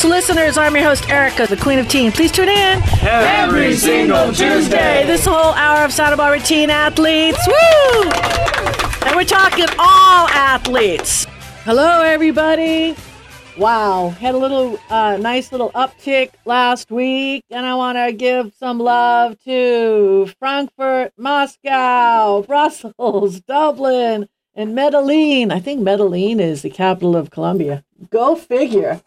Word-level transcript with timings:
athletes, 0.00 0.28
listeners. 0.28 0.58
I'm 0.58 0.74
your 0.74 0.84
host, 0.84 1.08
Erica, 1.08 1.46
the 1.46 1.56
Queen 1.56 1.78
of 1.78 1.88
Teen. 1.88 2.12
Please 2.12 2.32
tune 2.32 2.48
in 2.48 2.82
every 3.02 3.74
single 3.74 4.32
Tuesday. 4.32 5.04
This 5.06 5.24
whole 5.24 5.52
hour 5.54 5.84
of 5.84 5.92
Santa 5.92 6.16
Barbara 6.16 6.40
teen 6.40 6.70
athletes. 6.70 7.38
Woo! 7.46 8.10
And 9.06 9.16
we're 9.16 9.24
talking 9.24 9.66
all 9.78 10.28
athletes. 10.28 11.26
Hello, 11.64 12.02
everybody. 12.02 12.96
Wow, 13.58 14.10
had 14.10 14.34
a 14.34 14.38
little 14.38 14.78
uh, 14.88 15.18
nice 15.18 15.52
little 15.52 15.70
uptick 15.72 16.30
last 16.46 16.90
week, 16.90 17.44
and 17.50 17.66
I 17.66 17.74
want 17.74 17.98
to 17.98 18.12
give 18.12 18.54
some 18.58 18.78
love 18.78 19.38
to 19.44 20.30
Frankfurt, 20.38 21.12
Moscow, 21.18 22.42
Brussels, 22.46 23.40
Dublin, 23.40 24.28
and 24.54 24.74
Medellin. 24.74 25.50
I 25.50 25.60
think 25.60 25.80
Medellin 25.80 26.40
is 26.40 26.62
the 26.62 26.70
capital 26.70 27.16
of 27.16 27.30
Colombia. 27.30 27.84
Go 28.08 28.34
figure. 28.34 29.02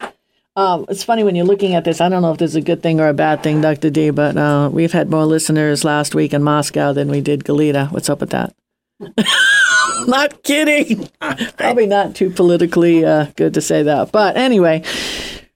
Um, 0.56 0.86
it's 0.88 1.02
funny 1.02 1.24
when 1.24 1.34
you're 1.34 1.46
looking 1.46 1.74
at 1.74 1.84
this. 1.84 2.00
I 2.00 2.08
don't 2.08 2.22
know 2.22 2.30
if 2.30 2.38
this 2.38 2.52
is 2.52 2.56
a 2.56 2.60
good 2.60 2.82
thing 2.82 3.00
or 3.00 3.08
a 3.08 3.14
bad 3.14 3.42
thing, 3.42 3.60
Dr. 3.60 3.90
D, 3.90 4.10
but 4.10 4.36
uh, 4.36 4.70
we've 4.72 4.92
had 4.92 5.10
more 5.10 5.24
listeners 5.24 5.82
last 5.82 6.14
week 6.14 6.32
in 6.32 6.44
Moscow 6.44 6.92
than 6.92 7.08
we 7.08 7.20
did 7.20 7.42
Goleta. 7.42 7.90
What's 7.90 8.08
up 8.08 8.20
with 8.20 8.30
that? 8.30 8.54
not 10.06 10.44
kidding. 10.44 11.08
Probably 11.56 11.86
not 11.86 12.14
too 12.14 12.30
politically 12.30 13.04
uh, 13.04 13.26
good 13.34 13.54
to 13.54 13.60
say 13.60 13.82
that. 13.82 14.12
But 14.12 14.36
anyway, 14.36 14.84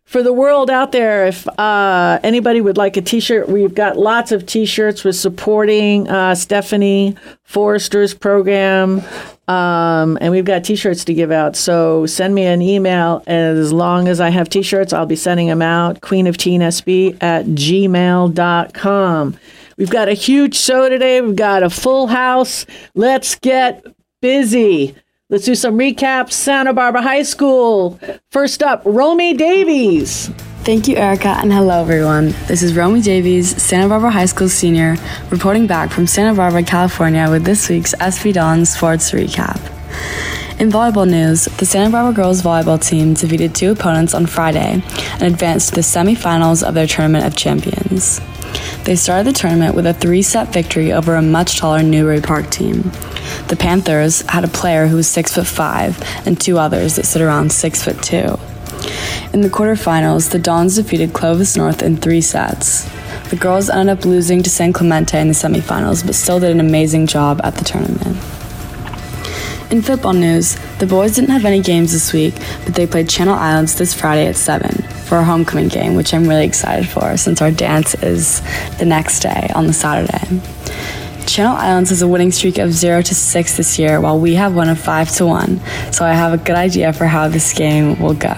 for 0.08 0.22
the 0.22 0.32
world 0.32 0.70
out 0.70 0.90
there, 0.90 1.26
if 1.26 1.46
uh, 1.58 2.18
anybody 2.22 2.62
would 2.62 2.78
like 2.78 2.96
a 2.96 3.02
t 3.02 3.20
shirt, 3.20 3.46
we've 3.48 3.74
got 3.74 3.98
lots 3.98 4.32
of 4.32 4.46
t 4.46 4.64
shirts. 4.64 5.04
We're 5.04 5.12
supporting 5.12 6.08
uh, 6.08 6.34
Stephanie 6.34 7.14
Forrester's 7.44 8.14
program. 8.14 9.02
Um, 9.48 10.18
and 10.20 10.30
we've 10.30 10.44
got 10.44 10.64
t-shirts 10.64 11.06
to 11.06 11.14
give 11.14 11.32
out. 11.32 11.56
So 11.56 12.04
send 12.04 12.34
me 12.34 12.44
an 12.44 12.60
email. 12.60 13.22
As 13.26 13.72
long 13.72 14.06
as 14.06 14.20
I 14.20 14.28
have 14.28 14.50
t-shirts, 14.50 14.92
I'll 14.92 15.06
be 15.06 15.16
sending 15.16 15.46
them 15.46 15.62
out. 15.62 16.02
Queen 16.02 16.26
of 16.26 16.36
Teen 16.36 16.60
SB 16.60 17.16
at 17.22 17.46
gmail.com. 17.46 19.38
We've 19.78 19.90
got 19.90 20.08
a 20.08 20.12
huge 20.12 20.54
show 20.54 20.90
today. 20.90 21.22
We've 21.22 21.34
got 21.34 21.62
a 21.62 21.70
full 21.70 22.08
house. 22.08 22.66
Let's 22.94 23.36
get 23.36 23.86
busy. 24.20 24.94
Let's 25.30 25.44
do 25.44 25.54
some 25.54 25.76
recaps. 25.76 26.32
Santa 26.32 26.72
Barbara 26.72 27.02
High 27.02 27.22
School. 27.22 28.00
First 28.30 28.62
up, 28.62 28.80
Romy 28.86 29.34
Davies. 29.34 30.28
Thank 30.64 30.88
you, 30.88 30.96
Erica, 30.96 31.28
and 31.28 31.52
hello, 31.52 31.82
everyone. 31.82 32.28
This 32.46 32.62
is 32.62 32.74
Romy 32.74 33.02
Davies, 33.02 33.62
Santa 33.62 33.90
Barbara 33.90 34.10
High 34.10 34.24
School 34.24 34.48
senior, 34.48 34.96
reporting 35.28 35.66
back 35.66 35.90
from 35.90 36.06
Santa 36.06 36.34
Barbara, 36.34 36.62
California, 36.62 37.28
with 37.28 37.44
this 37.44 37.68
week's 37.68 37.94
SB 37.96 38.32
Dons 38.32 38.72
Sports 38.72 39.10
Recap. 39.10 39.60
In 40.58 40.70
volleyball 40.70 41.06
news, 41.06 41.44
the 41.44 41.66
Santa 41.66 41.90
Barbara 41.90 42.14
girls 42.14 42.40
volleyball 42.40 42.82
team 42.82 43.12
defeated 43.12 43.54
two 43.54 43.72
opponents 43.72 44.14
on 44.14 44.24
Friday 44.24 44.82
and 45.12 45.22
advanced 45.22 45.68
to 45.68 45.74
the 45.74 45.80
semifinals 45.82 46.66
of 46.66 46.72
their 46.72 46.86
Tournament 46.86 47.26
of 47.26 47.36
Champions. 47.36 48.18
They 48.84 48.96
started 48.96 49.26
the 49.26 49.38
tournament 49.38 49.74
with 49.74 49.86
a 49.86 49.94
three 49.94 50.22
set 50.22 50.52
victory 50.52 50.92
over 50.92 51.14
a 51.14 51.22
much 51.22 51.58
taller 51.58 51.82
Newbury 51.82 52.20
Park 52.20 52.50
team. 52.50 52.90
The 53.48 53.56
Panthers 53.58 54.22
had 54.22 54.44
a 54.44 54.48
player 54.48 54.86
who 54.86 54.96
was 54.96 55.06
six 55.08 55.34
foot 55.34 55.46
five 55.46 56.02
and 56.26 56.40
two 56.40 56.58
others 56.58 56.96
that 56.96 57.06
stood 57.06 57.22
around 57.22 57.52
six 57.52 57.82
foot 57.82 58.02
two. 58.02 58.38
In 59.32 59.42
the 59.42 59.50
quarterfinals, 59.50 60.30
the 60.30 60.38
Dons 60.38 60.76
defeated 60.76 61.12
Clovis 61.12 61.56
North 61.56 61.82
in 61.82 61.96
three 61.96 62.22
sets. 62.22 62.88
The 63.28 63.36
girls 63.36 63.68
ended 63.68 63.98
up 63.98 64.04
losing 64.06 64.42
to 64.42 64.48
San 64.48 64.72
Clemente 64.72 65.20
in 65.20 65.28
the 65.28 65.34
semifinals, 65.34 66.04
but 66.04 66.14
still 66.14 66.40
did 66.40 66.50
an 66.50 66.60
amazing 66.60 67.06
job 67.06 67.40
at 67.44 67.56
the 67.56 67.64
tournament. 67.64 68.16
In 69.70 69.82
football 69.82 70.14
news, 70.14 70.56
the 70.78 70.86
boys 70.86 71.14
didn't 71.14 71.28
have 71.28 71.44
any 71.44 71.60
games 71.60 71.92
this 71.92 72.14
week, 72.14 72.34
but 72.64 72.74
they 72.74 72.86
played 72.86 73.06
Channel 73.06 73.34
Islands 73.34 73.76
this 73.76 73.92
Friday 73.92 74.26
at 74.26 74.36
7 74.36 74.70
for 75.04 75.16
our 75.16 75.24
homecoming 75.24 75.68
game, 75.68 75.94
which 75.94 76.14
I'm 76.14 76.26
really 76.26 76.46
excited 76.46 76.88
for 76.88 77.18
since 77.18 77.42
our 77.42 77.50
dance 77.50 77.94
is 78.02 78.40
the 78.78 78.86
next 78.86 79.20
day 79.20 79.50
on 79.54 79.66
the 79.66 79.74
Saturday. 79.74 80.40
Channel 81.26 81.54
Islands 81.54 81.90
has 81.90 82.00
a 82.00 82.08
winning 82.08 82.32
streak 82.32 82.56
of 82.56 82.72
0 82.72 83.02
to 83.02 83.14
6 83.14 83.56
this 83.58 83.78
year, 83.78 84.00
while 84.00 84.18
we 84.18 84.36
have 84.36 84.56
one 84.56 84.70
of 84.70 84.80
5 84.80 85.10
to 85.16 85.26
1, 85.26 85.60
so 85.92 86.06
I 86.06 86.14
have 86.14 86.32
a 86.32 86.38
good 86.38 86.56
idea 86.56 86.94
for 86.94 87.04
how 87.04 87.28
this 87.28 87.52
game 87.52 88.00
will 88.00 88.14
go. 88.14 88.36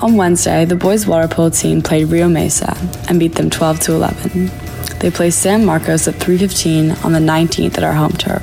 On 0.00 0.16
Wednesday, 0.16 0.64
the 0.64 0.76
boys' 0.76 1.06
water 1.06 1.28
polo 1.28 1.50
team 1.50 1.82
played 1.82 2.08
Rio 2.08 2.30
Mesa 2.30 2.74
and 3.10 3.20
beat 3.20 3.34
them 3.34 3.50
12 3.50 3.80
to 3.80 3.92
11. 3.92 4.65
They 5.00 5.10
play 5.10 5.30
San 5.30 5.64
Marcos 5.64 6.08
at 6.08 6.14
3:15 6.14 7.04
on 7.04 7.12
the 7.12 7.20
19th 7.20 7.76
at 7.78 7.84
our 7.84 7.92
home 7.92 8.12
turf, 8.12 8.42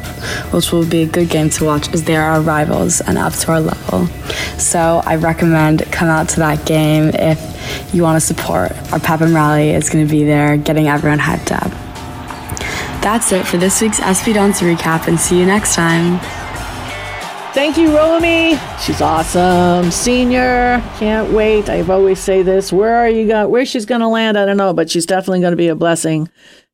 which 0.53 0.72
will 0.72 0.86
be 0.86 1.02
a 1.02 1.06
good 1.06 1.30
game 1.30 1.50
to 1.52 1.66
watch 1.66 1.94
as 1.94 2.03
they 2.03 2.16
are 2.16 2.31
our 2.34 2.41
rivals 2.41 3.02
and 3.02 3.18
up 3.18 3.34
to 3.34 3.52
our 3.52 3.62
level. 3.62 4.08
So 4.58 5.02
I 5.06 5.16
recommend 5.16 5.91
come 5.91 6.09
out 6.09 6.30
to 6.30 6.40
that 6.40 6.66
game 6.66 7.09
if 7.14 7.40
you 7.94 8.03
want 8.03 8.22
to 8.22 8.25
support. 8.25 8.72
Our 8.91 9.00
Pep 9.00 9.22
and 9.22 9.34
Rally 9.34 9.72
is 9.72 9.90
going 9.90 10.06
to 10.06 10.12
be 10.12 10.24
there, 10.24 10.58
getting 10.58 10.88
everyone 10.88 11.19
hyped 11.19 11.52
up. 11.52 11.72
That's 13.02 13.31
it 13.34 13.46
for 13.46 13.58
this 13.58 13.81
week's 13.81 14.00
SB 14.00 14.34
Dons 14.34 14.62
recap, 14.62 15.08
and 15.08 15.20
see 15.20 15.38
you 15.38 15.46
next 15.46 15.75
time. 15.75 16.22
Thank 17.53 17.78
you, 17.78 17.96
Romy. 17.96 18.58
She's 18.81 19.00
awesome. 19.00 19.91
Senior. 19.91 20.81
Can't 20.97 21.31
wait. 21.34 21.69
I've 21.69 21.91
always 21.91 22.19
say 22.19 22.41
this. 22.41 22.74
Where 22.74 22.96
are 22.96 23.08
you 23.08 23.28
going? 23.28 23.52
Where 23.52 23.64
she's 23.64 23.86
going 23.86 24.02
to 24.02 24.08
land, 24.08 24.40
I 24.40 24.46
don't 24.46 24.58
know, 24.58 24.74
but 24.74 24.90
she's 24.90 25.06
definitely 25.06 25.41
going 25.41 25.52
to 25.52 25.58
be 25.58 25.68
a 25.68 25.75
blessing 25.75 26.30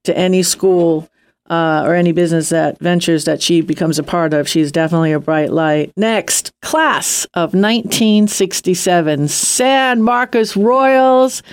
to 0.06 0.18
any 0.18 0.42
school 0.42 1.10
uh, 1.50 1.84
or 1.86 1.96
any 1.96 2.14
business 2.14 2.48
that 2.50 2.80
ventures 2.80 3.26
that 3.26 3.42
she 3.42 3.60
becomes 3.60 4.00
a 4.00 4.04
part 4.04 4.34
of. 4.34 4.48
She's 4.48 4.72
definitely 4.72 5.12
a 5.12 5.20
bright 5.20 5.52
light. 5.52 5.92
Next, 5.98 6.54
class 6.62 7.26
of 7.34 7.54
1967, 7.54 9.28
San 9.28 10.02
Marcos 10.02 10.56
Royals. 10.56 11.44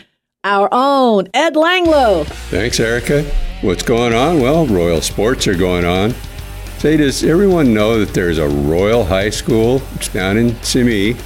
Our 0.45 0.69
own 0.71 1.27
Ed 1.35 1.55
Langlo. 1.55 2.25
Thanks, 2.51 2.79
Erica. 2.79 3.25
What's 3.63 3.83
going 3.83 4.15
on? 4.15 4.41
Well, 4.41 4.69
Royal 4.69 5.01
Sports 5.01 5.49
are 5.49 5.57
going 5.57 5.85
on. 5.85 6.15
Say, 6.79 6.99
does 6.99 7.25
everyone 7.25 7.73
know 7.73 7.99
that 7.99 8.13
there's 8.13 8.39
a 8.39 8.49
Royal 8.49 9.05
High 9.05 9.31
School? 9.31 9.81
Down 10.13 10.37
in 10.37 10.63
Simi, 10.63 11.17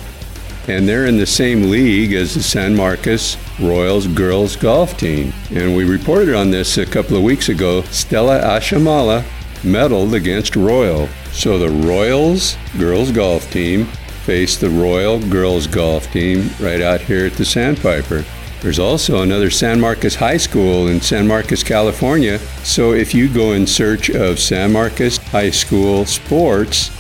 and 0.68 0.88
they're 0.88 1.06
in 1.06 1.18
the 1.18 1.26
same 1.26 1.70
league 1.70 2.12
as 2.12 2.34
the 2.34 2.42
San 2.42 2.76
Marcos 2.76 3.36
Royals 3.58 4.06
girls 4.06 4.54
golf 4.54 4.96
team. 4.96 5.32
And 5.50 5.76
we 5.76 5.84
reported 5.84 6.34
on 6.34 6.52
this 6.52 6.78
a 6.78 6.86
couple 6.86 7.16
of 7.16 7.24
weeks 7.24 7.48
ago. 7.48 7.82
Stella 7.82 8.40
Ashamala 8.40 9.24
medaled 9.62 10.14
against 10.14 10.54
Royal. 10.54 11.08
So 11.32 11.58
the 11.58 11.68
Royals 11.68 12.56
girls 12.78 13.10
golf 13.10 13.50
team 13.50 13.86
faced 14.24 14.60
the 14.60 14.70
Royal 14.70 15.18
girls 15.18 15.66
golf 15.66 16.10
team 16.12 16.48
right 16.60 16.80
out 16.80 17.00
here 17.00 17.26
at 17.26 17.32
the 17.32 17.44
Sandpiper. 17.44 18.24
There's 18.60 18.78
also 18.78 19.22
another 19.22 19.48
San 19.48 19.80
Marcos 19.80 20.14
High 20.14 20.36
School 20.36 20.88
in 20.88 21.00
San 21.00 21.26
Marcos, 21.26 21.62
California. 21.62 22.38
So 22.62 22.92
if 22.92 23.14
you 23.14 23.32
go 23.32 23.52
in 23.52 23.66
search 23.66 24.10
of 24.10 24.38
San 24.38 24.72
Marcos 24.72 25.16
High 25.16 25.50
School 25.50 26.04
sports, 26.04 26.90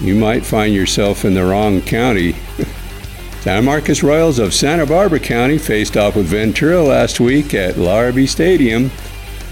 you 0.00 0.16
might 0.16 0.44
find 0.44 0.74
yourself 0.74 1.24
in 1.24 1.34
the 1.34 1.44
wrong 1.44 1.80
county. 1.82 2.34
San 3.42 3.64
Marcos 3.64 4.02
Royals 4.02 4.40
of 4.40 4.52
Santa 4.52 4.86
Barbara 4.86 5.20
County 5.20 5.56
faced 5.56 5.96
off 5.96 6.16
with 6.16 6.26
Ventura 6.26 6.82
last 6.82 7.20
week 7.20 7.54
at 7.54 7.78
Larrabee 7.78 8.26
Stadium. 8.26 8.90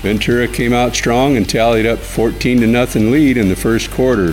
Ventura 0.01 0.49
came 0.49 0.73
out 0.73 0.97
strong 0.97 1.37
and 1.37 1.49
tallied 1.49 1.87
up 1.87 2.01
14 2.01 2.61
to 2.61 2.67
nothing 2.67 3.13
lead 3.13 3.37
in 3.37 3.49
the 3.49 3.55
first 3.55 3.89
quarter. 3.93 4.33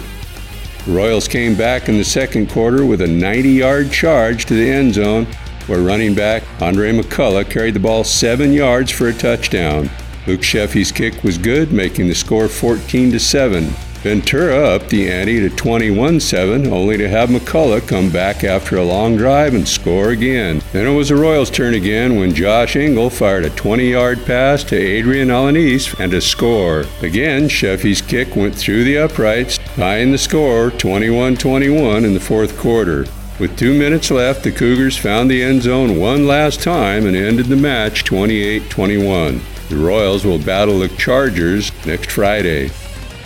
The 0.86 0.92
Royals 0.92 1.28
came 1.28 1.56
back 1.56 1.90
in 1.90 1.98
the 1.98 2.04
second 2.04 2.50
quarter 2.50 2.86
with 2.86 3.02
a 3.02 3.08
90 3.08 3.50
yard 3.50 3.92
charge 3.92 4.46
to 4.46 4.56
the 4.56 4.68
end 4.68 4.96
zone 4.96 5.28
where 5.70 5.80
running 5.80 6.16
back 6.16 6.44
Andre 6.62 6.92
McCullough 6.92 7.50
carried 7.50 7.76
the 7.76 7.80
ball 7.80 8.04
seven 8.04 8.52
yards 8.52 8.92
for 8.92 9.08
a 9.08 9.14
touchdown. 9.14 9.90
Luke 10.28 10.42
Sheffy's 10.42 10.92
kick 10.92 11.24
was 11.24 11.38
good, 11.38 11.72
making 11.72 12.08
the 12.08 12.16
score 12.16 12.48
14 12.48 13.12
to 13.12 13.20
7. 13.20 13.74
Ventura 14.02 14.76
up 14.76 14.88
the 14.88 15.12
ante 15.12 15.42
to 15.42 15.50
21 15.50 16.22
7, 16.22 16.68
only 16.68 16.96
to 16.96 17.10
have 17.10 17.28
McCullough 17.28 17.86
come 17.86 18.10
back 18.10 18.46
after 18.46 18.78
a 18.78 18.84
long 18.84 19.18
drive 19.18 19.54
and 19.54 19.68
score 19.68 20.12
again. 20.12 20.62
Then 20.72 20.88
it 20.88 20.96
was 20.96 21.10
the 21.10 21.18
Royals' 21.18 21.50
turn 21.50 21.74
again 21.74 22.16
when 22.16 22.34
Josh 22.34 22.78
Engel 22.78 23.10
fired 23.10 23.44
a 23.44 23.50
20 23.50 23.92
yard 23.92 24.26
pass 24.26 24.64
to 24.66 24.78
Adrian 24.78 25.28
Alanis 25.28 26.00
and 26.00 26.14
a 26.14 26.22
score. 26.22 26.86
Again, 27.02 27.50
Sheffy's 27.50 28.02
kick 28.02 28.38
went 28.38 28.56
through 28.56 28.86
the 28.86 29.00
uprights, 29.00 29.58
tying 29.76 30.12
the 30.12 30.18
score 30.18 30.72
21 30.72 31.36
21 31.36 32.06
in 32.06 32.14
the 32.14 32.22
fourth 32.22 32.58
quarter. 32.58 33.06
With 33.40 33.58
two 33.58 33.74
minutes 33.74 34.12
left, 34.12 34.44
the 34.44 34.52
Cougars 34.52 34.98
found 34.98 35.32
the 35.32 35.42
end 35.42 35.62
zone 35.62 35.98
one 35.98 36.28
last 36.28 36.62
time 36.62 37.06
and 37.06 37.16
ended 37.16 37.46
the 37.46 37.56
match 37.56 38.04
28 38.04 38.70
21. 38.70 39.42
The 39.70 39.78
Royals 39.78 40.26
will 40.26 40.40
battle 40.40 40.80
the 40.80 40.90
Chargers 40.90 41.72
next 41.86 42.12
Friday. 42.12 42.70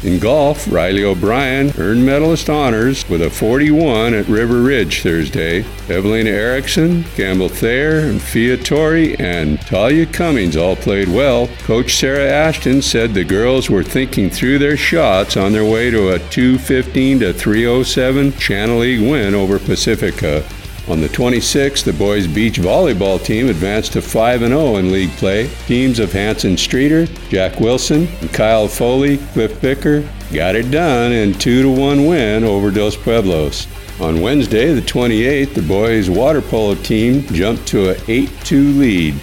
In 0.04 0.20
golf, 0.20 0.70
Riley 0.70 1.06
O'Brien 1.06 1.72
earned 1.78 2.06
medalist 2.06 2.50
honors 2.50 3.08
with 3.08 3.22
a 3.22 3.30
41 3.30 4.14
at 4.14 4.28
River 4.28 4.62
Ridge 4.62 5.02
Thursday. 5.02 5.64
Evelina 5.88 6.30
Erickson, 6.30 7.06
Campbell 7.16 7.48
Thayer, 7.48 8.00
and 8.00 8.22
Fia 8.22 8.58
Torrey 8.58 9.18
and 9.18 9.62
Talia 9.62 10.06
Cummings 10.06 10.58
all 10.58 10.76
played 10.76 11.08
well. 11.08 11.48
Coach 11.60 11.96
Sarah 11.96 12.30
Ashton 12.30 12.82
said 12.82 13.14
the 13.14 13.24
girls 13.24 13.70
were 13.70 13.82
thinking 13.82 14.30
through 14.30 14.60
their 14.60 14.76
shots 14.76 15.38
on 15.38 15.54
their 15.54 15.64
way 15.64 15.90
to 15.90 16.10
a 16.10 16.20
215 16.20 17.22
to 17.22 17.32
307 17.32 18.34
Channel 18.34 18.80
League 18.80 19.10
win 19.10 19.34
over 19.34 19.58
Pacifica. 19.58 20.44
On 20.90 21.00
the 21.00 21.08
26th, 21.08 21.86
the 21.86 21.94
boys 21.94 22.28
beach 22.28 22.60
volleyball 22.60 23.24
team 23.24 23.48
advanced 23.48 23.94
to 23.94 24.02
5 24.02 24.42
0 24.42 24.76
in 24.76 24.92
league 24.92 25.12
play. 25.12 25.48
Teams 25.66 25.98
of 25.98 26.12
Hanson 26.12 26.58
Streeter, 26.58 27.06
Jack 27.30 27.62
Wilson, 27.62 28.06
and 28.20 28.34
Kyle 28.34 28.68
Foley, 28.68 29.18
Cliff 29.32 29.62
Bicker 29.62 30.02
got 30.34 30.56
it 30.56 30.72
done 30.72 31.14
in 31.14 31.34
2 31.36 31.72
1 31.72 32.06
win 32.06 32.44
over 32.44 32.70
Dos 32.70 32.98
Pueblos. 32.98 33.66
On 34.02 34.20
Wednesday, 34.20 34.74
the 34.74 34.82
28th, 34.82 35.54
the 35.54 35.62
boys 35.62 36.10
water 36.10 36.42
polo 36.42 36.76
team 36.76 37.22
jumped 37.28 37.66
to 37.68 37.92
a 37.92 38.04
8 38.10 38.30
2 38.44 38.72
lead. 38.74 39.16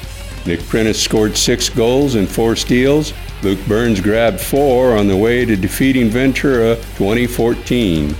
Nick 0.46 0.66
Prentice 0.66 1.02
scored 1.02 1.36
six 1.36 1.68
goals 1.68 2.14
and 2.14 2.26
four 2.26 2.56
steals. 2.56 3.12
Luke 3.42 3.60
Burns 3.68 4.00
grabbed 4.00 4.40
four 4.40 4.96
on 4.96 5.08
the 5.08 5.16
way 5.16 5.44
to 5.44 5.56
defeating 5.56 6.08
Ventura 6.08 6.76
2014. 6.96 8.14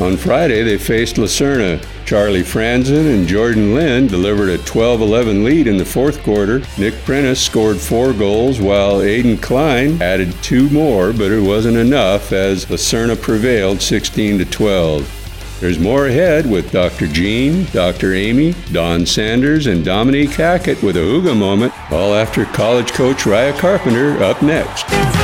On 0.00 0.16
Friday, 0.16 0.62
they 0.62 0.78
faced 0.78 1.18
La 1.18 1.26
Serna. 1.26 1.84
Charlie 2.06 2.42
Franzen 2.42 3.14
and 3.14 3.28
Jordan 3.28 3.74
Lynn 3.74 4.06
delivered 4.06 4.48
a 4.48 4.58
12 4.58 5.02
11 5.02 5.44
lead 5.44 5.66
in 5.66 5.76
the 5.76 5.84
fourth 5.84 6.22
quarter. 6.22 6.62
Nick 6.78 6.94
Prentice 7.04 7.40
scored 7.40 7.76
four 7.76 8.12
goals, 8.12 8.60
while 8.60 9.00
Aiden 9.00 9.40
Klein 9.40 10.00
added 10.00 10.32
two 10.42 10.68
more, 10.70 11.12
but 11.12 11.30
it 11.30 11.40
wasn't 11.40 11.76
enough 11.76 12.32
as 12.32 12.68
La 12.70 12.76
Serna 12.76 13.20
prevailed 13.20 13.82
16 13.82 14.44
12. 14.46 15.58
There's 15.60 15.78
more 15.78 16.08
ahead 16.08 16.50
with 16.50 16.72
Dr. 16.72 17.06
Jean, 17.06 17.66
Dr. 17.66 18.14
Amy, 18.14 18.54
Don 18.72 19.06
Sanders, 19.06 19.68
and 19.68 19.84
Dominique 19.84 20.30
Hackett 20.30 20.82
with 20.82 20.96
a 20.96 21.00
Hygge 21.00 21.36
moment, 21.36 21.72
all 21.92 22.14
after 22.14 22.46
college 22.46 22.92
coach 22.92 23.18
Raya 23.18 23.56
Carpenter 23.56 24.20
up 24.24 24.42
next. 24.42 25.21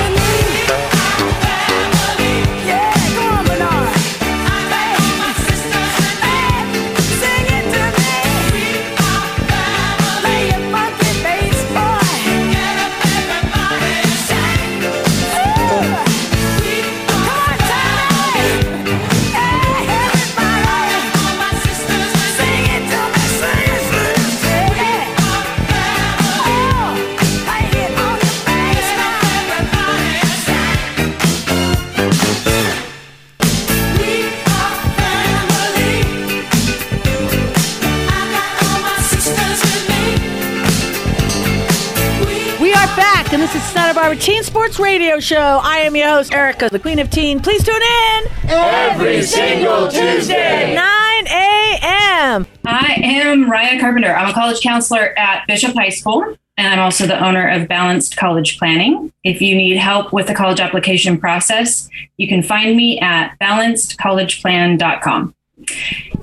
Teen 44.20 44.42
Sports 44.42 44.78
Radio 44.78 45.20
Show. 45.20 45.60
I 45.62 45.78
am 45.78 45.94
your 45.94 46.08
host, 46.08 46.34
Erica, 46.34 46.68
the 46.70 46.78
Queen 46.78 46.98
of 46.98 47.08
Teen. 47.08 47.40
Please 47.40 47.62
tune 47.62 47.76
in 47.76 48.24
every 48.48 49.22
single 49.22 49.88
Tuesday, 49.88 50.74
9 50.74 51.26
a.m. 51.28 52.46
I 52.66 53.00
am 53.02 53.44
Raya 53.48 53.80
Carpenter. 53.80 54.12
I'm 54.14 54.30
a 54.30 54.32
college 54.32 54.60
counselor 54.60 55.16
at 55.18 55.46
Bishop 55.46 55.74
High 55.74 55.90
School, 55.90 56.36
and 56.56 56.66
I'm 56.66 56.80
also 56.80 57.06
the 57.06 57.24
owner 57.24 57.48
of 57.48 57.68
Balanced 57.68 58.16
College 58.16 58.58
Planning. 58.58 59.12
If 59.22 59.40
you 59.40 59.54
need 59.54 59.76
help 59.76 60.12
with 60.12 60.26
the 60.26 60.34
college 60.34 60.60
application 60.60 61.18
process, 61.18 61.88
you 62.16 62.26
can 62.28 62.42
find 62.42 62.76
me 62.76 62.98
at 63.00 63.36
balancedcollegeplan.com. 63.40 65.34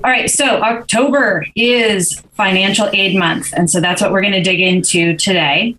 All 0.04 0.10
right, 0.10 0.30
so 0.30 0.60
October 0.60 1.46
is 1.56 2.20
financial 2.34 2.88
aid 2.92 3.18
month, 3.18 3.52
and 3.54 3.70
so 3.70 3.80
that's 3.80 4.02
what 4.02 4.12
we're 4.12 4.22
going 4.22 4.32
to 4.34 4.42
dig 4.42 4.60
into 4.60 5.16
today. 5.16 5.76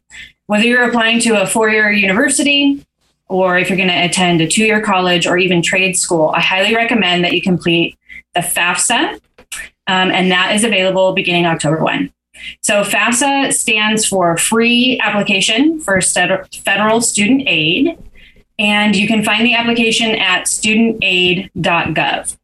Whether 0.47 0.65
you're 0.65 0.87
applying 0.87 1.19
to 1.21 1.41
a 1.41 1.45
four 1.45 1.69
year 1.69 1.91
university 1.91 2.85
or 3.27 3.57
if 3.57 3.69
you're 3.69 3.77
going 3.77 3.89
to 3.89 4.05
attend 4.05 4.41
a 4.41 4.47
two 4.47 4.65
year 4.65 4.81
college 4.81 5.27
or 5.27 5.37
even 5.37 5.61
trade 5.61 5.97
school, 5.97 6.31
I 6.35 6.41
highly 6.41 6.75
recommend 6.75 7.23
that 7.23 7.33
you 7.33 7.41
complete 7.41 7.97
the 8.33 8.39
FAFSA, 8.39 9.19
um, 9.87 10.11
and 10.11 10.31
that 10.31 10.55
is 10.55 10.63
available 10.63 11.13
beginning 11.13 11.45
October 11.45 11.83
1. 11.83 12.11
So 12.61 12.83
FAFSA 12.83 13.53
stands 13.53 14.05
for 14.05 14.37
Free 14.37 14.99
Application 15.01 15.79
for 15.79 15.99
Federal 16.01 17.01
Student 17.01 17.43
Aid, 17.47 17.97
and 18.57 18.95
you 18.95 19.07
can 19.07 19.23
find 19.23 19.45
the 19.45 19.55
application 19.55 20.11
at 20.11 20.45
studentaid.gov 20.45 22.37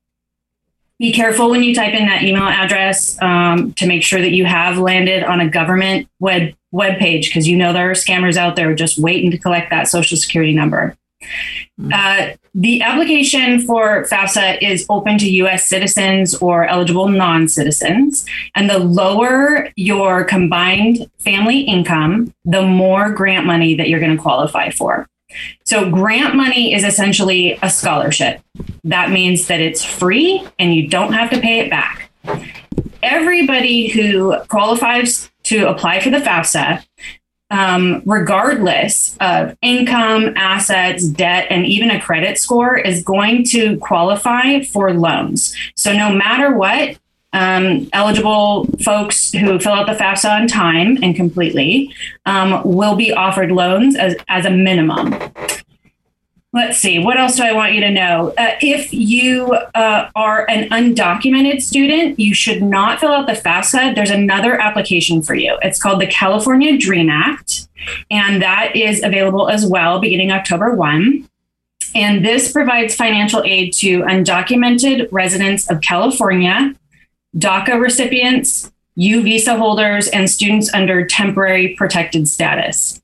be 1.04 1.12
careful 1.12 1.50
when 1.50 1.62
you 1.62 1.76
type 1.76 1.94
in 1.94 2.06
that 2.06 2.24
email 2.24 2.44
address 2.44 3.22
um, 3.22 3.74
to 3.74 3.86
make 3.86 4.04
sure 4.04 4.22
that 4.22 4.32
you 4.32 4.46
have 4.46 4.78
landed 4.78 5.22
on 5.22 5.42
a 5.42 5.50
government 5.50 6.08
web 6.20 6.54
web 6.74 6.98
page 6.98 7.30
because 7.30 7.48
you 7.48 7.56
know 7.56 7.72
there 7.72 7.90
are 7.90 7.94
scammers 7.94 8.36
out 8.36 8.58
there 8.58 8.74
just 8.76 8.98
waiting 8.98 9.32
to 9.32 9.38
collect 9.38 9.70
that 9.70 9.88
social 9.88 10.18
security 10.18 10.54
number. 10.54 10.98
Mm-hmm. 11.80 11.92
Uh, 11.94 12.36
the 12.56 12.82
application 12.82 13.62
for 13.62 14.04
FAFSA 14.04 14.62
is 14.62 14.86
open 14.90 15.18
to 15.18 15.30
U.S. 15.30 15.66
citizens 15.66 16.36
or 16.36 16.66
eligible 16.66 17.08
non 17.08 17.48
citizens. 17.48 18.26
And 18.54 18.70
the 18.70 18.80
lower 18.80 19.70
your 19.76 20.24
combined 20.24 21.10
family 21.20 21.62
income, 21.62 22.34
the 22.46 22.62
more 22.62 23.12
grant 23.12 23.48
money 23.48 23.74
that 23.76 23.90
you're 23.90 24.00
going 24.00 24.16
to 24.16 24.22
qualify 24.22 24.70
for. 24.70 25.08
So, 25.66 25.90
grant 25.90 26.36
money 26.36 26.76
is 26.76 26.84
essentially 26.84 27.58
a 27.64 27.70
scholarship. 27.72 28.40
That 28.84 29.10
means 29.10 29.48
that 29.48 29.60
it's 29.60 29.84
free 29.84 30.48
and 30.60 30.76
you 30.76 30.88
don't 30.88 31.14
have 31.14 31.32
to 31.32 31.40
pay 31.40 31.60
it 31.60 31.72
back. 31.72 32.12
Everybody 33.02 33.88
who 33.88 34.38
qualifies 34.48 35.32
to 35.44 35.70
apply 35.70 36.00
for 36.00 36.10
the 36.10 36.18
FAFSA, 36.18 36.86
um, 37.50 38.02
regardless 38.06 39.16
of 39.20 39.56
income, 39.62 40.34
assets, 40.36 41.08
debt, 41.08 41.48
and 41.50 41.66
even 41.66 41.92
a 41.92 42.02
credit 42.02 42.38
score, 42.38 42.78
is 42.78 43.04
going 43.04 43.44
to 43.46 43.78
qualify 43.78 44.64
for 44.64 44.94
loans. 44.94 45.56
So, 45.76 45.94
no 45.94 46.12
matter 46.12 46.56
what, 46.56 46.98
um, 47.34 47.90
eligible 47.94 48.66
folks 48.84 49.32
who 49.32 49.60
fill 49.60 49.74
out 49.74 49.88
the 49.88 49.94
FAFSA 49.94 50.42
on 50.42 50.48
time 50.48 50.98
and 51.02 51.16
completely 51.16 51.94
um, 52.26 52.62
will 52.64 52.96
be 52.96 53.12
offered 53.12 53.52
loans 53.52 53.96
as, 53.96 54.16
as 54.28 54.46
a 54.46 54.52
minimum. 54.52 55.14
Let's 56.54 56.78
see, 56.78 57.00
what 57.00 57.20
else 57.20 57.38
do 57.38 57.44
I 57.44 57.52
want 57.52 57.74
you 57.74 57.82
to 57.82 57.90
know? 57.90 58.32
Uh, 58.38 58.52
if 58.62 58.94
you 58.94 59.54
uh, 59.54 60.12
are 60.16 60.48
an 60.48 60.70
undocumented 60.70 61.64
student, 61.64 62.20
you 62.20 62.36
should 62.36 62.62
not 62.62 63.00
fill 63.00 63.12
out 63.12 63.26
the 63.26 63.34
FAFSA. 63.34 63.96
There's 63.96 64.12
another 64.12 64.62
application 64.62 65.24
for 65.24 65.34
you. 65.34 65.58
It's 65.64 65.82
called 65.82 66.00
the 66.00 66.06
California 66.06 66.78
Dream 66.78 67.10
Act, 67.10 67.68
and 68.12 68.40
that 68.44 68.76
is 68.76 69.02
available 69.02 69.50
as 69.50 69.66
well 69.66 70.00
beginning 70.00 70.32
October 70.32 70.76
1. 70.76 71.28
And 71.96 72.24
this 72.24 72.52
provides 72.52 72.96
financial 72.96 73.42
aid 73.44 73.74
to 73.74 74.04
undocumented 74.04 75.08
residents 75.12 75.70
of 75.72 75.82
California 75.82 76.76
DACA 77.36 77.82
recipients, 77.82 78.72
U 78.96 79.24
visa 79.24 79.58
holders, 79.58 80.08
and 80.08 80.30
students 80.30 80.72
under 80.72 81.06
temporary 81.06 81.76
protected 81.76 82.28
status. 82.28 83.03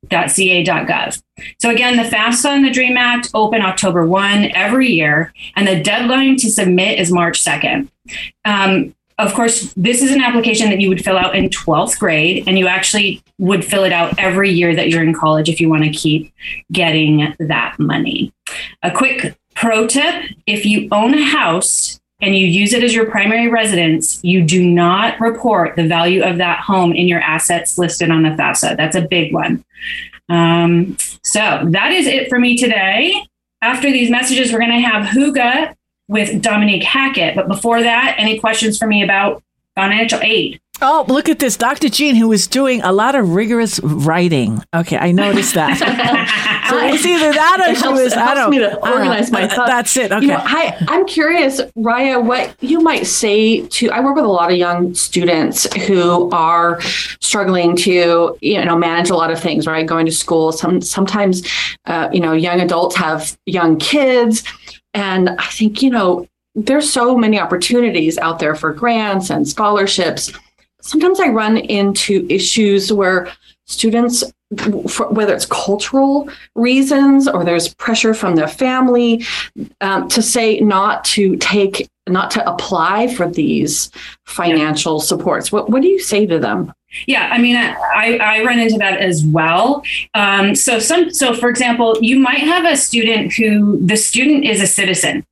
dream.csac.ca.gov. 0.08 1.22
So 1.60 1.70
again, 1.70 1.96
the 1.96 2.04
FAFSA 2.04 2.46
and 2.46 2.64
the 2.64 2.70
DREAM 2.70 2.96
Act 2.96 3.30
open 3.34 3.62
October 3.62 4.06
1 4.06 4.52
every 4.54 4.88
year, 4.88 5.32
and 5.54 5.66
the 5.66 5.82
deadline 5.82 6.36
to 6.38 6.50
submit 6.50 6.98
is 6.98 7.12
March 7.12 7.42
2nd. 7.42 7.88
Um, 8.44 8.94
of 9.18 9.32
course, 9.32 9.72
this 9.75 10.02
is 10.02 10.10
an 10.12 10.20
application 10.20 10.68
that 10.68 10.80
you 10.80 10.90
would 10.90 11.02
fill 11.02 11.16
out 11.16 11.34
in 11.34 11.48
12th 11.48 11.98
grade, 11.98 12.44
and 12.46 12.58
you 12.58 12.66
actually 12.66 13.22
would 13.38 13.64
fill 13.64 13.84
it 13.84 13.92
out 13.92 14.18
every 14.18 14.50
year 14.50 14.75
that 14.75 14.90
you're 14.90 15.02
in 15.02 15.14
college 15.14 15.48
if 15.48 15.60
you 15.60 15.70
want 15.70 15.84
to 15.84 15.90
keep 15.90 16.32
getting 16.70 17.34
that 17.38 17.78
money. 17.78 18.32
A 18.82 18.90
quick 18.90 19.34
pro 19.54 19.86
tip 19.86 20.25
if 20.46 20.66
you 20.66 20.88
own 20.92 21.14
a 21.14 21.25
house, 21.25 21.98
and 22.20 22.37
you 22.37 22.46
use 22.46 22.73
it 22.73 22.82
as 22.82 22.94
your 22.94 23.11
primary 23.11 23.49
residence, 23.49 24.23
you 24.25 24.42
do 24.42 24.64
not 24.64 25.20
report 25.20 25.76
the 25.76 25.87
value 25.87 26.23
of 26.23 26.38
that 26.38 26.61
home 26.61 26.92
in 26.92 27.08
your 27.08 27.20
assets 27.20 27.76
listed 27.76 28.11
on 28.11 28.23
the 28.23 28.30
FAFSA. 28.30 28.76
That's 28.76 28.96
a 28.96 29.02
big 29.02 29.35
one. 29.35 29.64
Um, 30.28 30.96
so 31.23 31.40
that 31.40 31.92
is 31.92 32.06
it 32.06 32.28
for 32.28 32.38
me 32.38 32.56
today. 32.56 33.26
After 33.62 33.90
these 33.90 34.11
messages, 34.11 34.52
we're 34.52 34.61
going 34.61 34.70
to 34.70 34.80
have 34.80 35.06
Hygge 35.06 35.75
with 36.08 36.40
Dominique 36.40 36.85
Hackett. 36.85 37.35
But 37.35 37.49
before 37.49 37.82
that, 37.82 38.16
any 38.18 38.38
questions 38.38 38.78
for 38.78 38.87
me 38.87 39.02
about 39.02 39.42
financial 39.75 40.20
aid? 40.23 40.61
Oh, 40.83 41.04
look 41.09 41.28
at 41.28 41.38
this. 41.38 41.56
Dr. 41.56 41.88
Jean, 41.88 42.14
who 42.16 42.28
was 42.28 42.47
doing 42.47 42.83
a 42.83 42.92
lot 42.92 43.14
of 43.14 43.35
rigorous 43.35 43.80
writing. 43.80 44.62
Okay, 44.75 44.99
I 44.99 45.12
noticed 45.12 45.54
that. 45.54 45.78
so 46.68 46.78
it's 46.78 47.06
either 47.06 47.33
that 47.33 47.61
or 47.61 47.71
it 47.71 47.76
she 47.76 47.83
helps, 47.83 48.00
was, 48.00 48.12
I 48.12 48.35
don't 48.35 48.50
me 48.50 48.59
to 48.59 48.76
organize 48.76 49.30
my 49.30 49.49
thoughts. 49.49 49.71
That's 49.71 49.97
it. 49.97 50.12
Okay. 50.12 50.23
You 50.23 50.33
know, 50.33 50.38
hi, 50.38 50.76
I'm 50.88 51.06
curious, 51.06 51.61
Raya, 51.78 52.23
what 52.23 52.54
you 52.62 52.80
might 52.80 53.06
say 53.06 53.66
to, 53.66 53.90
I 53.90 54.00
work 54.00 54.16
with 54.16 54.25
a 54.25 54.28
lot 54.28 54.50
of 54.50 54.59
young 54.59 54.95
students 54.95 55.73
who 55.87 56.30
are 56.30 56.80
struggling 57.21 57.76
to, 57.78 58.37
you 58.40 58.64
know, 58.64 58.76
manage 58.76 59.11
a 59.11 59.14
lot 59.14 59.30
of 59.30 59.40
things, 59.40 59.66
right? 59.66 59.87
Going 59.87 60.06
to 60.06 60.12
school. 60.12 60.52
Some, 60.52 60.83
sometimes, 60.83 61.42
uh, 61.87 62.09
you 62.12 62.21
know, 62.21 62.33
young 62.33 62.61
adults 62.61 62.97
have 62.97 63.37
young 63.47 63.78
kids. 63.78 64.42
And 64.92 65.30
I 65.30 65.47
think, 65.47 65.83
you 65.83 65.90
know, 65.90 66.26
there's 66.54 66.90
so 66.90 67.16
many 67.16 67.38
opportunities 67.38 68.16
out 68.18 68.38
there 68.38 68.54
for 68.54 68.73
grants 68.73 69.30
and 69.30 69.47
scholarships 69.47 70.33
sometimes 70.86 71.20
I 71.20 71.28
run 71.28 71.56
into 71.56 72.26
issues 72.30 72.92
where 72.92 73.28
students, 73.66 74.22
whether 75.10 75.34
it's 75.34 75.46
cultural 75.46 76.30
reasons 76.54 77.26
or 77.28 77.44
there's 77.44 77.74
pressure 77.74 78.14
from 78.14 78.36
their 78.36 78.48
family, 78.48 79.24
um, 79.80 80.08
to 80.08 80.22
say 80.22 80.60
not 80.60 81.04
to 81.04 81.36
take, 81.36 81.88
not 82.08 82.30
to 82.30 82.48
apply 82.48 83.12
for 83.14 83.28
these 83.28 83.90
financial 84.24 84.98
yeah. 84.98 85.04
supports. 85.04 85.50
What, 85.50 85.68
what 85.68 85.82
do 85.82 85.88
you 85.88 85.98
say 85.98 86.26
to 86.26 86.38
them? 86.38 86.72
Yeah, 87.06 87.28
I 87.30 87.38
mean, 87.38 87.56
I, 87.56 88.18
I 88.22 88.44
run 88.44 88.60
into 88.60 88.78
that 88.78 89.00
as 89.00 89.24
well. 89.24 89.82
Um, 90.14 90.54
so 90.54 90.78
some, 90.78 91.10
so 91.10 91.34
for 91.34 91.48
example, 91.48 91.98
you 92.00 92.18
might 92.18 92.38
have 92.38 92.64
a 92.64 92.76
student 92.76 93.32
who 93.32 93.84
the 93.84 93.96
student 93.96 94.44
is 94.44 94.62
a 94.62 94.66
citizen, 94.66 95.26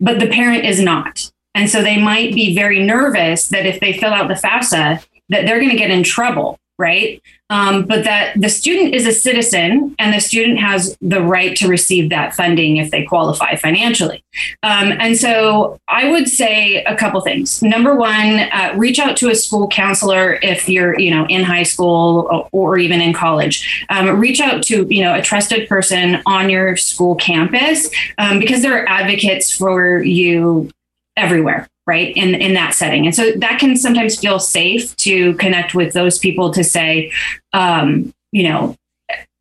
but 0.00 0.20
the 0.20 0.28
parent 0.28 0.64
is 0.64 0.80
not. 0.80 1.31
And 1.54 1.68
so 1.68 1.82
they 1.82 2.00
might 2.00 2.34
be 2.34 2.54
very 2.54 2.82
nervous 2.82 3.48
that 3.48 3.66
if 3.66 3.80
they 3.80 3.92
fill 3.92 4.12
out 4.12 4.28
the 4.28 4.34
FAFSA, 4.34 5.04
that 5.28 5.46
they're 5.46 5.58
going 5.58 5.70
to 5.70 5.76
get 5.76 5.90
in 5.90 6.02
trouble, 6.02 6.58
right? 6.78 7.22
Um, 7.50 7.84
but 7.84 8.04
that 8.04 8.40
the 8.40 8.48
student 8.48 8.94
is 8.94 9.06
a 9.06 9.12
citizen 9.12 9.94
and 9.98 10.14
the 10.14 10.20
student 10.20 10.58
has 10.58 10.96
the 11.02 11.20
right 11.20 11.54
to 11.56 11.68
receive 11.68 12.08
that 12.08 12.34
funding 12.34 12.78
if 12.78 12.90
they 12.90 13.04
qualify 13.04 13.56
financially. 13.56 14.24
Um, 14.62 14.92
and 14.92 15.16
so 15.16 15.78
I 15.86 16.08
would 16.08 16.28
say 16.28 16.82
a 16.84 16.96
couple 16.96 17.20
things. 17.20 17.62
Number 17.62 17.94
one, 17.94 18.38
uh, 18.38 18.72
reach 18.76 18.98
out 18.98 19.18
to 19.18 19.28
a 19.28 19.34
school 19.34 19.68
counselor 19.68 20.38
if 20.42 20.66
you're, 20.66 20.98
you 20.98 21.10
know, 21.10 21.26
in 21.26 21.42
high 21.42 21.62
school 21.62 22.26
or, 22.30 22.48
or 22.52 22.78
even 22.78 23.02
in 23.02 23.12
college. 23.12 23.84
Um, 23.90 24.18
reach 24.18 24.40
out 24.40 24.62
to, 24.64 24.86
you 24.88 25.02
know, 25.02 25.14
a 25.14 25.20
trusted 25.20 25.68
person 25.68 26.22
on 26.24 26.48
your 26.48 26.78
school 26.78 27.16
campus 27.16 27.90
um, 28.16 28.38
because 28.38 28.62
there 28.62 28.82
are 28.82 28.88
advocates 28.88 29.50
for 29.50 30.02
you 30.02 30.70
everywhere 31.16 31.68
right 31.86 32.16
in 32.16 32.34
in 32.34 32.54
that 32.54 32.74
setting. 32.74 33.06
And 33.06 33.14
so 33.14 33.32
that 33.32 33.58
can 33.58 33.76
sometimes 33.76 34.18
feel 34.18 34.38
safe 34.38 34.94
to 34.96 35.34
connect 35.34 35.74
with 35.74 35.92
those 35.92 36.18
people 36.18 36.52
to 36.52 36.62
say 36.62 37.12
um, 37.52 38.12
you 38.30 38.44
know 38.44 38.76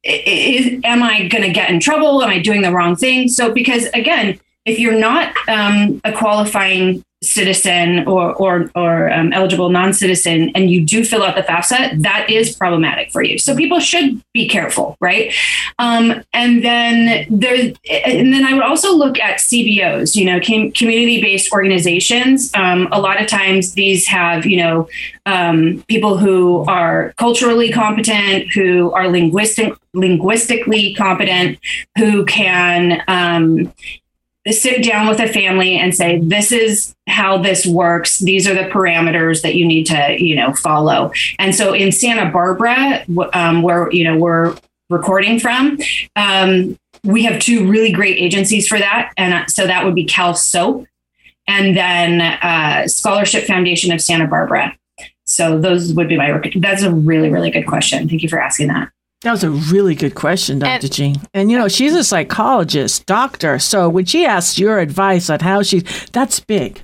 is, 0.04 0.80
am 0.84 1.04
i 1.04 1.28
going 1.28 1.44
to 1.44 1.52
get 1.52 1.70
in 1.70 1.80
trouble? 1.80 2.24
Am 2.24 2.30
i 2.30 2.40
doing 2.40 2.62
the 2.62 2.72
wrong 2.72 2.96
thing? 2.96 3.28
So 3.28 3.54
because 3.54 3.86
again 3.94 4.40
if 4.66 4.80
you're 4.80 5.00
not 5.00 5.34
um, 5.48 6.02
a 6.04 6.12
qualifying 6.12 7.04
citizen 7.24 8.08
or 8.08 8.34
or, 8.36 8.72
or 8.76 9.12
um, 9.12 9.32
eligible 9.32 9.70
non-citizen 9.70 10.52
and 10.56 10.72
you 10.72 10.84
do 10.84 11.04
fill 11.04 11.24
out 11.24 11.36
the 11.36 11.44
FAFSA, 11.44 12.02
that 12.02 12.30
is 12.30 12.56
problematic 12.56 13.12
for 13.12 13.22
you. 13.22 13.38
So 13.38 13.56
people 13.56 13.80
should 13.80 14.22
be 14.34 14.48
careful, 14.48 14.98
right? 15.00 15.34
Um, 15.78 16.24
and 16.34 16.64
then 16.64 17.28
there, 17.30 17.74
and 17.90 18.34
then 18.34 18.44
I 18.44 18.54
would 18.54 18.64
also 18.64 18.96
look 18.96 19.20
at 19.20 19.40
CBOs, 19.40 20.16
you 20.16 20.26
know, 20.26 20.40
community-based 20.40 21.52
organizations. 21.52 22.52
Um, 22.56 22.88
a 22.92 23.00
lot 23.00 23.22
of 23.22 23.28
times 23.28 23.74
these 23.74 24.08
have, 24.08 24.46
you 24.46 24.58
know, 24.58 24.90
um, 25.26 25.84
people 25.88 26.18
who 26.18 26.66
are 26.68 27.14
culturally 27.18 27.72
competent, 27.72 28.52
who 28.52 28.92
are 28.94 29.08
linguistic 29.08 29.74
linguistically 29.94 30.94
competent, 30.96 31.60
who 31.98 32.26
can 32.26 33.04
um, 33.08 33.72
sit 34.50 34.84
down 34.84 35.08
with 35.08 35.20
a 35.20 35.28
family 35.28 35.78
and 35.78 35.94
say 35.94 36.20
this 36.20 36.52
is 36.52 36.96
how 37.08 37.38
this 37.38 37.66
works. 37.66 38.20
These 38.20 38.48
are 38.48 38.56
the 38.56 38.70
parameters 38.70 39.44
that 39.44 39.56
you 39.56 39.66
need 39.66 39.86
to 39.88 40.18
you 40.20 40.36
know 40.36 40.54
follow. 40.54 41.12
And 41.38 41.54
so 41.54 41.74
in 41.74 41.92
santa 41.92 42.32
barbara 42.32 43.06
um, 43.34 43.62
where 43.62 43.92
you 43.92 44.04
know 44.04 44.18
we're 44.18 44.56
recording 44.90 45.40
from 45.40 45.78
um, 46.16 46.78
we 47.04 47.24
have 47.24 47.40
two 47.40 47.70
really 47.70 47.92
great 47.92 48.18
agencies 48.18 48.68
for 48.68 48.78
that 48.78 49.14
and 49.18 49.34
uh, 49.34 49.46
so 49.48 49.66
that 49.66 49.86
would 49.86 49.96
be 49.96 50.06
cal 50.06 50.34
soap 50.34 50.88
and 51.48 51.76
then 51.78 52.22
uh, 52.22 52.88
scholarship 52.88 53.46
foundation 53.46 53.92
of 53.92 54.02
santa 54.02 54.28
barbara. 54.28 54.76
So 55.26 55.60
those 55.60 55.94
would 55.94 56.10
be 56.10 56.18
my 56.18 56.42
that's 56.56 56.82
a 56.82 56.92
really 56.92 57.30
really 57.30 57.52
good 57.52 57.68
question. 57.68 58.10
Thank 58.10 58.24
you 58.24 58.30
for 58.30 58.42
asking 58.42 58.70
that 58.70 58.92
that 59.22 59.32
was 59.32 59.44
a 59.44 59.52
really 59.52 59.94
good 59.94 60.16
question, 60.16 60.60
Dr. 60.60 60.86
And, 60.86 60.92
Jean. 60.92 61.16
And 61.34 61.52
you 61.52 61.58
know, 61.58 61.68
she's 61.68 61.94
a 61.94 62.04
psychologist, 62.04 63.06
doctor. 63.06 63.60
So 63.60 63.88
when 63.88 64.06
she 64.06 64.26
asks 64.26 64.58
your 64.58 64.80
advice 64.80 65.30
on 65.30 65.40
how 65.40 65.62
she, 65.62 65.82
that's 66.12 66.40
big. 66.40 66.82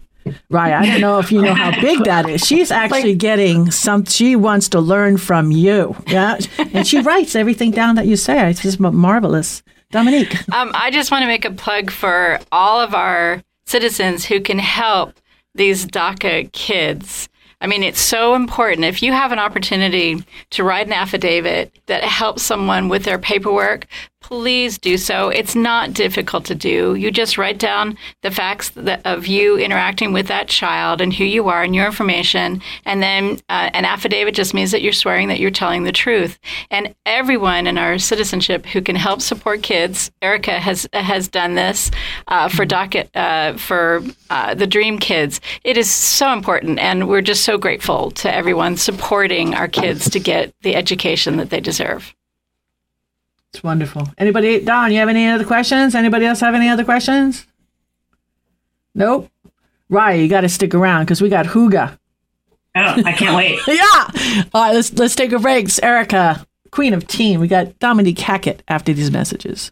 Right. 0.50 0.74
I 0.74 0.86
don't 0.86 1.01
know 1.01 1.20
if 1.20 1.32
you 1.32 1.41
know 1.41 1.53
how 1.53 1.79
big 1.82 2.03
that 2.03 2.29
is. 2.29 2.46
She's 2.46 2.70
actually 2.72 3.13
like, 3.13 3.17
getting 3.17 3.72
some, 3.72 4.06
she 4.06 4.36
wants 4.36 4.70
to 4.70 4.79
learn 4.79 5.17
from 5.17 5.51
you. 5.51 5.96
Yeah. 6.06 6.38
And 6.74 6.86
she 6.86 7.00
writes 7.00 7.36
everything 7.36 7.72
down 7.72 7.96
that 7.96 8.08
you 8.08 8.15
say. 8.15 8.50
It's 8.50 8.62
just 8.62 8.79
marvelous. 8.79 9.63
Dominique. 9.89 10.36
Um, 10.53 10.72
I 10.74 10.91
just 10.91 11.12
want 11.12 11.24
to 11.24 11.27
make 11.27 11.46
a 11.46 11.51
plug 11.51 11.91
for 11.91 12.39
all 12.51 12.82
of 12.82 12.94
our 12.94 13.41
citizens 13.65 14.25
who 14.25 14.41
can 14.41 14.60
help 14.60 15.13
these 15.56 15.86
DACA 15.86 16.51
kids. 16.51 17.29
I 17.60 17.68
mean, 17.68 17.82
it's 17.82 18.00
so 18.00 18.36
important. 18.36 18.86
If 18.86 19.02
you 19.02 19.12
have 19.14 19.32
an 19.32 19.40
opportunity 19.40 20.24
to 20.52 20.64
write 20.64 20.88
an 20.88 20.94
affidavit 20.94 21.72
that 21.88 22.04
helps 22.04 22.44
someone 22.44 22.88
with 22.88 23.04
their 23.04 23.18
paperwork, 23.18 23.88
please 24.22 24.78
do 24.78 24.98
so. 24.98 25.30
It's 25.30 25.56
not 25.56 25.94
difficult 25.94 26.44
to 26.46 26.56
do. 26.56 26.96
You 26.96 27.12
just 27.12 27.38
write 27.38 27.60
down 27.60 27.98
the 28.24 28.32
facts 28.32 28.72
of 29.06 29.26
you 29.26 29.58
interacting 29.58 30.12
with 30.12 30.28
that 30.28 30.50
child 30.50 31.00
and 31.00 31.14
who 31.14 31.24
you 31.24 31.48
are 31.48 31.64
and 31.64 31.74
your 31.74 31.86
information. 31.86 32.62
And 32.86 33.02
then 33.02 33.40
uh, 33.48 33.70
an 33.74 33.86
affidavit 33.86 34.36
just 34.36 34.54
means 34.54 34.72
that 34.72 34.82
you're 34.82 34.92
swearing 34.92 35.30
that 35.30 35.40
you're 35.40 35.52
telling 35.52 35.84
the 35.84 35.92
truth. 35.92 36.40
And 36.72 36.94
everyone 37.06 37.68
in 37.68 37.78
our 37.78 37.98
citizenship 37.98 38.66
who 38.66 38.82
can 38.82 38.98
help 38.98 39.22
support 39.22 39.64
kids, 39.64 40.12
Erica 40.22 40.60
has 40.60 40.88
has 40.94 41.28
done 41.28 41.56
this 41.56 41.92
uh, 42.28 42.50
for 42.50 42.66
DACA 42.66 43.08
uh, 43.16 43.58
for 43.58 44.04
uh, 44.30 44.54
the 44.56 44.68
Dream 44.68 45.00
Kids. 45.00 45.40
It 45.64 45.78
is 45.78 45.90
so 45.90 46.34
important, 46.34 46.80
and 46.80 47.08
we're 47.08 47.22
just 47.22 47.44
so 47.44 47.58
grateful 47.58 48.12
to 48.12 48.34
everyone 48.34 48.78
supporting 48.78 49.54
our 49.54 49.68
kids 49.68 50.10
to 50.10 50.20
get 50.20 50.54
the 50.62 50.76
education 50.76 51.38
that 51.38 51.50
they 51.50 51.62
deserve. 51.62 52.14
It's 53.54 53.63
wonderful. 53.63 54.08
Anybody, 54.18 54.60
Don, 54.63 54.92
you 54.92 55.00
have 55.00 55.10
any 55.10 55.27
other 55.27 55.46
questions? 55.46 55.96
Anybody 55.96 56.25
else 56.25 56.42
have 56.42 56.54
any 56.54 56.70
other 56.70 56.84
questions? 56.84 57.46
Nope. 58.94 59.30
Right, 59.89 60.20
you 60.20 60.27
got 60.27 60.42
to 60.42 60.50
stick 60.50 60.74
around 60.75 61.06
because 61.06 61.22
we 61.22 61.30
got 61.30 61.46
Hygge. 61.46 61.98
Oh, 62.75 63.01
I 63.06 63.13
can't 63.13 63.36
wait. 63.36 63.60
yeah. 63.68 64.44
All 64.54 64.63
right, 64.63 64.74
let's 64.74 64.94
let's 64.94 65.16
take 65.16 65.32
a 65.32 65.39
break. 65.39 65.66
It's 65.66 65.80
Erica, 65.82 66.46
Queen 66.72 66.94
of 66.94 67.08
Teen. 67.08 67.39
We 67.39 67.48
got 67.48 67.80
Dominique 67.80 68.20
Hackett 68.20 68.62
after 68.68 68.94
these 68.94 69.10
messages. 69.10 69.72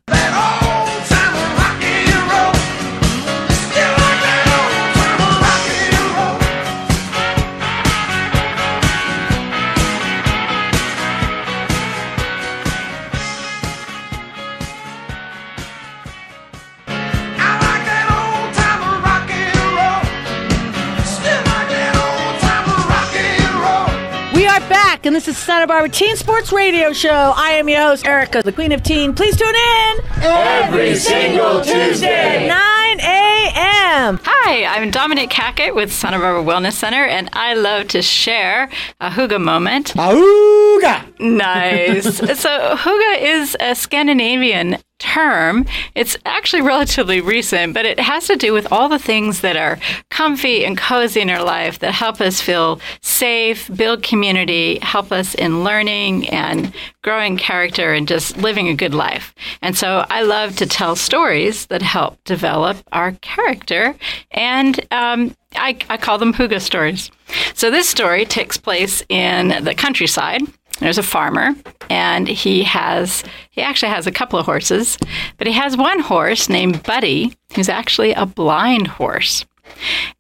And 25.06 25.16
this 25.16 25.28
is 25.28 25.38
Santa 25.38 25.68
Barbara 25.68 25.88
Teen 25.88 26.16
Sports 26.16 26.52
Radio 26.52 26.92
Show. 26.92 27.32
I 27.36 27.52
am 27.52 27.70
your 27.70 27.80
host, 27.80 28.08
Erica, 28.08 28.42
the 28.42 28.52
Queen 28.52 28.72
of 28.72 28.82
Teen. 28.82 29.14
Please 29.14 29.38
tune 29.38 29.54
in 29.54 30.00
every 30.24 30.96
single 30.96 31.62
Tuesday, 31.62 32.48
9 32.48 33.00
a.m. 33.02 34.20
Hi, 34.24 34.66
I'm 34.66 34.90
Dominique 34.90 35.32
Hackett 35.32 35.76
with 35.76 35.94
Santa 35.94 36.18
Barbara 36.18 36.44
Wellness 36.44 36.74
Center, 36.74 37.06
and 37.06 37.30
I 37.34 37.54
love 37.54 37.90
to 37.90 38.02
share 38.02 38.68
a 39.00 39.12
Hygge 39.12 39.40
moment. 39.40 39.94
A 39.94 39.98
hygge! 39.98 41.20
Nice. 41.20 42.18
so, 42.40 42.76
Hygge 42.76 43.22
is 43.22 43.56
a 43.60 43.76
Scandinavian 43.76 44.78
term. 45.00 45.66
It's 45.94 46.18
actually 46.26 46.62
relatively 46.62 47.22
recent, 47.22 47.74
but 47.74 47.86
it 47.86 48.00
has 48.00 48.28
to 48.28 48.36
do 48.36 48.54
with 48.54 48.72
all 48.72 48.88
the 48.88 49.00
things 49.00 49.42
that 49.42 49.58
are 49.58 49.80
comfy 50.10 50.66
and 50.66 50.78
cozy 50.78 51.22
in 51.22 51.30
our 51.30 51.44
life 51.44 51.80
that 51.80 51.94
help 51.94 52.22
us 52.22 52.42
feel 52.42 52.80
safe, 53.02 53.70
build 53.76 54.04
community, 54.04 54.80
help 54.80 55.12
us 55.12 55.36
in 55.36 55.64
learning 55.64 56.30
and 56.30 56.74
growing 57.02 57.38
character 57.38 57.94
and 57.94 58.08
just 58.08 58.38
living 58.38 58.68
a 58.68 58.76
good 58.76 58.94
life. 58.94 59.34
And 59.62 59.78
so 59.78 60.06
I 60.10 60.22
love 60.22 60.56
to 60.58 60.66
tell 60.66 60.96
stories 60.96 61.66
that 61.68 61.82
help 61.82 62.24
develop 62.24 62.78
our 62.92 63.12
character 63.22 63.96
and 64.32 64.80
um, 64.92 65.36
I, 65.56 65.78
I 65.90 65.98
call 65.98 66.18
them 66.18 66.34
Hygge 66.34 66.62
stories. 66.62 67.12
So 67.54 67.72
this 67.72 67.88
story 67.88 68.26
takes 68.26 68.58
place 68.58 69.04
in 69.10 69.64
the 69.64 69.74
countryside. 69.74 70.42
There's 70.80 70.98
a 70.98 71.04
farmer, 71.04 71.56
and 71.90 72.28
he 72.28 72.64
has 72.64 73.24
he 73.52 73.62
actually 73.62 73.92
has 73.92 74.08
a 74.08 74.12
couple 74.12 74.38
of 74.38 74.46
horses, 74.46 74.98
but 75.38 75.48
he 75.48 75.54
has 75.54 75.78
one 75.78 76.00
horse 76.00 76.50
named 76.50 76.84
Buddy, 76.84 77.34
who's 77.56 77.70
actually 77.70 78.12
a 78.14 78.26
blind 78.26 78.88
horse. 78.88 79.46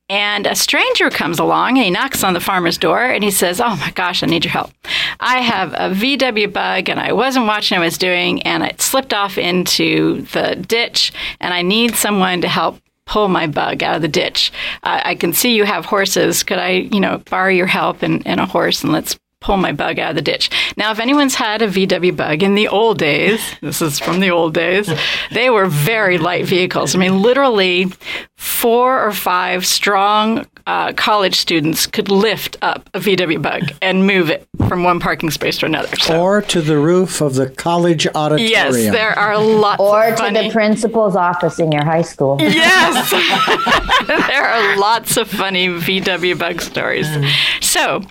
And 0.08 0.46
a 0.46 0.56
stranger 0.56 1.10
comes 1.10 1.40
along 1.40 1.78
and 1.78 1.86
he 1.86 1.90
knocks 1.90 2.24
on 2.24 2.34
the 2.34 2.40
farmer's 2.40 2.78
door 2.78 3.02
and 3.02 3.24
he 3.24 3.32
says, 3.32 3.60
Oh 3.60 3.76
my 3.78 3.92
gosh, 3.92 4.22
I 4.22 4.28
need 4.28 4.46
your 4.46 4.52
help. 4.52 4.72
I 5.20 5.40
have 5.40 5.74
a 5.74 5.96
VW 5.96 6.54
bug 6.54 6.90
and 6.90 7.00
I 7.00 7.12
wasn't 7.12 7.48
watching 7.48 7.78
what 7.78 7.84
I 7.84 7.86
was 7.86 7.98
doing 7.98 8.44
and 8.44 8.64
it 8.64 8.82
slipped 8.82 9.14
off 9.14 9.38
into 9.38 10.22
the 10.34 10.64
ditch 10.68 11.12
and 11.40 11.54
I 11.54 11.64
need 11.64 11.96
someone 11.96 12.42
to 12.42 12.48
help 12.48 12.80
pull 13.08 13.28
my 13.30 13.48
bug 13.48 13.82
out 13.82 13.96
of 13.96 14.02
the 14.04 14.08
ditch. 14.08 14.52
Uh, 14.84 15.02
I 15.04 15.16
can 15.16 15.34
see 15.34 15.56
you 15.56 15.64
have 15.64 15.86
horses. 15.86 16.44
Could 16.44 16.60
I, 16.60 16.70
you 16.70 17.00
know, 17.00 17.24
borrow 17.30 17.50
your 17.50 17.68
help 17.68 18.04
and, 18.04 18.26
and 18.28 18.40
a 18.40 18.46
horse 18.46 18.84
and 18.84 18.94
let's 18.94 19.18
pull 19.46 19.58
my 19.58 19.72
bug 19.72 20.00
out 20.00 20.10
of 20.10 20.16
the 20.16 20.24
ditch. 20.24 20.50
Now, 20.76 20.92
if 20.92 21.00
anyone's 21.00 21.36
had 21.36 21.62
a 21.62 21.68
VW 21.68 22.18
bug 22.18 22.42
in 22.42 22.56
the 22.56 22.68
old 22.68 22.98
days, 22.98 23.40
this 23.62 23.80
is 23.80 24.00
from 24.00 24.20
the 24.20 24.32
old 24.32 24.56
days, 24.56 24.90
they 25.32 25.52
were 25.52 25.68
very 25.68 26.18
light 26.18 26.46
vehicles. 26.46 26.96
I 26.96 26.98
mean, 26.98 27.22
literally 27.22 27.94
four 28.38 29.06
or 29.06 29.12
five 29.12 29.66
strong 29.66 30.46
uh, 30.68 30.92
college 30.94 31.36
students 31.36 31.86
could 31.86 32.10
lift 32.10 32.58
up 32.62 32.90
a 32.94 33.00
VW 33.00 33.42
bug 33.42 33.72
and 33.82 34.08
move 34.08 34.30
it 34.30 34.48
from 34.68 34.84
one 34.84 35.00
parking 35.00 35.30
space 35.30 35.60
to 35.60 35.68
another. 35.68 35.96
So. 35.98 36.20
Or 36.20 36.42
to 36.42 36.62
the 36.62 36.78
roof 36.78 37.22
of 37.22 37.36
the 37.36 37.50
college 37.50 38.08
auditorium. 38.08 38.50
Yes, 38.50 38.74
there 38.92 39.18
are 39.18 39.38
lots. 39.38 39.80
Or 39.80 40.10
to 40.10 40.18
funny... 40.18 40.48
the 40.48 40.54
principal's 40.54 41.16
office 41.16 41.60
in 41.60 41.72
your 41.72 41.86
high 41.86 42.02
school. 42.02 42.38
Yes, 42.40 43.12
there 44.08 44.44
are 44.44 44.78
lots 44.78 45.18
of 45.18 45.30
funny 45.30 45.68
VW 45.68 46.38
bug 46.38 46.62
stories. 46.62 47.08
Mm. 47.08 47.32
So, 47.62 48.02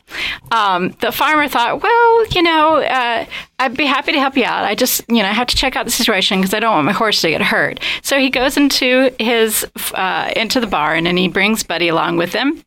um, 0.52 0.94
the 1.00 1.10
farmer 1.10 1.48
thought, 1.48 1.82
well, 1.82 2.26
you 2.28 2.42
know, 2.42 2.76
uh, 2.76 3.26
I'd 3.58 3.76
be 3.76 3.86
happy 3.86 4.12
to 4.12 4.20
help 4.20 4.36
you 4.36 4.44
out. 4.44 4.64
I 4.64 4.74
just, 4.74 5.02
you 5.08 5.22
know, 5.22 5.28
I 5.28 5.32
have 5.32 5.48
to 5.48 5.56
check 5.56 5.74
out 5.74 5.86
the 5.86 5.90
situation 5.90 6.38
because 6.38 6.54
I 6.54 6.60
don't 6.60 6.72
want 6.72 6.86
my 6.86 6.92
horse 6.92 7.20
to 7.22 7.30
get 7.30 7.42
hurt. 7.42 7.80
So 8.02 8.18
he 8.18 8.30
goes 8.30 8.56
into 8.56 9.12
his 9.18 9.66
uh, 9.94 10.13
Uh, 10.14 10.30
into 10.36 10.60
the 10.60 10.66
barn 10.68 11.08
and 11.08 11.18
he 11.18 11.26
brings 11.26 11.64
Buddy 11.64 11.88
along 11.88 12.16
with 12.18 12.32
him. 12.32 12.62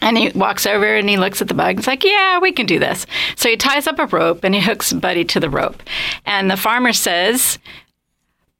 And 0.00 0.18
he 0.18 0.28
walks 0.34 0.66
over 0.66 0.94
and 0.94 1.08
he 1.08 1.16
looks 1.16 1.40
at 1.40 1.48
the 1.48 1.54
bug. 1.54 1.76
He's 1.76 1.86
like, 1.86 2.04
"Yeah, 2.04 2.38
we 2.38 2.52
can 2.52 2.66
do 2.66 2.78
this." 2.78 3.06
So 3.34 3.48
he 3.48 3.56
ties 3.56 3.86
up 3.86 3.98
a 3.98 4.04
rope 4.04 4.44
and 4.44 4.54
he 4.54 4.60
hooks 4.60 4.92
Buddy 4.92 5.24
to 5.24 5.40
the 5.40 5.48
rope. 5.48 5.82
And 6.26 6.50
the 6.50 6.56
farmer 6.58 6.92
says, 6.92 7.58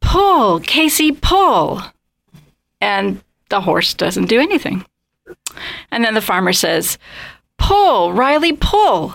"Pull, 0.01 0.61
Casey, 0.61 1.13
pull." 1.13 1.83
And 2.81 3.21
the 3.51 3.61
horse 3.61 3.93
doesn't 3.93 4.31
do 4.31 4.41
anything. 4.41 4.87
And 5.91 6.03
then 6.03 6.15
the 6.15 6.23
farmer 6.23 6.55
says, 6.55 6.97
"Pull, 7.59 8.15
Riley, 8.15 8.55
pull." 8.55 9.15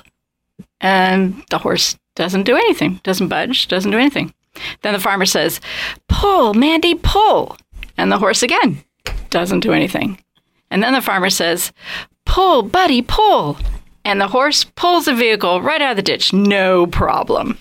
And 0.80 1.44
the 1.50 1.58
horse 1.58 1.98
doesn't 2.14 2.44
do 2.44 2.56
anything, 2.56 3.00
doesn't 3.02 3.30
budge, 3.30 3.68
doesn't 3.68 3.90
do 3.90 3.98
anything. 3.98 4.32
Then 4.84 4.94
the 4.94 5.00
farmer 5.00 5.26
says, 5.26 5.60
Pull, 6.08 6.54
Mandy, 6.54 6.94
pull. 6.94 7.58
And 7.98 8.12
the 8.12 8.20
horse 8.20 8.44
again 8.44 8.84
doesn't 9.32 9.62
do 9.62 9.74
anything. 9.74 10.20
And 10.70 10.82
then 10.82 10.94
the 10.94 11.02
farmer 11.02 11.30
says, 11.30 11.72
Pull, 12.26 12.64
Buddy, 12.64 13.02
pull. 13.02 13.58
And 14.04 14.20
the 14.20 14.28
horse 14.28 14.64
pulls 14.64 15.06
the 15.06 15.14
vehicle 15.14 15.62
right 15.62 15.82
out 15.82 15.92
of 15.92 15.98
the 15.98 16.04
ditch, 16.04 16.34
no 16.34 16.88
problem. 16.88 17.58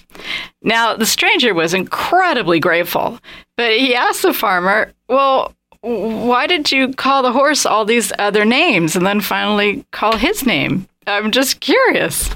Now, 0.63 0.97
the 0.97 1.05
stranger 1.05 1.53
was 1.53 1.75
incredibly 1.75 2.61
grateful, 2.61 3.19
but 3.57 3.73
he 3.73 3.95
asked 3.95 4.23
the 4.23 4.33
farmer, 4.33 4.93
Well, 5.09 5.55
why 5.83 6.47
did 6.47 6.71
you 6.73 6.93
call 6.93 7.23
the 7.23 7.33
horse 7.33 7.67
all 7.67 7.85
these 7.85 8.13
other 8.19 8.45
names 8.45 8.97
and 8.97 9.05
then 9.05 9.21
finally 9.21 9.85
call 9.91 10.17
his 10.17 10.47
name? 10.47 10.87
I'm 11.07 11.31
just 11.31 11.61
curious. 11.61 12.31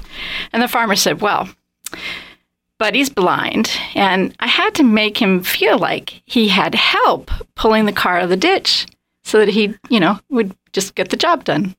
And 0.51 0.61
the 0.61 0.67
farmer 0.67 0.95
said, 0.95 1.21
Well, 1.21 1.49
Buddy's 2.77 3.09
blind, 3.09 3.71
and 3.95 4.35
I 4.39 4.47
had 4.47 4.75
to 4.75 4.83
make 4.83 5.19
him 5.21 5.41
feel 5.41 5.79
like 5.79 6.21
he 6.25 6.49
had 6.49 6.75
help 6.75 7.31
pulling 7.55 7.85
the 7.85 7.93
car 7.93 8.17
out 8.17 8.23
of 8.23 8.29
the 8.29 8.37
ditch 8.37 8.85
so 9.25 9.39
that 9.39 9.49
he, 9.49 9.75
you 9.89 9.99
know, 9.99 10.19
would 10.29 10.55
just 10.71 10.95
get 10.95 11.09
the 11.09 11.17
job 11.17 11.43
done. 11.43 11.75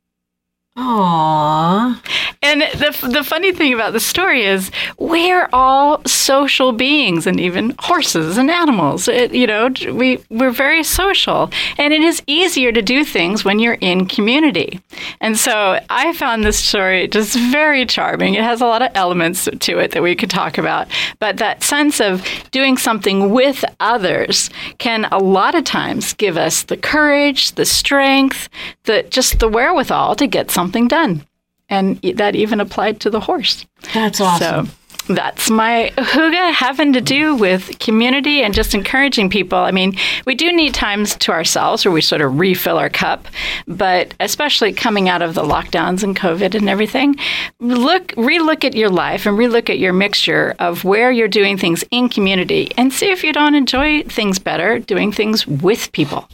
Aww. 0.76 1.98
And 2.42 2.60
the, 2.60 3.08
the 3.10 3.24
funny 3.24 3.50
thing 3.50 3.72
about 3.72 3.94
the 3.94 4.00
story 4.00 4.44
is 4.44 4.70
we're 4.98 5.48
all 5.52 6.02
social 6.06 6.72
beings 6.72 7.26
and 7.26 7.40
even 7.40 7.74
horses 7.78 8.36
and 8.36 8.50
animals. 8.50 9.08
It, 9.08 9.32
you 9.32 9.46
know, 9.46 9.70
we, 9.90 10.22
we're 10.28 10.50
very 10.50 10.84
social. 10.84 11.50
And 11.78 11.94
it 11.94 12.02
is 12.02 12.22
easier 12.26 12.72
to 12.72 12.82
do 12.82 13.04
things 13.04 13.42
when 13.42 13.58
you're 13.58 13.78
in 13.80 14.06
community. 14.06 14.80
And 15.20 15.38
so 15.38 15.80
I 15.88 16.12
found 16.12 16.44
this 16.44 16.58
story 16.58 17.08
just 17.08 17.38
very 17.38 17.86
charming. 17.86 18.34
It 18.34 18.44
has 18.44 18.60
a 18.60 18.66
lot 18.66 18.82
of 18.82 18.90
elements 18.94 19.48
to 19.58 19.78
it 19.78 19.92
that 19.92 20.02
we 20.02 20.14
could 20.14 20.30
talk 20.30 20.58
about. 20.58 20.88
But 21.20 21.38
that 21.38 21.62
sense 21.62 22.00
of 22.00 22.22
doing 22.50 22.76
something 22.76 23.30
with 23.30 23.64
others 23.80 24.50
can 24.76 25.06
a 25.06 25.18
lot 25.18 25.54
of 25.54 25.64
times 25.64 26.12
give 26.12 26.36
us 26.36 26.64
the 26.64 26.76
courage, 26.76 27.52
the 27.52 27.64
strength, 27.64 28.50
the 28.84 29.04
just 29.04 29.38
the 29.38 29.48
wherewithal 29.48 30.16
to 30.16 30.26
get 30.26 30.50
something 30.50 30.65
something 30.66 30.88
done. 30.88 31.24
And 31.68 32.00
that 32.02 32.34
even 32.34 32.60
applied 32.60 33.00
to 33.00 33.10
the 33.10 33.20
horse. 33.20 33.66
That's 33.94 34.20
awesome. 34.20 34.66
So 34.66 34.72
that's 35.14 35.50
my 35.50 35.92
Hygge 35.96 36.52
having 36.52 36.92
to 36.92 37.00
do 37.00 37.36
with 37.36 37.78
community 37.78 38.42
and 38.42 38.52
just 38.52 38.74
encouraging 38.74 39.30
people. 39.30 39.58
I 39.58 39.70
mean, 39.70 39.96
we 40.26 40.34
do 40.34 40.52
need 40.52 40.74
times 40.74 41.14
to 41.16 41.30
ourselves 41.30 41.84
where 41.84 41.92
we 41.92 42.00
sort 42.00 42.22
of 42.22 42.40
refill 42.40 42.78
our 42.78 42.88
cup, 42.88 43.28
but 43.68 44.14
especially 44.18 44.72
coming 44.72 45.08
out 45.08 45.22
of 45.22 45.34
the 45.34 45.44
lockdowns 45.44 46.02
and 46.02 46.16
COVID 46.16 46.56
and 46.56 46.68
everything, 46.68 47.14
look, 47.60 48.08
relook 48.16 48.64
at 48.64 48.74
your 48.74 48.90
life 48.90 49.26
and 49.26 49.38
relook 49.38 49.70
at 49.70 49.78
your 49.78 49.92
mixture 49.92 50.56
of 50.58 50.82
where 50.82 51.12
you're 51.12 51.28
doing 51.28 51.56
things 51.56 51.84
in 51.92 52.08
community 52.08 52.72
and 52.76 52.92
see 52.92 53.10
if 53.10 53.22
you 53.22 53.32
don't 53.32 53.54
enjoy 53.54 54.02
things 54.04 54.40
better 54.40 54.80
doing 54.80 55.12
things 55.12 55.46
with 55.46 55.92
people. 55.92 56.28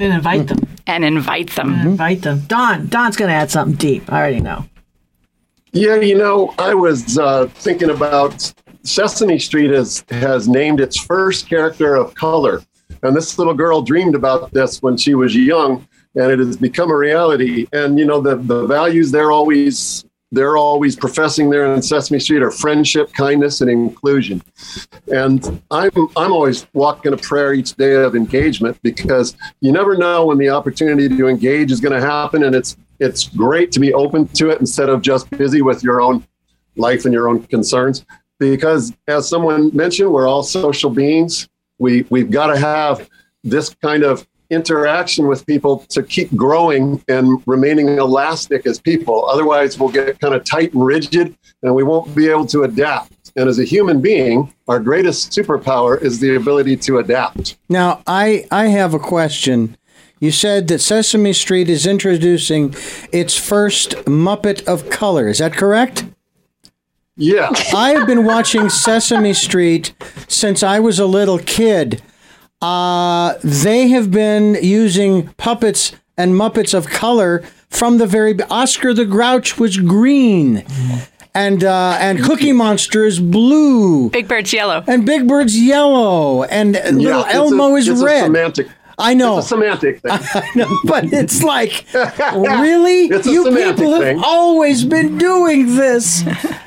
And 0.00 0.14
invite 0.14 0.48
them. 0.48 0.58
And 0.86 1.04
invite 1.04 1.50
them. 1.50 1.74
And 1.74 1.90
invite 1.90 2.22
them. 2.22 2.40
Don, 2.48 2.86
Don's 2.86 3.16
going 3.16 3.28
to 3.28 3.34
add 3.34 3.50
something 3.50 3.76
deep. 3.76 4.10
I 4.10 4.18
already 4.18 4.40
know. 4.40 4.64
Yeah, 5.72 5.96
you 5.96 6.16
know, 6.16 6.54
I 6.58 6.74
was 6.74 7.18
uh, 7.18 7.46
thinking 7.54 7.90
about 7.90 8.52
Sesame 8.82 9.38
Street 9.38 9.70
has 9.70 10.04
has 10.10 10.48
named 10.48 10.80
its 10.80 10.98
first 10.98 11.48
character 11.48 11.94
of 11.94 12.14
color, 12.14 12.62
and 13.02 13.14
this 13.14 13.38
little 13.38 13.54
girl 13.54 13.82
dreamed 13.82 14.14
about 14.14 14.52
this 14.52 14.82
when 14.82 14.96
she 14.96 15.14
was 15.14 15.36
young, 15.36 15.86
and 16.16 16.32
it 16.32 16.38
has 16.38 16.56
become 16.56 16.90
a 16.90 16.96
reality. 16.96 17.66
And 17.72 17.98
you 17.98 18.04
know, 18.04 18.20
the 18.20 18.36
the 18.36 18.66
values 18.66 19.12
they're 19.12 19.30
always 19.30 20.04
they're 20.32 20.56
always 20.56 20.94
professing 20.94 21.50
there 21.50 21.72
in 21.72 21.82
Sesame 21.82 22.20
Street 22.20 22.42
are 22.42 22.50
friendship, 22.50 23.12
kindness, 23.12 23.60
and 23.60 23.70
inclusion. 23.70 24.40
And 25.12 25.60
I'm 25.70 25.90
I'm 26.16 26.32
always 26.32 26.66
walking 26.72 27.12
a 27.12 27.16
prayer 27.16 27.52
each 27.52 27.74
day 27.74 27.94
of 27.94 28.14
engagement 28.14 28.78
because 28.82 29.36
you 29.60 29.72
never 29.72 29.96
know 29.96 30.26
when 30.26 30.38
the 30.38 30.48
opportunity 30.50 31.08
to 31.08 31.28
engage 31.28 31.72
is 31.72 31.80
going 31.80 31.98
to 31.98 32.06
happen, 32.06 32.44
and 32.44 32.54
it's 32.54 32.76
it's 33.00 33.28
great 33.28 33.72
to 33.72 33.80
be 33.80 33.92
open 33.92 34.28
to 34.28 34.50
it 34.50 34.60
instead 34.60 34.88
of 34.88 35.02
just 35.02 35.28
busy 35.30 35.62
with 35.62 35.82
your 35.82 36.00
own 36.00 36.24
life 36.76 37.04
and 37.04 37.12
your 37.12 37.28
own 37.28 37.42
concerns. 37.44 38.04
Because 38.38 38.92
as 39.08 39.28
someone 39.28 39.74
mentioned, 39.74 40.12
we're 40.12 40.28
all 40.28 40.44
social 40.44 40.90
beings. 40.90 41.48
We 41.78 42.06
we've 42.10 42.30
got 42.30 42.48
to 42.48 42.58
have 42.58 43.08
this 43.42 43.74
kind 43.82 44.04
of 44.04 44.26
interaction 44.50 45.26
with 45.26 45.46
people 45.46 45.78
to 45.88 46.02
keep 46.02 46.34
growing 46.34 47.02
and 47.08 47.42
remaining 47.46 47.88
elastic 47.88 48.66
as 48.66 48.80
people. 48.80 49.26
Otherwise, 49.28 49.78
we'll 49.78 49.88
get 49.90 50.18
kind 50.20 50.34
of 50.34 50.44
tight 50.44 50.72
and 50.72 50.84
rigid 50.84 51.36
and 51.62 51.74
we 51.74 51.82
won't 51.82 52.14
be 52.14 52.28
able 52.28 52.46
to 52.46 52.64
adapt. 52.64 53.32
And 53.36 53.48
as 53.48 53.58
a 53.58 53.64
human 53.64 54.00
being, 54.00 54.52
our 54.68 54.80
greatest 54.80 55.30
superpower 55.30 56.00
is 56.00 56.18
the 56.18 56.34
ability 56.34 56.76
to 56.78 56.98
adapt. 56.98 57.56
Now, 57.68 58.02
I, 58.06 58.46
I 58.50 58.66
have 58.66 58.92
a 58.92 58.98
question. 58.98 59.76
You 60.18 60.30
said 60.30 60.68
that 60.68 60.80
Sesame 60.80 61.32
Street 61.32 61.70
is 61.70 61.86
introducing 61.86 62.74
its 63.12 63.36
first 63.36 63.92
Muppet 64.04 64.66
of 64.66 64.90
color. 64.90 65.28
Is 65.28 65.38
that 65.38 65.54
correct? 65.54 66.04
Yeah. 67.16 67.50
I 67.74 67.90
have 67.90 68.06
been 68.06 68.24
watching 68.24 68.68
Sesame 68.68 69.32
Street 69.32 69.92
since 70.28 70.62
I 70.62 70.80
was 70.80 70.98
a 70.98 71.06
little 71.06 71.38
kid. 71.38 72.02
Uh, 72.62 73.34
they 73.42 73.88
have 73.88 74.10
been 74.10 74.58
using 74.62 75.28
puppets 75.34 75.92
and 76.16 76.34
Muppets 76.34 76.74
of 76.74 76.86
color 76.86 77.42
from 77.68 77.98
the 77.98 78.06
very 78.06 78.38
Oscar 78.50 78.92
the 78.92 79.06
Grouch 79.06 79.58
was 79.58 79.78
green. 79.78 80.64
And 81.32 81.62
uh, 81.62 81.96
and 82.00 82.22
Cookie 82.22 82.52
Monster 82.52 83.04
is 83.04 83.20
blue. 83.20 84.10
Big 84.10 84.26
Bird's 84.26 84.52
yellow. 84.52 84.82
And 84.86 85.06
Big 85.06 85.28
Bird's 85.28 85.58
yellow. 85.58 86.42
And 86.42 86.74
yeah, 86.74 86.90
little 86.90 87.24
Elmo 87.24 87.76
a, 87.76 87.78
is 87.78 87.88
red. 87.88 88.24
semantic 88.24 88.68
I 89.00 89.14
know. 89.14 89.38
It's 89.38 89.46
a 89.46 89.48
semantic 89.50 90.00
thing. 90.00 90.10
I 90.12 90.48
know, 90.54 90.68
but 90.84 91.04
it's 91.12 91.42
like, 91.42 91.84
really? 91.94 93.06
It's 93.06 93.26
a 93.26 93.30
you 93.30 93.44
semantic 93.44 93.76
people 93.76 93.92
have 93.94 94.02
thing. 94.02 94.20
always 94.24 94.84
been 94.84 95.18
doing 95.18 95.74
this, 95.76 96.22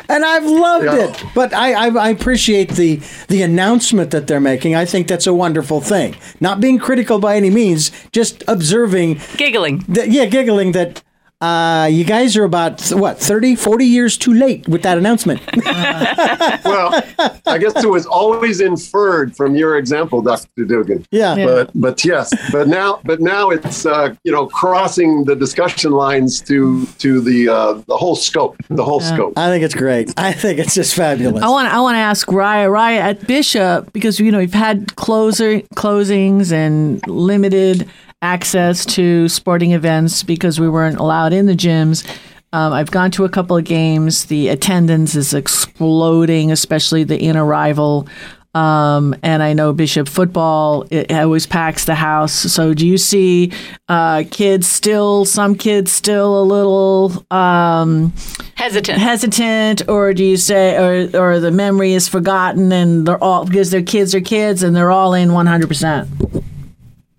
and 0.10 0.26
I've 0.26 0.46
loved 0.46 0.86
Yeah. 0.86 1.06
it. 1.10 1.24
But 1.36 1.54
I, 1.54 1.74
I, 1.74 1.88
I 1.90 2.10
appreciate 2.10 2.70
the 2.72 3.00
the 3.28 3.42
announcement 3.44 4.12
that 4.12 4.28
they're 4.28 4.42
making. 4.42 4.76
I 4.76 4.86
think 4.86 5.08
that's 5.08 5.28
a 5.28 5.34
wonderful 5.34 5.80
thing. 5.82 6.16
Not 6.40 6.60
being 6.60 6.80
critical 6.80 7.20
by 7.20 7.36
any 7.38 7.50
means, 7.50 7.92
just 8.12 8.44
observing. 8.48 9.20
Giggling. 9.38 9.84
That, 9.88 10.10
yeah, 10.10 10.26
giggling 10.26 10.72
that. 10.74 11.02
Uh, 11.44 11.88
you 11.88 12.06
guys 12.06 12.38
are 12.38 12.46
about 12.46 12.80
what 12.92 13.20
30 13.20 13.58
40 13.58 13.86
years 13.86 14.18
too 14.18 14.34
late 14.34 14.66
with 14.68 14.82
that 14.84 14.98
announcement 14.98 15.42
well, 16.64 16.90
I 17.46 17.58
guess 17.58 17.76
it 17.84 17.90
was 17.90 18.06
always 18.06 18.62
inferred 18.62 19.36
from 19.36 19.56
your 19.56 19.78
example, 19.78 20.22
Dr. 20.22 20.64
Dugan. 20.66 21.06
Yeah. 21.12 21.36
Yeah. 21.36 21.46
But 21.46 21.72
but 21.76 22.06
yes, 22.06 22.34
but 22.52 22.68
now 22.68 23.02
but 23.04 23.20
now 23.20 23.50
it's 23.50 23.86
uh, 23.86 24.16
you 24.24 24.32
know 24.32 24.48
crossing 24.48 25.26
the 25.26 25.36
discussion 25.36 25.92
lines 25.92 26.40
to 26.42 26.86
to 27.00 27.20
the 27.20 27.50
uh, 27.50 27.74
the 27.88 27.98
whole 27.98 28.16
scope, 28.16 28.56
the 28.70 28.84
whole 28.84 29.02
scope. 29.02 29.34
i 29.38 29.50
think 29.50 29.64
it's 29.64 29.76
great 29.76 30.14
i 30.18 30.32
think 30.32 30.60
it's 30.60 30.76
just 30.76 30.96
fabulous 30.96 31.44
I 31.44 31.50
want 31.50 31.68
I 31.68 31.80
want 31.82 31.96
to 31.96 32.00
ask 32.00 32.28
Raya 32.28 32.70
Raya 32.70 33.00
at 33.00 33.28
Bishop 33.28 33.92
because 33.92 34.20
you 34.20 34.32
know 34.32 34.40
we've 34.40 34.54
had 34.54 34.96
closer 34.96 35.60
closings 35.76 36.52
and 36.52 37.06
limited 37.08 37.90
access 38.24 38.86
to 38.86 39.28
sporting 39.28 39.74
events 39.74 40.24
because 40.24 40.60
we 40.60 40.70
weren't 40.70 40.98
allowed 40.98 41.34
in 41.34 41.46
the 41.46 41.54
gyms. 41.54 42.08
Um, 42.54 42.72
I've 42.72 42.90
gone 42.90 43.12
to 43.12 43.26
a 43.26 43.30
couple 43.30 43.58
of 43.58 43.66
games. 43.66 44.26
The 44.26 44.48
attendance 44.48 45.14
is 45.14 45.34
exploding, 45.34 46.52
especially 46.52 47.04
the 47.04 47.22
in 47.22 47.36
arrival. 47.36 48.08
Um, 48.56 49.16
and 49.24 49.42
I 49.42 49.54
know 49.54 49.74
Bishop 49.74 50.08
football 50.08 50.86
it 50.92 51.12
always 51.12 51.48
packs 51.48 51.86
the 51.86 51.96
house. 51.96 52.32
So 52.32 52.76
do 52.76 52.88
you 52.88 53.00
see 53.00 53.52
uh, 53.90 54.26
kids 54.30 54.68
still? 54.68 55.26
Some 55.26 55.56
kids 55.56 55.92
still 55.92 56.40
a 56.40 56.46
little 56.46 57.26
um, 57.32 58.14
hesitant. 58.54 59.00
Hesitant, 59.00 59.90
or 59.90 60.14
do 60.14 60.24
you 60.24 60.38
say, 60.38 60.78
or 60.78 61.20
or 61.20 61.40
the 61.40 61.50
memory 61.50 61.94
is 61.94 62.08
forgotten, 62.08 62.72
and 62.72 63.08
they're 63.08 63.24
all 63.24 63.46
because 63.46 63.72
their 63.72 63.82
kids 63.82 64.14
are 64.14 64.22
kids 64.22 64.62
and 64.62 64.76
they're 64.76 64.92
all 64.92 65.16
in 65.16 65.34
one 65.34 65.48
hundred 65.48 65.68
percent. 65.68 66.08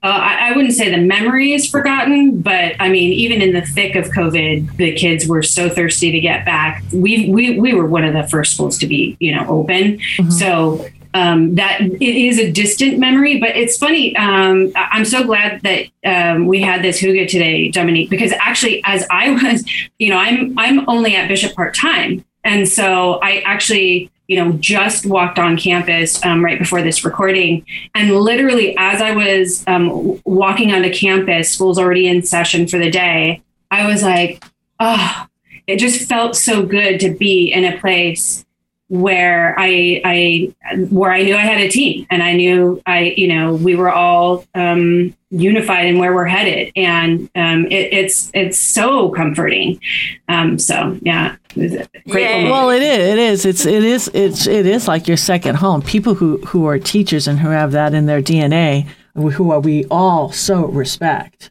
Uh, 0.05 0.09
I, 0.09 0.51
I 0.51 0.53
wouldn't 0.53 0.75
say 0.75 0.91
the 0.91 0.99
memory 0.99 1.55
is 1.55 1.67
forgotten, 1.67 2.43
but 2.43 2.75
I 2.79 2.91
mean, 2.91 3.15
even 3.15 3.41
in 3.41 3.55
the 3.55 3.63
thick 3.63 3.97
of 3.97 4.05
COVID, 4.09 4.77
the 4.77 4.93
kids 4.93 5.27
were 5.27 5.43
so 5.43 5.71
thirsty 5.71 6.13
to 6.13 6.21
get 6.21 6.45
back. 6.45 6.85
We 6.93 7.31
we 7.31 7.59
we 7.59 7.73
were 7.73 7.87
one 7.87 8.05
of 8.05 8.13
the 8.13 8.29
first 8.29 8.53
schools 8.53 8.77
to 8.79 8.87
be, 8.87 9.17
you 9.19 9.35
know, 9.35 9.47
open. 9.49 9.99
So 10.31 10.87
um, 11.15 11.55
that 11.55 11.81
it 11.81 12.03
is 12.03 12.39
a 12.39 12.51
distant 12.51 12.99
memory, 12.99 13.39
but 13.39 13.57
it's 13.57 13.79
funny. 13.79 14.15
Um, 14.17 14.73
I'm 14.77 15.05
so 15.05 15.25
glad 15.25 15.63
that 15.63 15.87
um, 16.05 16.47
we 16.47 16.61
had 16.61 16.83
this 16.83 17.01
Hygge 17.01 17.29
today, 17.29 17.71
Dominique, 17.71 18.11
because 18.11 18.33
actually, 18.33 18.83
as 18.85 19.07
I 19.11 19.31
was, 19.31 19.65
you 19.99 20.11
know, 20.11 20.19
I'm 20.19 20.59
I'm 20.59 20.89
only 20.89 21.17
at 21.17 21.29
Bishop 21.29 21.55
part 21.55 21.75
time, 21.75 22.25
and 22.43 22.69
so 22.69 23.21
I 23.23 23.39
actually, 23.47 24.11
you 24.27 24.43
know, 24.43 24.53
just 24.53 25.07
walked 25.07 25.39
on 25.39 25.57
campus 25.57 26.25
um, 26.25 26.45
right 26.45 26.59
before 26.59 26.83
this 26.83 27.05
recording, 27.05 27.65
and 27.95 28.11
literally 28.13 28.77
as 28.79 29.01
I 29.03 29.13
was 29.13 29.65
um, 29.67 30.21
walking 30.25 30.73
onto 30.73 30.93
campus, 30.93 31.53
school's 31.53 31.79
already 31.79 32.07
in 32.07 32.23
session 32.23 32.67
for 32.67 32.79
the 32.79 32.91
day. 32.91 33.43
I 33.71 33.87
was 33.87 34.03
like, 34.03 34.43
oh, 34.81 35.27
it 35.67 35.79
just 35.79 36.09
felt 36.09 36.37
so 36.37 36.65
good 36.65 37.01
to 37.01 37.11
be 37.11 37.53
in 37.53 37.65
a 37.65 37.79
place 37.79 38.45
where 38.89 39.55
I, 39.59 40.01
I 40.05 40.55
where 40.91 41.11
I 41.11 41.23
knew 41.23 41.35
I 41.35 41.41
had 41.41 41.61
a 41.61 41.69
team 41.69 42.07
and 42.11 42.23
I 42.23 42.35
knew 42.35 42.83
I 42.87 43.15
you 43.17 43.29
know 43.29 43.55
we 43.55 43.75
were 43.75 43.91
all 43.91 44.45
um, 44.55 45.15
unified 45.31 45.87
in 45.87 45.99
where 45.99 46.15
we're 46.15 46.27
headed 46.27 46.73
and 46.77 47.31
um, 47.35 47.67
it, 47.67 47.93
it's 47.93 48.31
it's 48.35 48.59
so 48.59 49.11
comforting 49.11 49.81
um, 50.29 50.59
so 50.59 50.99
yeah 51.03 51.37
it 51.57 51.71
was 51.71 51.89
great. 52.09 52.45
Well, 52.45 52.71
it 52.71 52.83
is. 52.83 52.99
It 52.99 53.19
is. 53.19 53.47
It's. 53.47 53.67
It 53.67 53.85
is. 53.85 54.11
It's. 54.13 54.47
It 54.47 54.67
is 54.67 54.89
like 54.89 55.07
your 55.07 55.17
second 55.17 55.57
home. 55.57 55.83
People 55.83 56.15
who 56.15 56.39
who 56.39 56.67
are 56.67 56.79
teachers 56.79 57.29
and 57.29 57.39
who 57.39 57.51
have 57.51 57.73
that 57.73 57.95
in 57.95 58.07
their 58.07 58.21
DNA, 58.21 58.89
who 59.15 59.53
are 59.53 59.61
we 59.61 59.85
all 59.91 60.33
so 60.33 60.67
respect. 60.67 61.51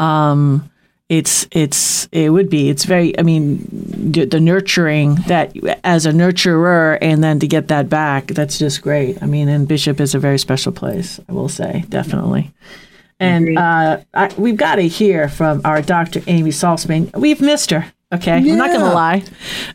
Um, 0.00 0.70
it's. 1.08 1.46
It's. 1.50 2.08
It 2.12 2.30
would 2.30 2.50
be. 2.50 2.68
It's 2.68 2.84
very. 2.84 3.18
I 3.18 3.22
mean, 3.22 3.66
the, 3.70 4.24
the 4.24 4.40
nurturing 4.40 5.16
that 5.26 5.56
as 5.84 6.06
a 6.06 6.12
nurturer, 6.12 6.98
and 7.00 7.22
then 7.22 7.40
to 7.40 7.46
get 7.46 7.68
that 7.68 7.88
back, 7.88 8.26
that's 8.26 8.58
just 8.58 8.82
great. 8.82 9.22
I 9.22 9.26
mean, 9.26 9.48
and 9.48 9.66
Bishop 9.66 10.00
is 10.00 10.14
a 10.14 10.18
very 10.18 10.38
special 10.38 10.72
place. 10.72 11.20
I 11.28 11.32
will 11.32 11.48
say, 11.48 11.84
definitely. 11.88 12.52
And 13.20 13.58
uh, 13.58 14.00
I, 14.14 14.32
we've 14.38 14.56
got 14.56 14.76
to 14.76 14.86
hear 14.86 15.28
from 15.28 15.60
our 15.64 15.82
Dr. 15.82 16.22
Amy 16.26 16.50
Salzman. 16.50 17.14
We've 17.16 17.40
missed 17.40 17.70
her. 17.70 17.92
Okay, 18.10 18.32
I'm 18.32 18.56
not 18.56 18.68
going 18.68 18.80
to 18.80 18.94
lie. 18.94 19.22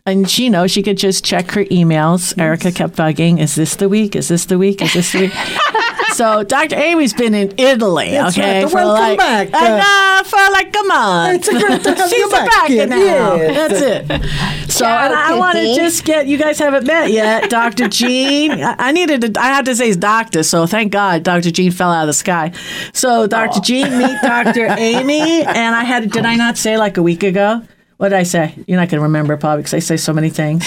And 0.08 0.28
she 0.28 0.50
knows 0.50 0.72
she 0.72 0.82
could 0.82 0.98
just 0.98 1.24
check 1.24 1.52
her 1.52 1.65
emails. 1.65 2.36
Erica 2.39 2.72
kept 2.72 2.96
bugging, 2.96 3.39
"Is 3.39 3.54
this 3.54 3.76
the 3.76 3.88
week? 3.88 4.15
Is 4.15 4.28
this 4.28 4.46
the 4.46 4.58
week? 4.58 4.82
Is 4.82 4.93
this 4.93 5.12
the 5.12 5.19
week?" 5.19 5.34
so 6.13 6.43
Dr. 6.43 6.76
Amy's 6.76 7.13
been 7.13 7.34
in 7.34 7.54
Italy. 7.58 8.12
That's 8.12 8.38
okay, 8.38 8.63
right. 8.63 8.69
for 8.69 8.76
Welcome 8.76 9.17
like, 9.17 9.17
back, 9.17 9.47
and, 9.54 9.82
uh, 9.82 9.84
uh, 9.86 10.23
for 10.23 10.52
like 10.52 10.76
a 10.76 10.84
month. 10.84 11.36
It's 11.36 11.49
great 11.49 11.84
to 11.84 11.95
have 11.95 12.10
She's 12.10 12.32
back, 12.32 12.49
back 12.49 12.67
kid. 12.67 12.89
now. 12.89 13.36
Yes. 13.36 13.71
That's 13.71 13.82
it. 13.82 14.71
So, 14.71 14.86
and 14.86 15.13
I 15.13 15.38
want 15.38 15.58
to 15.58 15.76
just 15.76 16.06
get 16.06 16.28
you 16.28 16.38
guys 16.38 16.60
haven't 16.60 16.86
met 16.86 17.12
yet, 17.12 17.49
Dr. 17.49 17.88
Jean. 17.88 18.52
I, 18.52 18.76
I 18.80 18.91
needed 18.91 19.21
to. 19.21 19.41
I 19.41 19.47
had 19.47 19.65
to 19.65 19.76
say 19.76 19.88
he's 19.88 19.97
doctor, 19.97 20.43
so 20.43 20.65
thank 20.65 20.91
God 20.91 21.23
Dr. 21.23 21.52
Jean 21.52 21.71
fell 21.71 21.91
out 21.91 22.04
of 22.04 22.08
the 22.08 22.13
sky. 22.13 22.52
So, 22.93 23.28
Dr. 23.28 23.60
Jean, 23.62 23.97
meet 23.97 24.17
Dr. 24.21 24.65
Amy, 24.78 25.43
and 25.43 25.76
I 25.76 25.84
had. 25.84 26.12
Did 26.12 26.26
I 26.26 26.36
not 26.36 26.58
say 26.58 26.78
like 26.78 26.97
a 26.97 27.04
week 27.04 27.23
ago? 27.23 27.62
What 27.97 28.10
did 28.10 28.17
I 28.17 28.23
say? 28.23 28.54
You're 28.67 28.80
not 28.80 28.89
going 28.89 28.99
to 28.99 29.04
remember 29.04 29.38
probably 29.38 29.62
because 29.62 29.76
I 29.76 29.80
say 29.80 29.97
so 29.97 30.12
many 30.12 30.30
things. 30.30 30.65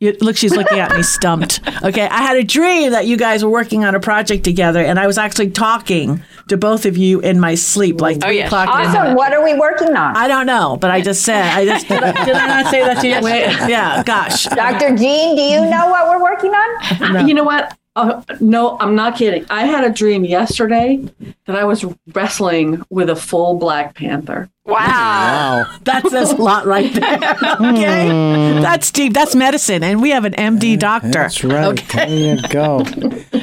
You, 0.00 0.16
look, 0.22 0.34
she's 0.38 0.56
looking 0.56 0.78
at 0.78 0.96
me 0.96 1.02
stumped. 1.02 1.60
Okay, 1.82 2.08
I 2.08 2.22
had 2.22 2.38
a 2.38 2.42
dream 2.42 2.92
that 2.92 3.06
you 3.06 3.18
guys 3.18 3.44
were 3.44 3.50
working 3.50 3.84
on 3.84 3.94
a 3.94 4.00
project 4.00 4.44
together, 4.44 4.80
and 4.80 4.98
I 4.98 5.06
was 5.06 5.18
actually 5.18 5.50
talking 5.50 6.22
to 6.48 6.56
both 6.56 6.86
of 6.86 6.96
you 6.96 7.20
in 7.20 7.38
my 7.38 7.54
sleep, 7.54 8.00
like 8.00 8.16
oh, 8.16 8.28
three 8.28 8.38
yes. 8.38 8.46
o'clock. 8.46 8.68
in 8.68 8.82
the 8.82 8.88
Awesome. 8.88 8.94
morning. 8.94 9.16
What 9.16 9.32
are 9.34 9.44
we 9.44 9.52
working 9.58 9.94
on? 9.94 10.16
I 10.16 10.26
don't 10.26 10.46
know, 10.46 10.78
but 10.80 10.90
I 10.90 11.02
just 11.02 11.22
said. 11.22 11.44
I 11.44 11.66
just 11.66 11.86
did. 11.86 12.02
I, 12.02 12.24
did 12.24 12.34
I 12.34 12.46
not 12.62 12.70
say 12.70 12.80
that 12.80 13.00
to 13.02 13.08
you? 13.08 13.20
Wait, 13.20 13.42
Yeah. 13.68 14.02
Gosh. 14.02 14.44
Dr. 14.44 14.96
Jean, 14.96 15.36
do 15.36 15.42
you 15.42 15.60
know 15.68 15.88
what 15.90 16.08
we're 16.08 16.22
working 16.22 16.52
on? 16.52 17.28
You 17.28 17.34
know 17.34 17.44
what? 17.44 17.76
Uh, 18.00 18.22
no, 18.40 18.78
I'm 18.78 18.94
not 18.94 19.16
kidding. 19.16 19.44
I 19.50 19.66
had 19.66 19.84
a 19.84 19.90
dream 19.90 20.24
yesterday 20.24 21.04
that 21.46 21.56
I 21.56 21.64
was 21.64 21.84
wrestling 22.14 22.82
with 22.90 23.10
a 23.10 23.16
full 23.16 23.58
Black 23.58 23.94
Panther. 23.94 24.48
Wow. 24.66 24.76
wow 24.76 25.78
That 25.82 26.06
says 26.08 26.30
a 26.32 26.36
lot 26.36 26.64
right 26.66 26.92
there. 26.94 27.18
Okay. 27.60 28.60
That's 28.60 28.90
deep. 28.92 29.12
That's 29.14 29.34
medicine, 29.34 29.82
and 29.82 30.00
we 30.00 30.10
have 30.10 30.24
an 30.24 30.32
MD 30.34 30.78
doctor. 30.78 31.08
That's 31.10 31.42
right. 31.42 31.64
Okay. 31.78 32.06
There 32.06 32.36
you 32.36 32.48
go. 32.48 32.84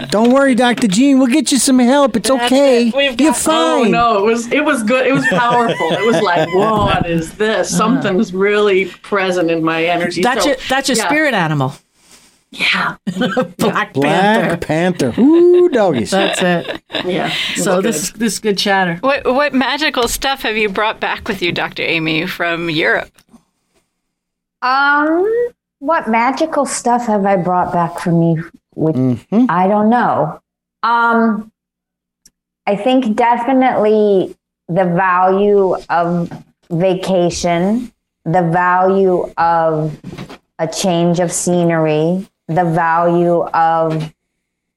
Don't 0.09 0.31
worry, 0.31 0.55
Dr. 0.55 0.87
Jean. 0.87 1.17
We'll 1.19 1.27
get 1.27 1.51
you 1.51 1.57
some 1.57 1.79
help. 1.79 2.15
It's 2.15 2.29
okay. 2.29 2.87
it. 2.89 2.95
We've 2.95 3.19
You're 3.19 3.31
got- 3.33 3.47
Oh 3.47 3.83
fine. 3.83 3.91
no, 3.91 4.19
it 4.19 4.31
was 4.31 4.51
it 4.51 4.63
was 4.63 4.83
good. 4.83 5.05
It 5.05 5.13
was 5.13 5.25
powerful. 5.27 5.91
it 5.91 6.05
was 6.05 6.21
like, 6.21 6.47
what 6.55 7.09
is 7.09 7.33
this? 7.33 7.69
Something's 7.75 8.33
really 8.33 8.85
present 9.01 9.51
in 9.51 9.63
my 9.63 9.83
energy. 9.85 10.21
That's 10.21 10.43
So, 10.43 10.49
your 10.49 10.57
that's 10.69 10.87
your 10.89 10.97
yeah. 10.97 11.07
spirit 11.07 11.33
animal. 11.33 11.73
Yeah, 12.59 12.95
Black 13.57 13.93
Black 13.93 13.93
Panther. 13.93 15.11
Panther. 15.13 15.21
Ooh, 15.21 15.69
doggies. 15.69 16.11
That's 16.11 16.41
it. 16.41 16.81
yeah. 17.05 17.29
So 17.55 17.75
was 17.77 17.83
this 17.83 18.09
good. 18.11 18.19
this 18.19 18.33
is 18.33 18.39
good 18.39 18.57
chatter. 18.57 18.95
What 19.01 19.25
what 19.25 19.53
magical 19.53 20.07
stuff 20.07 20.41
have 20.41 20.57
you 20.57 20.67
brought 20.69 20.99
back 20.99 21.27
with 21.27 21.41
you, 21.41 21.51
Dr. 21.51 21.83
Amy, 21.83 22.25
from 22.25 22.69
Europe? 22.69 23.11
Um, 24.61 25.49
what 25.79 26.09
magical 26.09 26.65
stuff 26.65 27.05
have 27.05 27.25
I 27.25 27.35
brought 27.35 27.71
back 27.71 27.99
for 27.99 28.11
me? 28.11 28.41
With 28.75 28.95
Mhm. 28.95 29.45
I 29.49 29.67
don't 29.67 29.89
know. 29.89 30.39
Um, 30.83 31.51
I 32.65 32.75
think 32.75 33.15
definitely 33.15 34.35
the 34.67 34.85
value 34.85 35.75
of 35.89 36.31
vacation, 36.69 37.91
the 38.25 38.41
value 38.43 39.31
of 39.37 39.97
a 40.59 40.67
change 40.67 41.19
of 41.19 41.31
scenery, 41.31 42.27
the 42.47 42.63
value 42.63 43.43
of 43.43 44.13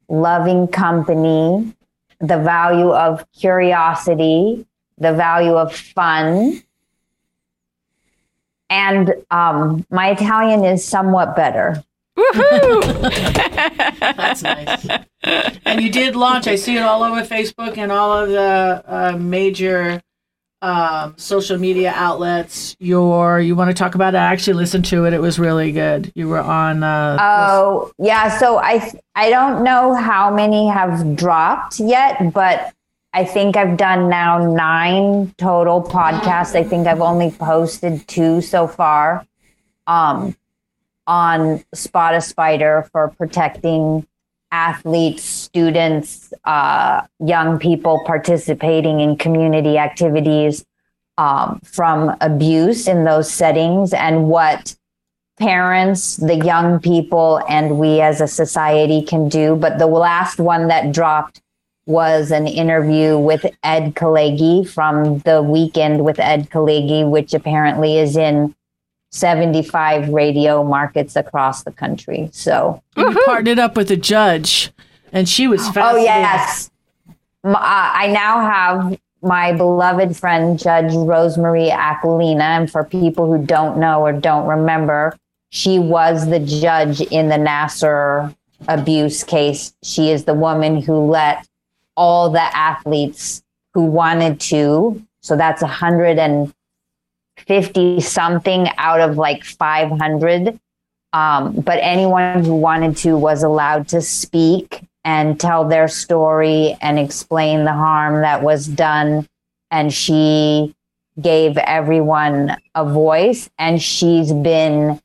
loving 0.08 0.68
company, 0.68 1.72
the 2.20 2.38
value 2.38 2.90
of 2.90 3.24
curiosity, 3.32 4.66
the 4.98 5.12
value 5.12 5.54
of 5.54 5.74
fun. 5.74 6.62
And 8.68 9.14
um, 9.30 9.86
my 9.90 10.10
Italian 10.10 10.64
is 10.64 10.84
somewhat 10.84 11.34
better. 11.34 11.82
Woohoo! 12.16 13.00
That's 14.00 14.42
nice. 14.42 14.86
And 15.64 15.80
you 15.80 15.90
did 15.90 16.16
launch. 16.16 16.46
I 16.46 16.56
see 16.56 16.76
it 16.76 16.82
all 16.82 17.02
over 17.02 17.22
Facebook 17.22 17.78
and 17.78 17.90
all 17.90 18.12
of 18.12 18.28
the 18.28 18.84
uh, 18.86 19.16
major 19.16 20.02
um, 20.62 21.14
social 21.16 21.58
media 21.58 21.92
outlets. 21.96 22.76
Your 22.78 23.40
you 23.40 23.56
want 23.56 23.70
to 23.70 23.74
talk 23.74 23.94
about 23.94 24.14
it? 24.14 24.18
I 24.18 24.32
actually 24.32 24.54
listened 24.54 24.84
to 24.86 25.06
it. 25.06 25.12
It 25.12 25.20
was 25.20 25.38
really 25.38 25.72
good. 25.72 26.12
You 26.14 26.28
were 26.28 26.40
on. 26.40 26.82
Uh, 26.82 27.16
Oh, 27.20 27.92
yeah. 27.98 28.28
So 28.38 28.58
I 28.58 28.92
I 29.14 29.30
don't 29.30 29.64
know 29.64 29.94
how 29.94 30.34
many 30.34 30.68
have 30.68 31.16
dropped 31.16 31.80
yet, 31.80 32.32
but 32.32 32.72
I 33.12 33.24
think 33.24 33.56
I've 33.56 33.76
done 33.76 34.08
now 34.08 34.38
nine 34.38 35.34
total 35.36 35.82
podcasts. 35.82 36.54
I 36.54 36.62
think 36.62 36.86
I've 36.86 37.00
only 37.00 37.30
posted 37.30 38.06
two 38.06 38.40
so 38.40 38.68
far 38.68 39.26
um, 39.86 40.36
on 41.06 41.64
Spot 41.74 42.14
a 42.14 42.20
Spider 42.20 42.88
for 42.92 43.08
protecting 43.08 44.06
athletes, 44.52 45.22
students, 45.22 46.32
uh, 46.44 47.02
young 47.18 47.58
people 47.58 48.02
participating 48.06 49.00
in 49.00 49.16
community 49.16 49.78
activities 49.78 50.64
um, 51.18 51.60
from 51.64 52.16
abuse 52.20 52.88
in 52.88 53.04
those 53.04 53.30
settings 53.30 53.92
and 53.92 54.28
what 54.28 54.74
parents, 55.38 56.16
the 56.16 56.36
young 56.36 56.80
people, 56.80 57.40
and 57.48 57.78
we 57.78 58.00
as 58.00 58.20
a 58.20 58.28
society 58.28 59.02
can 59.02 59.28
do. 59.28 59.56
But 59.56 59.78
the 59.78 59.86
last 59.86 60.38
one 60.38 60.68
that 60.68 60.92
dropped 60.92 61.40
was 61.86 62.30
an 62.30 62.46
interview 62.46 63.18
with 63.18 63.44
Ed 63.62 63.94
Kalegy 63.94 64.68
from 64.68 65.18
the 65.20 65.42
weekend 65.42 66.04
with 66.04 66.20
Ed 66.20 66.50
Kalegy, 66.50 67.08
which 67.08 67.34
apparently 67.34 67.98
is 67.98 68.16
in 68.16 68.54
75 69.10 70.08
radio 70.08 70.62
markets 70.64 71.16
across 71.16 71.64
the 71.64 71.72
country. 71.72 72.30
So 72.32 72.82
you 72.96 73.16
partnered 73.24 73.58
up 73.58 73.76
with 73.76 73.90
a 73.90 73.96
judge, 73.96 74.70
and 75.12 75.28
she 75.28 75.46
was 75.46 75.68
Oh 75.76 75.96
yes, 75.96 76.70
uh, 77.44 77.56
I 77.58 78.08
now 78.08 78.40
have 78.40 78.98
my 79.22 79.52
beloved 79.52 80.16
friend 80.16 80.58
Judge 80.58 80.94
Rosemary 80.94 81.70
Aquilina, 81.70 82.42
and 82.42 82.70
for 82.70 82.84
people 82.84 83.26
who 83.26 83.44
don't 83.44 83.78
know 83.78 84.00
or 84.00 84.12
don't 84.12 84.46
remember, 84.46 85.16
she 85.50 85.78
was 85.78 86.28
the 86.28 86.38
judge 86.38 87.00
in 87.00 87.28
the 87.28 87.36
Nassar 87.36 88.34
abuse 88.68 89.24
case. 89.24 89.74
She 89.82 90.10
is 90.10 90.24
the 90.24 90.34
woman 90.34 90.80
who 90.80 91.10
let 91.10 91.46
all 91.96 92.30
the 92.30 92.56
athletes 92.56 93.42
who 93.74 93.84
wanted 93.84 94.40
to. 94.40 95.04
So 95.22 95.36
that's 95.36 95.62
a 95.62 95.66
hundred 95.66 96.18
and 96.18 96.54
fifty 97.46 98.00
something 98.00 98.68
out 98.78 99.00
of 99.00 99.16
like 99.16 99.44
five 99.44 99.90
hundred 99.90 100.58
um, 101.12 101.60
but 101.60 101.78
anyone 101.82 102.44
who 102.44 102.54
wanted 102.54 102.96
to 102.98 103.16
was 103.16 103.42
allowed 103.42 103.88
to 103.88 104.00
speak 104.00 104.82
and 105.04 105.40
tell 105.40 105.66
their 105.66 105.88
story 105.88 106.76
and 106.80 106.98
explain 106.98 107.64
the 107.64 107.72
harm 107.72 108.22
that 108.22 108.42
was 108.42 108.66
done. 108.66 109.26
And 109.70 109.92
she 109.92 110.74
gave 111.20 111.56
everyone 111.58 112.56
a 112.74 112.84
voice, 112.84 113.50
and 113.58 113.82
she's 113.82 114.32
been. 114.32 115.00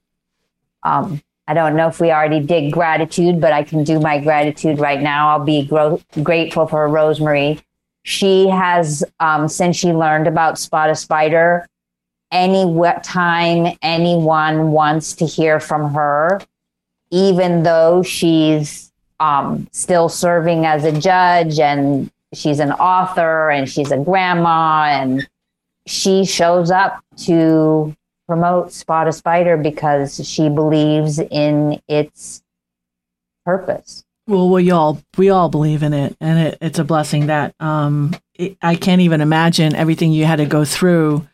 Um, 0.83 1.21
I 1.47 1.53
don't 1.53 1.75
know 1.75 1.87
if 1.87 1.99
we 1.99 2.11
already 2.11 2.39
did 2.39 2.71
gratitude, 2.71 3.39
but 3.39 3.53
I 3.53 3.63
can 3.63 3.83
do 3.83 3.99
my 3.99 4.19
gratitude 4.19 4.79
right 4.79 4.99
now. 4.99 5.29
I'll 5.29 5.45
be 5.45 5.65
gro- 5.65 6.01
grateful 6.23 6.65
for 6.65 6.87
Rosemary. 6.87 7.59
She 8.01 8.47
has, 8.47 9.03
um, 9.19 9.47
since 9.47 9.75
she 9.75 9.93
learned 9.93 10.27
about 10.27 10.57
Spot 10.57 10.89
a 10.89 10.95
Spider, 10.95 11.67
any 12.31 12.65
time 13.03 13.77
anyone 13.81 14.71
wants 14.71 15.13
to 15.15 15.25
hear 15.25 15.59
from 15.59 15.93
her, 15.93 16.41
even 17.11 17.63
though 17.63 18.03
she's 18.03 18.91
um, 19.19 19.67
still 19.71 20.09
serving 20.09 20.65
as 20.65 20.83
a 20.83 20.91
judge 20.91 21.59
and 21.59 22.11
she's 22.33 22.59
an 22.59 22.71
author 22.73 23.49
and 23.49 23.69
she's 23.69 23.91
a 23.91 23.97
grandma 23.97 24.85
and 24.89 25.27
she 25.87 26.25
shows 26.25 26.71
up 26.71 27.03
to 27.17 27.95
promote 28.27 28.71
Spot 28.71 29.07
a 29.07 29.13
Spider 29.13 29.57
because 29.57 30.27
she 30.27 30.49
believes 30.49 31.19
in 31.19 31.79
its 31.87 32.43
purpose. 33.45 34.03
Well, 34.27 34.49
we 34.49 34.71
all 34.71 34.99
we 35.17 35.29
all 35.29 35.49
believe 35.49 35.83
in 35.83 35.93
it, 35.93 36.17
and 36.19 36.47
it, 36.47 36.57
it's 36.59 36.79
a 36.79 36.83
blessing 36.83 37.27
that 37.27 37.53
um, 37.59 38.15
it, 38.33 38.57
I 38.59 38.73
can't 38.73 39.01
even 39.01 39.21
imagine 39.21 39.75
everything 39.75 40.11
you 40.11 40.25
had 40.25 40.37
to 40.37 40.47
go 40.47 40.65
through. 40.65 41.27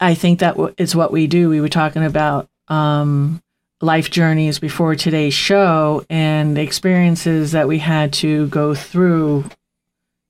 I 0.00 0.14
think 0.14 0.40
that 0.40 0.56
w- 0.56 0.74
what 0.94 1.12
we 1.12 1.26
do. 1.26 1.48
We 1.48 1.60
were 1.60 1.68
talking 1.68 2.04
about 2.04 2.48
um, 2.68 3.42
life 3.80 4.10
journeys 4.10 4.58
before 4.58 4.94
today's 4.94 5.34
show, 5.34 6.04
and 6.10 6.56
the 6.56 6.62
experiences 6.62 7.52
that 7.52 7.68
we 7.68 7.78
had 7.78 8.12
to 8.14 8.48
go 8.48 8.74
through 8.74 9.44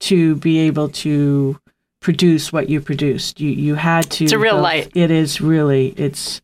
to 0.00 0.36
be 0.36 0.60
able 0.60 0.88
to 0.90 1.58
produce 2.00 2.52
what 2.52 2.68
you 2.68 2.80
produced. 2.80 3.40
You 3.40 3.50
you 3.50 3.74
had 3.74 4.10
to. 4.12 4.24
It's 4.24 4.32
a 4.32 4.38
real 4.38 4.60
light. 4.60 4.92
It 4.94 5.10
is 5.10 5.40
really. 5.40 5.88
It's 5.96 6.40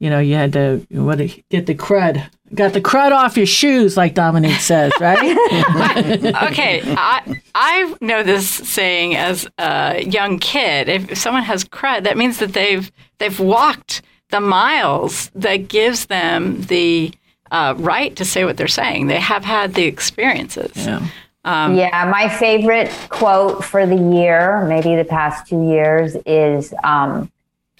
you 0.00 0.10
know 0.10 0.18
you 0.18 0.34
had 0.34 0.52
to 0.54 0.84
what 0.90 1.18
get 1.50 1.66
the 1.66 1.74
crud. 1.74 2.28
Got 2.52 2.72
the 2.72 2.80
crud 2.80 3.12
off 3.12 3.36
your 3.36 3.46
shoes, 3.46 3.96
like 3.96 4.14
Dominique 4.14 4.60
says, 4.60 4.92
right? 5.00 5.18
okay, 6.50 6.82
I 6.84 7.40
I 7.54 7.94
know 8.00 8.24
this 8.24 8.48
saying 8.48 9.14
as 9.14 9.46
a 9.58 10.02
young 10.02 10.38
kid. 10.38 10.88
If 10.88 11.16
someone 11.16 11.44
has 11.44 11.64
crud, 11.64 12.04
that 12.04 12.16
means 12.16 12.38
that 12.38 12.54
they've 12.54 12.90
they've 13.18 13.38
walked 13.38 14.02
the 14.30 14.40
miles 14.40 15.30
that 15.34 15.68
gives 15.68 16.06
them 16.06 16.62
the 16.62 17.12
uh, 17.50 17.74
right 17.76 18.16
to 18.16 18.24
say 18.24 18.44
what 18.44 18.56
they're 18.56 18.68
saying. 18.68 19.06
They 19.06 19.20
have 19.20 19.44
had 19.44 19.74
the 19.74 19.84
experiences. 19.84 20.72
Yeah. 20.74 21.06
Um, 21.44 21.74
yeah, 21.74 22.04
my 22.10 22.28
favorite 22.28 22.90
quote 23.08 23.64
for 23.64 23.86
the 23.86 23.96
year, 23.96 24.64
maybe 24.66 24.94
the 24.94 25.06
past 25.06 25.46
two 25.46 25.68
years, 25.68 26.14
is 26.26 26.74
um, 26.84 27.30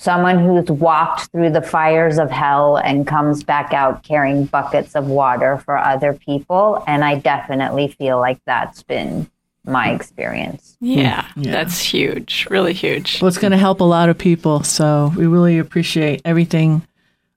someone 0.00 0.38
who's 0.38 0.64
walked 0.70 1.26
through 1.30 1.50
the 1.50 1.60
fires 1.60 2.16
of 2.16 2.30
hell 2.30 2.76
and 2.76 3.06
comes 3.06 3.44
back 3.44 3.74
out 3.74 4.02
carrying 4.02 4.46
buckets 4.46 4.94
of 4.94 5.06
water 5.08 5.58
for 5.58 5.76
other 5.76 6.14
people. 6.14 6.82
And 6.86 7.04
I 7.04 7.16
definitely 7.18 7.88
feel 7.88 8.18
like 8.18 8.40
that's 8.46 8.82
been 8.82 9.30
my 9.66 9.90
experience. 9.90 10.78
Yeah, 10.80 11.26
Yeah. 11.36 11.52
that's 11.52 11.78
huge, 11.82 12.46
really 12.48 12.72
huge. 12.72 13.20
Well, 13.20 13.28
it's 13.28 13.36
going 13.36 13.50
to 13.50 13.58
help 13.58 13.80
a 13.80 13.84
lot 13.84 14.08
of 14.08 14.16
people. 14.16 14.62
So 14.62 15.12
we 15.18 15.26
really 15.26 15.58
appreciate 15.58 16.22
everything. 16.24 16.80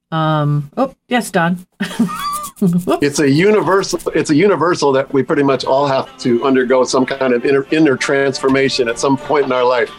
Um, 0.10 0.71
oh, 0.78 0.95
yes, 1.10 1.32
Don. 1.32 1.65
it's 2.62 3.19
a 3.19 3.30
universal 3.30 3.99
it's 4.15 4.30
a 4.30 4.36
universal 4.36 4.93
that 4.93 5.12
we 5.12 5.21
pretty 5.21 5.43
much 5.43 5.65
all 5.65 5.86
have 5.86 6.17
to 6.19 6.41
undergo 6.45 6.86
some 6.86 7.06
kind 7.06 7.34
of 7.34 7.45
inner, 7.45 7.65
inner 7.71 7.97
transformation 7.97 8.88
at 8.88 8.97
some 8.97 9.17
point 9.17 9.45
in 9.45 9.52
our 9.52 9.65
life 9.65 9.91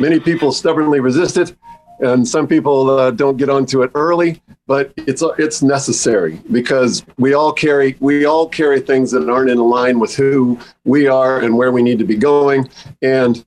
many 0.00 0.18
people 0.18 0.50
stubbornly 0.50 0.98
resist 0.98 1.36
it 1.36 1.54
and 2.00 2.26
some 2.26 2.46
people 2.46 2.90
uh, 2.90 3.10
don't 3.10 3.36
get 3.36 3.48
onto 3.48 3.82
it 3.82 3.90
early 3.94 4.40
but 4.66 4.92
it's 4.96 5.22
it's 5.38 5.62
necessary 5.62 6.40
because 6.50 7.04
we 7.18 7.34
all 7.34 7.52
carry 7.52 7.96
we 8.00 8.24
all 8.24 8.48
carry 8.48 8.80
things 8.80 9.10
that 9.10 9.28
aren't 9.28 9.50
in 9.50 9.58
line 9.58 9.98
with 9.98 10.14
who 10.14 10.58
we 10.84 11.06
are 11.06 11.40
and 11.40 11.56
where 11.56 11.72
we 11.72 11.82
need 11.82 11.98
to 11.98 12.04
be 12.04 12.16
going 12.16 12.68
and 13.02 13.44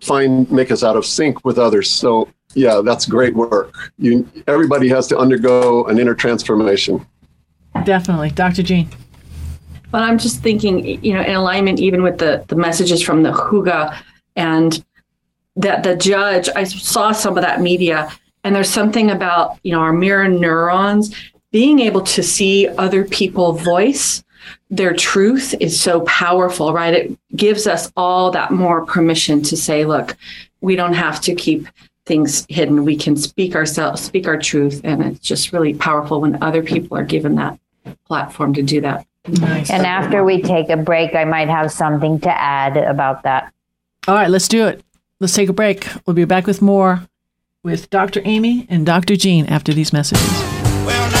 find 0.00 0.50
make 0.50 0.70
us 0.70 0.82
out 0.84 0.96
of 0.96 1.06
sync 1.06 1.44
with 1.44 1.58
others 1.58 1.90
so 1.90 2.28
yeah 2.54 2.80
that's 2.84 3.06
great 3.06 3.34
work 3.34 3.92
you 3.98 4.28
everybody 4.46 4.88
has 4.88 5.06
to 5.06 5.16
undergo 5.16 5.84
an 5.86 5.98
inner 5.98 6.14
transformation 6.14 7.04
Definitely. 7.84 8.30
Dr. 8.30 8.62
Jean. 8.62 8.88
But 9.90 10.02
I'm 10.02 10.18
just 10.18 10.42
thinking, 10.42 11.02
you 11.04 11.14
know, 11.14 11.22
in 11.22 11.34
alignment 11.34 11.80
even 11.80 12.02
with 12.02 12.18
the 12.18 12.44
the 12.48 12.56
messages 12.56 13.02
from 13.02 13.22
the 13.22 13.30
Hygge 13.30 13.98
and 14.34 14.84
that 15.56 15.82
the 15.82 15.96
judge, 15.96 16.48
I 16.54 16.64
saw 16.64 17.12
some 17.12 17.36
of 17.36 17.42
that 17.42 17.60
media, 17.60 18.10
and 18.44 18.54
there's 18.54 18.70
something 18.70 19.10
about, 19.10 19.58
you 19.62 19.72
know, 19.72 19.80
our 19.80 19.92
mirror 19.92 20.28
neurons 20.28 21.14
being 21.50 21.80
able 21.80 22.02
to 22.02 22.22
see 22.22 22.68
other 22.68 23.04
people 23.04 23.52
voice 23.52 24.22
their 24.70 24.92
truth 24.94 25.54
is 25.60 25.80
so 25.80 26.00
powerful, 26.02 26.72
right? 26.72 26.94
It 26.94 27.18
gives 27.34 27.66
us 27.66 27.92
all 27.96 28.30
that 28.32 28.50
more 28.50 28.84
permission 28.84 29.42
to 29.44 29.56
say, 29.56 29.84
look, 29.84 30.16
we 30.60 30.76
don't 30.76 30.92
have 30.92 31.20
to 31.22 31.34
keep 31.34 31.68
things 32.04 32.46
hidden. 32.48 32.84
We 32.84 32.96
can 32.96 33.16
speak 33.16 33.54
ourselves, 33.54 34.02
speak 34.02 34.28
our 34.28 34.38
truth. 34.38 34.80
And 34.84 35.02
it's 35.02 35.20
just 35.20 35.52
really 35.52 35.74
powerful 35.74 36.20
when 36.20 36.42
other 36.42 36.62
people 36.62 36.96
are 36.96 37.04
given 37.04 37.34
that 37.36 37.58
platform 38.06 38.54
to 38.54 38.62
do 38.62 38.80
that. 38.80 39.06
Nice. 39.28 39.70
And 39.70 39.84
after 39.84 40.24
we 40.24 40.40
take 40.40 40.68
a 40.68 40.76
break, 40.76 41.14
I 41.14 41.24
might 41.24 41.48
have 41.48 41.72
something 41.72 42.20
to 42.20 42.30
add 42.30 42.76
about 42.76 43.22
that. 43.24 43.52
All 44.06 44.14
right, 44.14 44.30
let's 44.30 44.46
do 44.46 44.66
it. 44.66 44.84
Let's 45.18 45.34
take 45.34 45.48
a 45.48 45.54
break. 45.54 45.88
We'll 46.06 46.14
be 46.14 46.24
back 46.24 46.46
with 46.46 46.60
more 46.60 47.08
with 47.62 47.88
Dr. 47.90 48.20
Amy 48.24 48.66
and 48.68 48.84
Dr. 48.84 49.16
Jean 49.16 49.46
after 49.46 49.72
these 49.72 49.92
messages. 49.92 50.30
Well, 50.84 51.15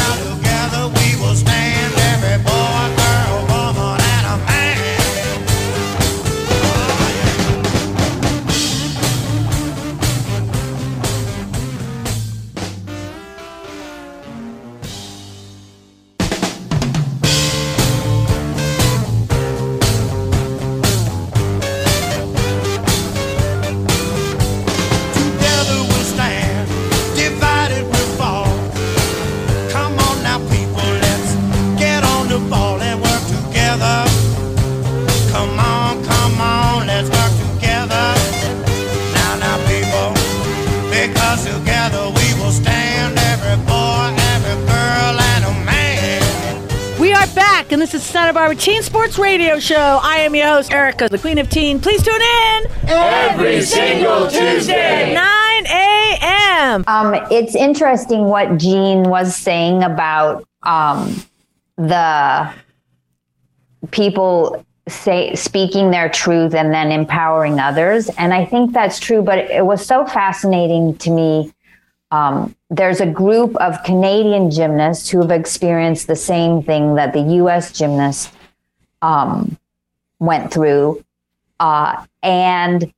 And 47.68 47.82
this 47.82 47.94
is 47.94 48.04
Santa 48.04 48.32
Barbara 48.32 48.54
Teen 48.54 48.80
Sports 48.80 49.18
Radio 49.18 49.58
Show. 49.58 49.98
I 50.00 50.18
am 50.18 50.36
your 50.36 50.46
host, 50.46 50.72
Erica, 50.72 51.08
the 51.08 51.18
Queen 51.18 51.36
of 51.38 51.50
Teen. 51.50 51.80
Please 51.80 52.00
tune 52.00 52.14
in 52.14 52.66
Every 52.86 53.60
single 53.60 54.28
Tuesday. 54.30 55.12
9 55.12 55.66
a.m. 55.66 56.84
Um, 56.86 57.14
it's 57.28 57.56
interesting 57.56 58.26
what 58.26 58.58
Jean 58.58 59.02
was 59.04 59.34
saying 59.34 59.82
about 59.82 60.46
um, 60.62 61.20
the 61.76 62.52
people 63.90 64.64
say 64.88 65.34
speaking 65.34 65.90
their 65.90 66.08
truth 66.08 66.54
and 66.54 66.72
then 66.72 66.92
empowering 66.92 67.58
others, 67.58 68.08
and 68.10 68.32
I 68.32 68.44
think 68.44 68.72
that's 68.74 69.00
true. 69.00 69.22
But 69.22 69.38
it 69.50 69.66
was 69.66 69.84
so 69.84 70.06
fascinating 70.06 70.96
to 70.98 71.10
me. 71.10 71.52
Um, 72.10 72.54
there's 72.70 73.00
a 73.00 73.06
group 73.06 73.56
of 73.56 73.82
Canadian 73.82 74.50
gymnasts 74.50 75.08
who 75.08 75.20
have 75.20 75.30
experienced 75.30 76.06
the 76.06 76.16
same 76.16 76.62
thing 76.62 76.94
that 76.94 77.12
the 77.12 77.22
U.S. 77.40 77.72
gymnasts 77.72 78.32
um, 79.02 79.58
went 80.18 80.52
through, 80.52 81.04
uh, 81.58 82.04
and 82.22 82.92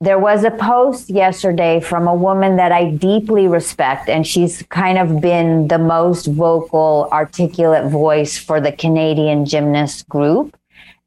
there 0.00 0.18
was 0.18 0.44
a 0.44 0.50
post 0.50 1.08
yesterday 1.08 1.80
from 1.80 2.06
a 2.06 2.14
woman 2.14 2.56
that 2.56 2.72
I 2.72 2.90
deeply 2.90 3.48
respect, 3.48 4.08
and 4.08 4.26
she's 4.26 4.62
kind 4.64 4.98
of 4.98 5.20
been 5.20 5.68
the 5.68 5.78
most 5.78 6.26
vocal, 6.26 7.08
articulate 7.10 7.90
voice 7.90 8.36
for 8.36 8.60
the 8.60 8.72
Canadian 8.72 9.46
gymnast 9.46 10.08
group. 10.08 10.56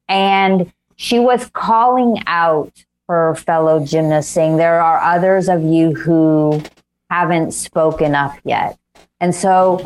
And 0.10 0.72
she 0.96 1.20
was 1.20 1.50
calling 1.54 2.24
out 2.26 2.72
her 3.08 3.36
fellow 3.36 3.86
gymnasts, 3.86 4.32
saying, 4.32 4.58
There 4.58 4.82
are 4.82 5.00
others 5.00 5.48
of 5.48 5.64
you 5.64 5.94
who 5.94 6.64
haven't 7.10 7.52
spoken 7.52 8.16
up 8.16 8.38
yet. 8.44 8.78
And 9.20 9.34
so 9.34 9.82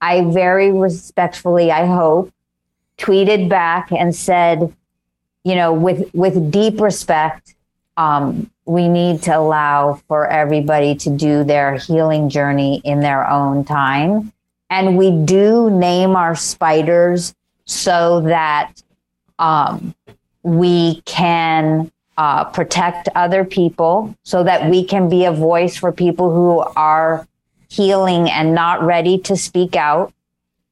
I 0.00 0.24
very 0.24 0.72
respectfully, 0.72 1.70
I 1.70 1.86
hope, 1.86 2.32
tweeted 2.98 3.48
back 3.48 3.90
and 3.92 4.14
said, 4.14 4.74
you 5.44 5.54
know, 5.54 5.72
with 5.72 6.12
with 6.14 6.50
deep 6.50 6.80
respect, 6.80 7.54
um, 7.96 8.50
we 8.66 8.88
need 8.88 9.22
to 9.22 9.36
allow 9.36 9.94
for 10.06 10.26
everybody 10.28 10.94
to 10.94 11.10
do 11.10 11.44
their 11.44 11.74
healing 11.74 12.28
journey 12.28 12.80
in 12.84 13.00
their 13.00 13.28
own 13.28 13.64
time. 13.64 14.32
And 14.68 14.96
we 14.96 15.10
do 15.10 15.70
name 15.70 16.14
our 16.14 16.36
spiders 16.36 17.34
so 17.64 18.20
that 18.20 18.72
um, 19.38 19.94
we 20.42 21.00
can 21.02 21.90
uh, 22.20 22.44
protect 22.44 23.08
other 23.14 23.42
people, 23.44 24.14
so 24.24 24.44
that 24.44 24.68
we 24.68 24.84
can 24.84 25.08
be 25.08 25.24
a 25.24 25.32
voice 25.32 25.74
for 25.78 25.90
people 25.90 26.28
who 26.36 26.58
are 26.76 27.26
healing 27.70 28.28
and 28.30 28.54
not 28.54 28.82
ready 28.82 29.16
to 29.16 29.34
speak 29.34 29.74
out 29.74 30.12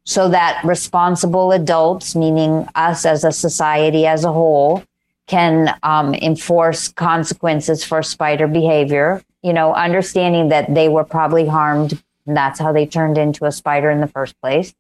so 0.04 0.28
that 0.28 0.62
responsible 0.64 1.52
adults, 1.52 2.14
meaning 2.14 2.68
us 2.74 3.06
as 3.06 3.24
a 3.24 3.32
society 3.32 4.06
as 4.06 4.24
a 4.24 4.32
whole, 4.32 4.82
can 5.26 5.74
um, 5.82 6.14
enforce 6.14 6.88
consequences 6.88 7.82
for 7.82 8.02
spider 8.02 8.46
behavior. 8.46 9.22
You 9.42 9.54
know, 9.54 9.72
understanding 9.72 10.50
that 10.50 10.74
they 10.74 10.88
were 10.88 11.04
probably 11.04 11.46
harmed, 11.46 11.92
and 12.26 12.37
that's 12.37 12.61
how 12.61 12.72
they 12.72 12.84
turned 12.84 13.16
into 13.16 13.46
a 13.46 13.52
spider 13.52 13.90
in 13.90 14.00
the 14.00 14.12
first 14.18 14.38
place. 14.42 14.74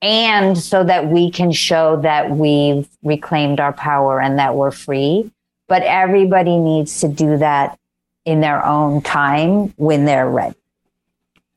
And 0.00 0.56
so 0.56 0.84
that 0.84 1.08
we 1.08 1.30
can 1.30 1.52
show 1.52 2.00
that 2.00 2.30
we've 2.30 2.88
reclaimed 3.02 3.60
our 3.60 3.74
power 3.74 4.20
and 4.20 4.38
that 4.38 4.54
we're 4.54 4.70
free. 4.70 5.30
But 5.68 5.82
everybody 5.82 6.56
needs 6.56 7.00
to 7.00 7.08
do 7.08 7.38
that 7.38 7.78
in 8.24 8.40
their 8.40 8.64
own 8.64 9.02
time 9.02 9.72
when 9.76 10.04
they're 10.04 10.28
ready. 10.28 10.56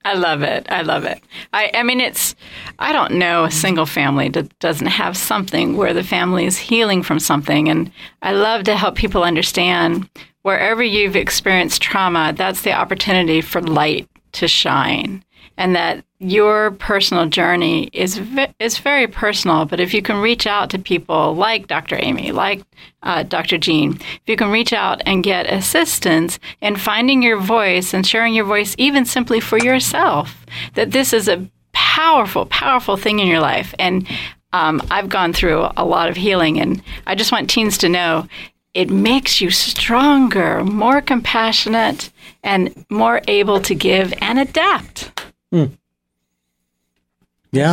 I 0.04 0.15
love 0.15 0.41
it. 0.41 0.65
I 0.69 0.82
love 0.82 1.06
it. 1.06 1.21
I, 1.54 1.69
I 1.74 1.84
mean, 1.84 2.02
it's, 2.02 2.36
I 2.80 2.91
don't 2.91 3.13
know 3.13 3.43
a 3.43 3.52
single 3.52 3.86
family 3.86 4.30
that 4.30 4.58
doesn't 4.60 4.88
have 4.88 5.15
something 5.15 5.78
where 5.78 5.93
the 5.93 6.04
family 6.04 6.45
is 6.45 6.58
healing 6.58 7.04
from 7.04 7.19
something. 7.19 7.69
And 7.69 7.91
I 8.21 8.32
love 8.32 8.63
to 8.63 8.76
help 8.76 8.95
people 8.95 9.24
understand 9.24 10.10
wherever 10.41 10.82
you've 10.82 11.15
experienced 11.15 11.82
trauma, 11.82 12.34
that's 12.36 12.63
the 12.63 12.74
opportunity 12.74 13.41
for 13.41 13.62
light 13.62 14.10
to 14.34 14.47
shine. 14.47 15.24
And 15.58 15.75
that 15.75 16.04
your 16.19 16.71
personal 16.71 17.27
journey 17.27 17.89
is 17.93 18.21
is 18.60 18.77
very 18.77 19.08
personal. 19.08 19.65
But 19.65 19.80
if 19.80 19.93
you 19.93 20.01
can 20.01 20.21
reach 20.21 20.47
out 20.47 20.69
to 20.69 20.80
people 20.80 21.36
like 21.36 21.67
Dr. 21.67 21.97
Amy, 21.99 22.32
like 22.32 22.63
uh, 23.04 23.23
Dr. 23.23 23.58
Jean, 23.58 23.93
if 23.93 24.21
you 24.27 24.36
can 24.38 24.51
reach 24.51 24.73
out 24.73 25.01
and 25.06 25.23
get 25.23 25.51
assistance 25.51 26.39
in 26.62 26.75
finding 26.75 27.21
your 27.21 27.39
voice 27.39 27.93
and 27.93 28.06
sharing 28.06 28.34
your 28.34 28.45
voice, 28.45 28.75
even 28.77 29.06
simply 29.06 29.39
for 29.39 29.58
yourself, 29.58 30.45
that 30.75 30.91
this 30.91 31.12
is 31.12 31.27
a 31.27 31.49
powerful, 31.73 32.45
powerful 32.45 32.97
thing 32.97 33.19
in 33.19 33.27
your 33.27 33.39
life. 33.41 33.73
And 33.80 34.08
um, 34.54 34.82
I've 34.91 35.10
gone 35.10 35.34
through 35.34 35.69
a 35.77 35.86
lot 35.86 36.10
of 36.10 36.15
healing, 36.15 36.60
and 36.60 36.82
I 37.08 37.15
just 37.15 37.32
want 37.32 37.49
teens 37.49 37.77
to 37.80 37.89
know 37.89 38.27
it 38.73 38.89
makes 38.89 39.41
you 39.41 39.49
stronger, 39.49 40.63
more 40.63 41.01
compassionate, 41.01 42.12
and 42.43 42.86
more 42.89 43.21
able 43.27 43.60
to 43.62 43.75
give 43.75 44.13
and 44.21 44.39
adapt. 44.39 45.20
Yeah, 45.51 45.67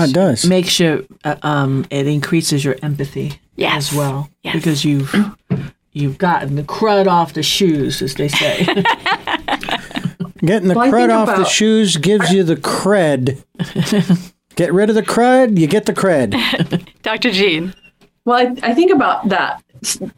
it 0.05 0.13
does. 0.13 0.45
Makes 0.45 0.81
you, 0.81 1.07
uh, 1.25 1.37
um, 1.43 1.87
it 1.91 2.07
increases 2.07 2.65
your 2.65 2.77
empathy 2.83 3.41
Yes. 3.57 3.93
as 3.93 3.97
well 3.97 4.29
Yes. 4.43 4.55
because 4.55 4.85
you've 4.85 5.15
you've 5.93 6.19
gotten 6.19 6.57
the 6.57 6.63
crud 6.65 7.07
off 7.07 7.33
the 7.35 7.43
shoes, 7.43 8.03
as 8.03 8.15
they 8.15 8.29
say. 8.29 8.65
Getting 10.41 10.69
the 10.69 10.75
Well, 10.75 10.91
crud 10.93 11.09
think 11.09 11.13
off 11.13 11.37
the 11.37 11.45
shoes 11.45 11.97
gives 11.97 12.31
you 12.33 12.45
the 12.45 12.55
cred. 12.57 13.43
get 14.57 14.73
rid 14.73 14.89
of 14.89 14.95
the 14.95 15.03
crud, 15.03 15.59
you 15.59 15.67
get 15.67 15.87
the 15.87 15.93
cred. 15.95 16.31
Dr. 17.03 17.31
Jean. 17.33 17.75
Well, 18.29 18.47
I, 18.47 18.55
I 18.71 18.75
think 18.75 18.93
about 18.93 19.31
that, 19.31 19.65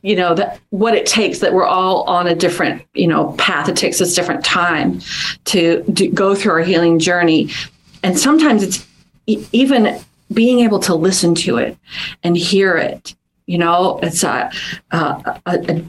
you 0.03 0.17
know, 0.17 0.35
that 0.35 0.59
what 0.71 0.97
it 0.97 1.07
takes 1.07 1.39
that 1.39 1.53
we're 1.53 1.65
all 1.65 2.03
on 2.09 2.27
a 2.27 2.35
different, 2.35 2.83
you 2.93 3.07
know, 3.07 3.35
path. 3.35 3.69
It 3.69 3.77
takes 3.77 4.01
us 4.01 4.17
different 4.17 4.45
time 4.45 5.01
to, 5.45 5.85
to 5.85 6.09
go 6.09 6.35
through 6.35 6.55
our 6.55 6.59
healing 6.59 6.99
journey. 6.99 7.51
And 8.03 8.19
sometimes 8.19 8.65
it's 8.65 8.85
even 9.27 10.01
being 10.33 10.59
able 10.59 10.81
to 10.81 10.95
listen 10.97 11.37
to 11.37 11.59
it 11.59 11.79
and 12.25 12.37
hear 12.37 12.77
it. 12.77 13.15
You 13.47 13.59
know, 13.59 14.01
it's 14.03 14.25
a, 14.25 14.51
a, 14.91 15.41
a, 15.47 15.85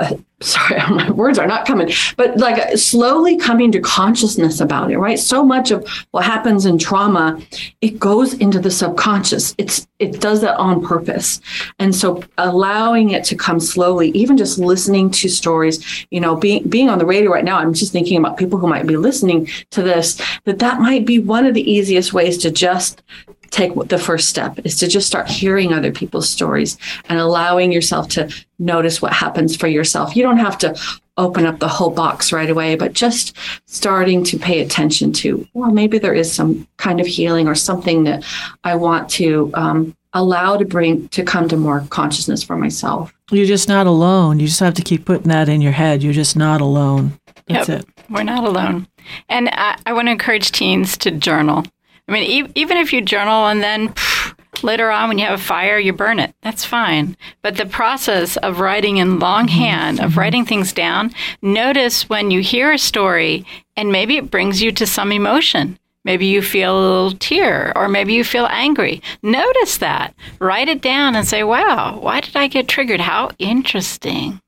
sorry, 0.40 0.80
my 0.90 1.10
words 1.10 1.38
are 1.38 1.46
not 1.46 1.66
coming, 1.66 1.90
but 2.16 2.36
like 2.38 2.76
slowly 2.76 3.36
coming 3.36 3.70
to 3.72 3.80
consciousness 3.80 4.60
about 4.60 4.90
it, 4.90 4.98
right? 4.98 5.18
So 5.18 5.44
much 5.44 5.70
of 5.70 5.86
what 6.10 6.24
happens 6.24 6.66
in 6.66 6.78
trauma, 6.78 7.40
it 7.80 7.98
goes 7.98 8.34
into 8.34 8.58
the 8.58 8.70
subconscious. 8.70 9.54
It's 9.58 9.86
it 9.98 10.20
does 10.20 10.40
that 10.40 10.56
on 10.56 10.84
purpose. 10.84 11.40
And 11.78 11.94
so 11.94 12.22
allowing 12.38 13.10
it 13.10 13.24
to 13.24 13.36
come 13.36 13.60
slowly, 13.60 14.10
even 14.10 14.36
just 14.36 14.58
listening 14.58 15.10
to 15.10 15.28
stories, 15.28 16.06
you 16.10 16.20
know, 16.20 16.36
being 16.36 16.68
being 16.68 16.88
on 16.88 16.98
the 16.98 17.06
radio 17.06 17.30
right 17.30 17.44
now, 17.44 17.58
I'm 17.58 17.74
just 17.74 17.92
thinking 17.92 18.16
about 18.16 18.38
people 18.38 18.58
who 18.58 18.66
might 18.66 18.86
be 18.86 18.96
listening 18.96 19.48
to 19.70 19.82
this, 19.82 20.20
that 20.44 20.58
that 20.60 20.80
might 20.80 21.06
be 21.06 21.18
one 21.18 21.46
of 21.46 21.54
the 21.54 21.70
easiest 21.70 22.12
ways 22.12 22.38
to 22.38 22.50
just 22.50 23.02
take 23.50 23.74
the 23.74 23.98
first 23.98 24.28
step 24.28 24.58
is 24.64 24.78
to 24.78 24.86
just 24.88 25.06
start 25.06 25.28
hearing 25.28 25.72
other 25.72 25.90
people's 25.92 26.28
stories 26.28 26.78
and 27.08 27.18
allowing 27.18 27.72
yourself 27.72 28.08
to 28.08 28.32
notice 28.58 29.02
what 29.02 29.12
happens 29.12 29.56
for 29.56 29.66
yourself. 29.66 30.14
You 30.16 30.22
don't 30.22 30.38
have 30.38 30.56
to 30.58 30.78
open 31.16 31.44
up 31.46 31.58
the 31.58 31.68
whole 31.68 31.90
box 31.90 32.32
right 32.32 32.48
away, 32.48 32.76
but 32.76 32.92
just 32.92 33.36
starting 33.66 34.24
to 34.24 34.38
pay 34.38 34.60
attention 34.60 35.12
to, 35.12 35.46
well, 35.52 35.70
maybe 35.70 35.98
there 35.98 36.14
is 36.14 36.32
some 36.32 36.66
kind 36.78 37.00
of 37.00 37.06
healing 37.06 37.46
or 37.48 37.54
something 37.54 38.04
that 38.04 38.24
I 38.64 38.76
want 38.76 39.10
to 39.10 39.50
um, 39.54 39.96
allow 40.14 40.56
to 40.56 40.64
bring 40.64 41.08
to 41.08 41.22
come 41.22 41.48
to 41.48 41.56
more 41.56 41.84
consciousness 41.90 42.42
for 42.42 42.56
myself. 42.56 43.12
You're 43.30 43.46
just 43.46 43.68
not 43.68 43.86
alone. 43.86 44.40
You 44.40 44.46
just 44.46 44.60
have 44.60 44.74
to 44.74 44.82
keep 44.82 45.04
putting 45.04 45.28
that 45.28 45.48
in 45.48 45.60
your 45.60 45.72
head. 45.72 46.02
You're 46.02 46.12
just 46.12 46.36
not 46.36 46.60
alone. 46.60 47.12
That's 47.48 47.68
Yep. 47.68 47.80
it. 47.80 47.86
We're 48.08 48.22
not 48.22 48.44
alone. 48.44 48.86
And 49.28 49.48
I, 49.52 49.78
I 49.86 49.92
want 49.92 50.08
to 50.08 50.12
encourage 50.12 50.52
teens 50.52 50.96
to 50.98 51.10
journal. 51.10 51.64
I 52.10 52.12
mean, 52.12 52.24
e- 52.24 52.52
even 52.56 52.76
if 52.76 52.92
you 52.92 53.00
journal 53.02 53.46
and 53.46 53.62
then 53.62 53.90
pff, 53.90 54.34
later 54.64 54.90
on 54.90 55.08
when 55.08 55.18
you 55.18 55.26
have 55.26 55.38
a 55.38 55.42
fire, 55.42 55.78
you 55.78 55.92
burn 55.92 56.18
it, 56.18 56.34
that's 56.42 56.64
fine. 56.64 57.16
But 57.40 57.56
the 57.56 57.66
process 57.66 58.36
of 58.38 58.58
writing 58.58 58.96
in 58.96 59.20
longhand, 59.20 60.00
of 60.00 60.10
mm-hmm. 60.10 60.18
writing 60.18 60.44
things 60.44 60.72
down, 60.72 61.12
notice 61.40 62.08
when 62.08 62.32
you 62.32 62.40
hear 62.40 62.72
a 62.72 62.78
story 62.78 63.46
and 63.76 63.92
maybe 63.92 64.16
it 64.16 64.28
brings 64.28 64.60
you 64.60 64.72
to 64.72 64.88
some 64.88 65.12
emotion. 65.12 65.78
Maybe 66.02 66.26
you 66.26 66.42
feel 66.42 66.76
a 66.76 66.80
little 66.80 67.12
tear 67.12 67.72
or 67.78 67.86
maybe 67.86 68.12
you 68.14 68.24
feel 68.24 68.46
angry. 68.46 69.02
Notice 69.22 69.78
that. 69.78 70.12
Write 70.40 70.68
it 70.68 70.82
down 70.82 71.14
and 71.14 71.28
say, 71.28 71.44
wow, 71.44 71.96
why 72.00 72.20
did 72.22 72.34
I 72.34 72.48
get 72.48 72.66
triggered? 72.66 73.02
How 73.02 73.30
interesting. 73.38 74.40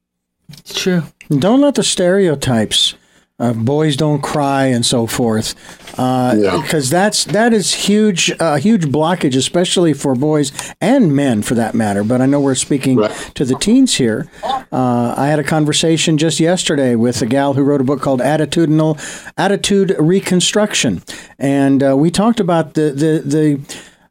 It's 0.48 0.74
true. 0.74 1.04
Don't 1.28 1.60
let 1.60 1.76
the 1.76 1.84
stereotypes, 1.84 2.96
uh, 3.42 3.52
boys 3.52 3.96
don't 3.96 4.22
cry 4.22 4.66
and 4.66 4.86
so 4.86 5.06
forth, 5.06 5.54
because 5.90 6.88
that's 6.88 7.24
that 7.24 7.52
is 7.52 7.74
huge, 7.74 8.30
a 8.40 8.58
huge 8.58 8.84
blockage, 8.86 9.36
especially 9.36 9.92
for 9.92 10.14
boys 10.14 10.52
and 10.80 11.14
men 11.14 11.42
for 11.42 11.54
that 11.56 11.74
matter. 11.74 12.04
But 12.04 12.20
I 12.20 12.26
know 12.26 12.40
we're 12.40 12.54
speaking 12.54 12.96
to 13.34 13.44
the 13.44 13.56
teens 13.56 13.96
here. 13.96 14.26
Uh, 14.72 15.14
I 15.16 15.26
had 15.26 15.38
a 15.38 15.44
conversation 15.44 16.18
just 16.18 16.40
yesterday 16.40 16.94
with 16.94 17.20
a 17.20 17.26
gal 17.26 17.54
who 17.54 17.62
wrote 17.62 17.80
a 17.80 17.84
book 17.84 18.00
called 18.00 18.20
Attitudinal 18.20 18.96
Attitude 19.36 19.94
Reconstruction, 19.98 21.02
and 21.38 21.82
uh, 21.82 21.96
we 21.96 22.10
talked 22.10 22.40
about 22.40 22.74
the 22.74 22.90
the 22.92 23.22
the 23.24 23.60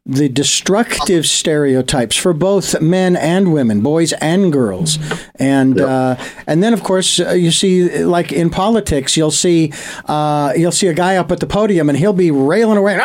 the 0.04 0.28
destructive 0.28 1.26
stereotypes 1.26 2.16
for 2.16 2.32
both 2.32 2.80
men 2.80 3.14
and 3.14 3.52
women, 3.52 3.82
boys 3.82 4.12
and 4.14 4.52
girls, 4.52 4.98
and 5.36 5.80
uh, 5.80 6.16
and 6.48 6.60
then 6.60 6.72
of 6.72 6.82
course 6.82 7.20
uh, 7.20 7.30
you 7.30 7.52
see 7.52 8.04
like 8.04 8.32
in 8.32 8.50
politics 8.50 9.16
you'll 9.16 9.30
see 9.30 9.72
uh, 10.06 10.52
you'll 10.56 10.72
see 10.72 10.88
a 10.88 10.94
guy 10.94 11.16
up 11.16 11.30
at 11.30 11.38
the 11.38 11.46
podium 11.46 11.88
and 11.88 11.96
he'll 11.96 12.12
be 12.12 12.32
railing 12.32 12.78
away. 12.78 12.96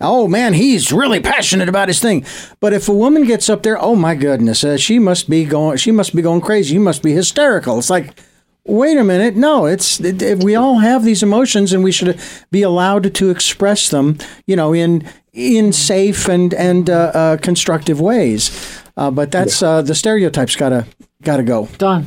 Oh 0.00 0.26
man, 0.26 0.54
he's 0.54 0.90
really 0.92 1.20
passionate 1.20 1.68
about 1.68 1.86
his 1.86 2.00
thing. 2.00 2.24
But 2.58 2.72
if 2.72 2.88
a 2.88 2.92
woman 2.94 3.24
gets 3.24 3.48
up 3.48 3.62
there, 3.62 3.80
oh 3.80 3.94
my 3.94 4.16
goodness, 4.16 4.64
uh, 4.64 4.76
she 4.76 4.98
must 4.98 5.30
be 5.30 5.44
going 5.44 5.76
she 5.76 5.92
must 5.92 6.16
be 6.16 6.22
going 6.22 6.40
crazy. 6.40 6.74
You 6.74 6.80
must 6.80 7.02
be 7.04 7.12
hysterical. 7.12 7.78
It's 7.78 7.90
like 7.90 8.20
wait 8.66 8.96
a 8.96 9.04
minute 9.04 9.36
no 9.36 9.66
it's 9.66 10.00
it, 10.00 10.20
it- 10.20 10.42
we 10.44 10.54
all 10.54 10.78
have 10.78 11.04
these 11.04 11.22
emotions 11.22 11.72
and 11.72 11.82
we 11.84 11.92
should 11.92 12.18
be 12.50 12.62
allowed 12.62 13.14
to 13.14 13.30
express 13.30 13.88
them 13.90 14.18
you 14.46 14.56
know 14.56 14.72
in 14.74 15.04
in 15.32 15.72
safe 15.72 16.28
and 16.28 16.52
and 16.54 16.88
uh, 16.90 17.10
uh, 17.14 17.36
constructive 17.38 18.00
ways 18.00 18.82
uh, 18.96 19.10
but 19.10 19.30
that's 19.30 19.62
uh, 19.62 19.82
the 19.82 19.94
stereotypes 19.94 20.56
gotta 20.56 20.86
gotta 21.22 21.42
go 21.42 21.68
Done. 21.78 22.06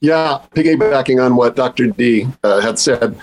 Yeah, 0.00 0.40
piggybacking 0.56 1.24
on 1.24 1.36
what 1.36 1.54
Dr. 1.54 1.86
D 1.86 2.26
uh, 2.42 2.60
had 2.60 2.76
said, 2.76 3.16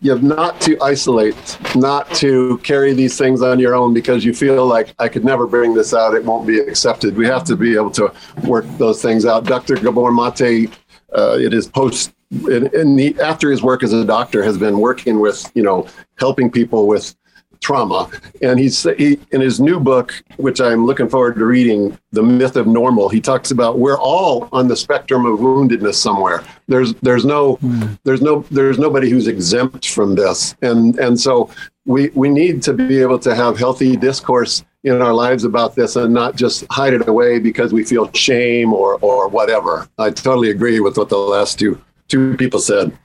you 0.00 0.10
have 0.10 0.24
not 0.24 0.60
to 0.62 0.76
isolate, 0.82 1.56
not 1.76 2.12
to 2.16 2.58
carry 2.64 2.92
these 2.92 3.16
things 3.16 3.40
on 3.40 3.60
your 3.60 3.76
own 3.76 3.94
because 3.94 4.24
you 4.24 4.34
feel 4.34 4.66
like 4.66 4.92
I 4.98 5.06
could 5.08 5.24
never 5.24 5.46
bring 5.46 5.74
this 5.74 5.94
out, 5.94 6.12
it 6.12 6.24
won't 6.24 6.44
be 6.44 6.58
accepted. 6.58 7.16
We 7.16 7.24
have 7.26 7.44
to 7.44 7.54
be 7.54 7.76
able 7.76 7.92
to 7.92 8.12
work 8.48 8.64
those 8.78 9.00
things 9.00 9.24
out. 9.26 9.44
Dr. 9.44 9.76
Gabor 9.76 10.10
Mate, 10.10 10.70
uh, 11.14 11.38
it 11.40 11.54
is 11.54 11.68
post 11.68 12.12
in, 12.30 12.66
in 12.74 12.96
the 12.96 13.16
after 13.20 13.50
his 13.50 13.62
work 13.62 13.82
as 13.82 13.92
a 13.92 14.04
doctor 14.04 14.42
has 14.42 14.58
been 14.58 14.80
working 14.80 15.20
with 15.20 15.50
you 15.54 15.62
know 15.62 15.86
helping 16.16 16.50
people 16.50 16.86
with 16.86 17.14
trauma 17.60 18.10
and 18.42 18.58
he's 18.58 18.82
he, 18.96 19.18
in 19.32 19.40
his 19.40 19.60
new 19.60 19.80
book 19.80 20.22
which 20.36 20.60
i'm 20.60 20.84
looking 20.86 21.08
forward 21.08 21.34
to 21.36 21.44
reading 21.44 21.96
the 22.12 22.22
myth 22.22 22.56
of 22.56 22.66
normal 22.66 23.08
he 23.08 23.20
talks 23.20 23.50
about 23.50 23.78
we're 23.78 23.98
all 23.98 24.48
on 24.52 24.68
the 24.68 24.76
spectrum 24.76 25.24
of 25.26 25.38
woundedness 25.38 25.94
somewhere 25.94 26.42
there's 26.68 26.94
there's 27.02 27.24
no 27.24 27.58
there's 28.04 28.22
no 28.22 28.40
there's 28.50 28.78
nobody 28.78 29.08
who's 29.10 29.26
exempt 29.26 29.88
from 29.88 30.14
this 30.14 30.54
and 30.62 30.98
and 30.98 31.18
so 31.18 31.50
we 31.86 32.08
we 32.10 32.28
need 32.28 32.62
to 32.62 32.72
be 32.72 33.00
able 33.00 33.18
to 33.18 33.34
have 33.34 33.58
healthy 33.58 33.96
discourse 33.96 34.64
in 34.84 35.00
our 35.00 35.14
lives 35.14 35.44
about 35.44 35.74
this 35.74 35.96
and 35.96 36.12
not 36.12 36.36
just 36.36 36.64
hide 36.70 36.92
it 36.92 37.08
away 37.08 37.38
because 37.38 37.72
we 37.72 37.84
feel 37.84 38.10
shame 38.12 38.72
or 38.72 38.98
or 39.00 39.28
whatever 39.28 39.88
i 39.98 40.10
totally 40.10 40.50
agree 40.50 40.80
with 40.80 40.96
what 40.96 41.08
the 41.08 41.16
last 41.16 41.58
two 41.58 41.80
two 42.08 42.36
people 42.36 42.58
said 42.58 42.96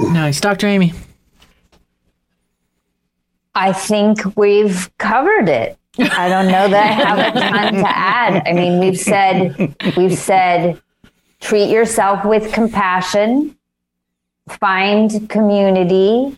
Nice. 0.00 0.40
Dr. 0.40 0.66
Amy. 0.66 0.92
I 3.54 3.72
think 3.72 4.36
we've 4.36 4.90
covered 4.98 5.48
it. 5.48 5.78
I 5.98 6.28
don't 6.28 6.48
know 6.48 6.68
that 6.68 6.74
I 6.74 6.92
have 6.92 7.18
a 7.18 7.38
ton 7.38 7.74
to 7.74 7.88
add. 7.88 8.42
I 8.46 8.52
mean, 8.52 8.80
we've 8.80 8.98
said 8.98 9.76
we've 9.96 10.18
said 10.18 10.80
treat 11.40 11.70
yourself 11.70 12.24
with 12.24 12.52
compassion, 12.52 13.56
find 14.48 15.28
community, 15.28 16.36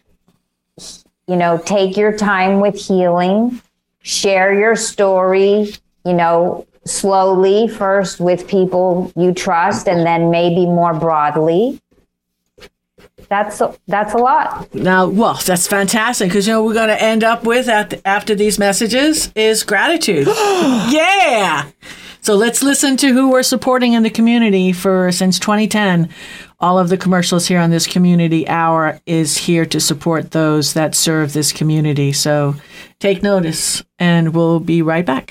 you 1.27 1.37
know, 1.37 1.59
take 1.65 1.97
your 1.97 2.17
time 2.17 2.61
with 2.61 2.75
healing, 2.75 3.63
share 4.03 4.53
your 4.53 4.77
story, 4.77 5.73
you 6.05 6.13
know, 6.13 6.67
slowly 6.85 7.67
first 7.67 8.21
with 8.21 8.47
people 8.47 9.13
you 9.17 9.33
trust 9.33 9.89
and 9.89 10.07
then 10.07 10.31
maybe 10.31 10.67
more 10.67 10.93
broadly. 10.95 11.81
That's 13.29 13.61
a, 13.61 13.77
that's 13.87 14.15
a 14.15 14.19
lot. 14.19 14.73
Now, 14.75 15.09
well, 15.09 15.39
that's 15.45 15.67
fantastic 15.67 16.29
because 16.29 16.47
you 16.47 16.53
know 16.53 16.65
we're 16.65 16.75
going 16.75 16.89
to 16.89 17.03
end 17.03 17.25
up 17.25 17.45
with 17.45 17.69
at 17.69 18.01
after 18.05 18.35
these 18.35 18.59
messages 18.59 19.33
is 19.35 19.63
gratitude. 19.63 20.27
yeah. 20.29 21.71
So 22.27 22.35
let's 22.35 22.61
listen 22.61 22.97
to 22.97 23.13
who 23.13 23.31
we're 23.31 23.45
supporting 23.45 23.93
in 23.93 24.03
the 24.03 24.11
community 24.11 24.73
for 24.73 25.13
since 25.13 25.39
2010. 25.39 26.09
All 26.59 26.79
of 26.79 26.89
the 26.89 26.97
commercials 26.97 27.47
here 27.47 27.61
on 27.61 27.71
this 27.71 27.87
community 27.87 28.49
hour 28.49 29.01
is 29.07 29.37
here 29.37 29.67
to 29.67 29.79
support 29.79 30.33
those 30.33 30.75
that 30.75 30.95
serve 30.95 31.35
this 31.35 31.53
community. 31.53 32.13
So 32.13 32.57
take 32.99 33.23
notice, 33.23 33.85
and 33.99 34.35
we'll 34.35 34.59
be 34.59 34.83
right 34.83 35.07
back. 35.07 35.31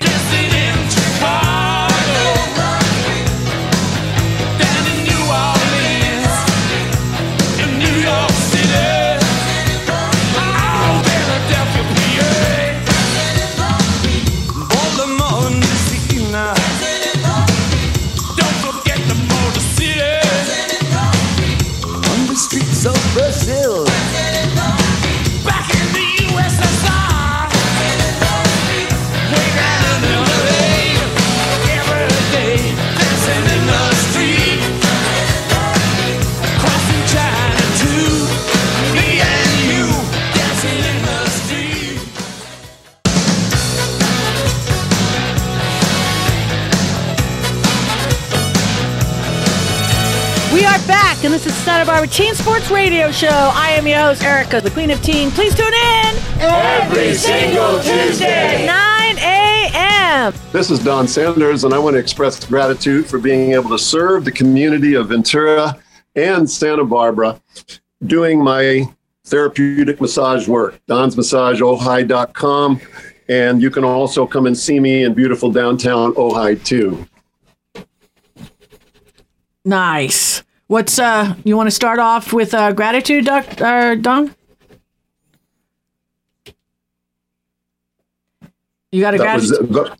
We 50.56 50.64
are 50.64 50.78
back, 50.86 51.22
and 51.22 51.34
this 51.34 51.44
is 51.44 51.54
Santa 51.54 51.84
Barbara 51.84 52.08
Teen 52.08 52.34
Sports 52.34 52.70
Radio 52.70 53.10
Show. 53.10 53.28
I 53.28 53.72
am 53.72 53.86
your 53.86 53.98
host, 53.98 54.22
Erica, 54.22 54.58
the 54.58 54.70
Queen 54.70 54.90
of 54.90 55.02
Teen. 55.02 55.30
Please 55.30 55.54
tune 55.54 55.66
in 55.66 56.16
Every 56.40 57.12
single 57.12 57.78
Tuesday. 57.82 58.64
9 58.66 59.18
a.m. 59.18 60.32
This 60.52 60.70
is 60.70 60.82
Don 60.82 61.06
Sanders, 61.06 61.64
and 61.64 61.74
I 61.74 61.78
want 61.78 61.92
to 61.92 62.00
express 62.00 62.42
gratitude 62.42 63.04
for 63.04 63.18
being 63.18 63.52
able 63.52 63.68
to 63.68 63.78
serve 63.78 64.24
the 64.24 64.32
community 64.32 64.94
of 64.94 65.10
Ventura 65.10 65.76
and 66.14 66.50
Santa 66.50 66.86
Barbara 66.86 67.38
doing 68.06 68.42
my 68.42 68.88
therapeutic 69.24 70.00
massage 70.00 70.48
work. 70.48 70.80
DonsMassageOjai.com. 70.88 72.80
And 73.28 73.60
you 73.60 73.68
can 73.68 73.84
also 73.84 74.26
come 74.26 74.46
and 74.46 74.56
see 74.56 74.80
me 74.80 75.02
in 75.04 75.12
beautiful 75.12 75.52
downtown 75.52 76.14
Ojai, 76.14 76.64
too. 76.64 77.06
Nice. 79.66 80.42
What's 80.68 80.98
uh? 80.98 81.34
You 81.44 81.56
want 81.56 81.68
to 81.68 81.70
start 81.74 81.98
off 81.98 82.32
with 82.32 82.52
uh, 82.54 82.72
gratitude, 82.72 83.24
Doc, 83.26 83.60
uh, 83.60 83.94
Don? 83.94 84.34
You 88.92 89.00
got 89.02 89.14
a 89.14 89.18
That 89.18 89.36
was 89.36 89.50
gratitude. 89.58 89.98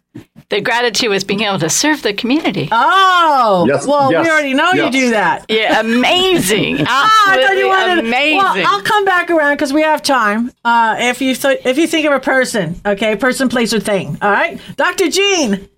The 0.49 0.61
gratitude 0.61 1.11
was 1.11 1.25
being 1.25 1.41
able 1.43 1.59
to 1.59 1.69
serve 1.69 2.03
the 2.03 2.15
community. 2.15 2.69
Oh, 2.71 3.65
Yes, 3.69 3.85
well, 3.87 4.13
yes, 4.13 4.25
we 4.25 4.31
already 4.31 4.55
know 4.55 4.73
you 4.73 4.91
do 4.93 5.11
that. 5.11 5.45
Yeah, 5.49 5.81
amazing. 5.81 6.79
Ah, 6.87 7.33
I 7.33 7.35
thought 7.35 7.39
Absolutely 7.41 7.63
you 7.63 7.69
wanted 7.69 7.99
amazing. 8.07 8.37
Well, 8.39 8.67
I'll 8.67 8.83
come 8.83 9.05
back 9.05 9.29
around 9.31 9.55
because 9.57 9.73
we 9.73 9.83
have 9.83 10.03
time. 10.03 10.53
Uh, 10.65 10.97
if 11.01 11.21
you 11.21 11.35
th- 11.35 11.61
if 11.65 11.77
you 11.79 11.87
think 11.89 12.07
of 12.07 12.13
a 12.13 12.21
person, 12.21 12.81
okay, 12.87 13.17
person, 13.17 13.49
place, 13.49 13.75
or 13.75 13.81
thing. 13.81 14.17
All 14.23 14.31
right, 14.31 14.61
Dr. 14.77 15.09
Jean. 15.11 15.69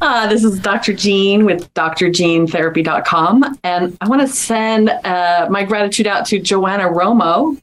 Uh, 0.00 0.26
this 0.26 0.44
is 0.44 0.58
Dr. 0.60 0.92
Jean 0.92 1.44
with 1.44 1.72
drjeantherapy.com. 1.74 3.58
And 3.62 3.96
I 4.00 4.08
want 4.08 4.22
to 4.22 4.28
send 4.28 4.90
uh, 4.90 5.46
my 5.50 5.64
gratitude 5.64 6.06
out 6.06 6.26
to 6.26 6.38
Joanna 6.38 6.84
Romo, 6.84 7.60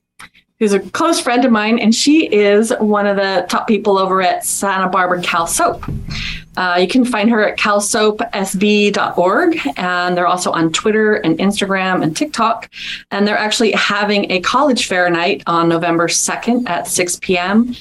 who's 0.60 0.74
a 0.74 0.80
close 0.80 1.20
friend 1.20 1.46
of 1.46 1.52
mine, 1.52 1.80
and 1.80 1.94
she 1.94 2.28
is 2.28 2.74
one 2.80 3.08
of 3.08 3.18
the 3.18 3.46
top 3.50 3.68
people 3.68 3.98
over 3.98 4.22
at 4.22 4.46
Santa 4.46 4.90
Barbara 4.90 5.22
Cal 5.22 5.48
Soap. 5.48 5.86
Uh, 6.58 6.78
you 6.80 6.88
can 6.88 7.06
find 7.06 7.30
her 7.30 7.48
at 7.48 7.58
calsoapsb.org, 7.58 9.60
and 9.78 10.18
they're 10.18 10.28
also 10.28 10.52
on 10.52 10.72
Twitter 10.72 11.16
and 11.16 11.38
Instagram 11.40 12.04
and 12.04 12.16
TikTok. 12.16 12.70
And 13.10 13.28
they're 13.28 13.38
actually 13.38 13.72
having 13.72 14.32
a 14.32 14.40
college 14.42 14.88
fair 14.88 15.10
night 15.10 15.44
on 15.48 15.70
November 15.70 16.08
2nd 16.08 16.70
at 16.70 16.88
6 16.88 17.20
p.m. 17.22 17.74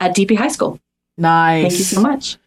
at 0.00 0.16
DP 0.16 0.36
High 0.36 0.48
School. 0.48 0.80
Nice. 1.18 1.62
Thank 1.62 1.78
you 1.78 1.84
so 1.84 2.00
much. 2.00 2.38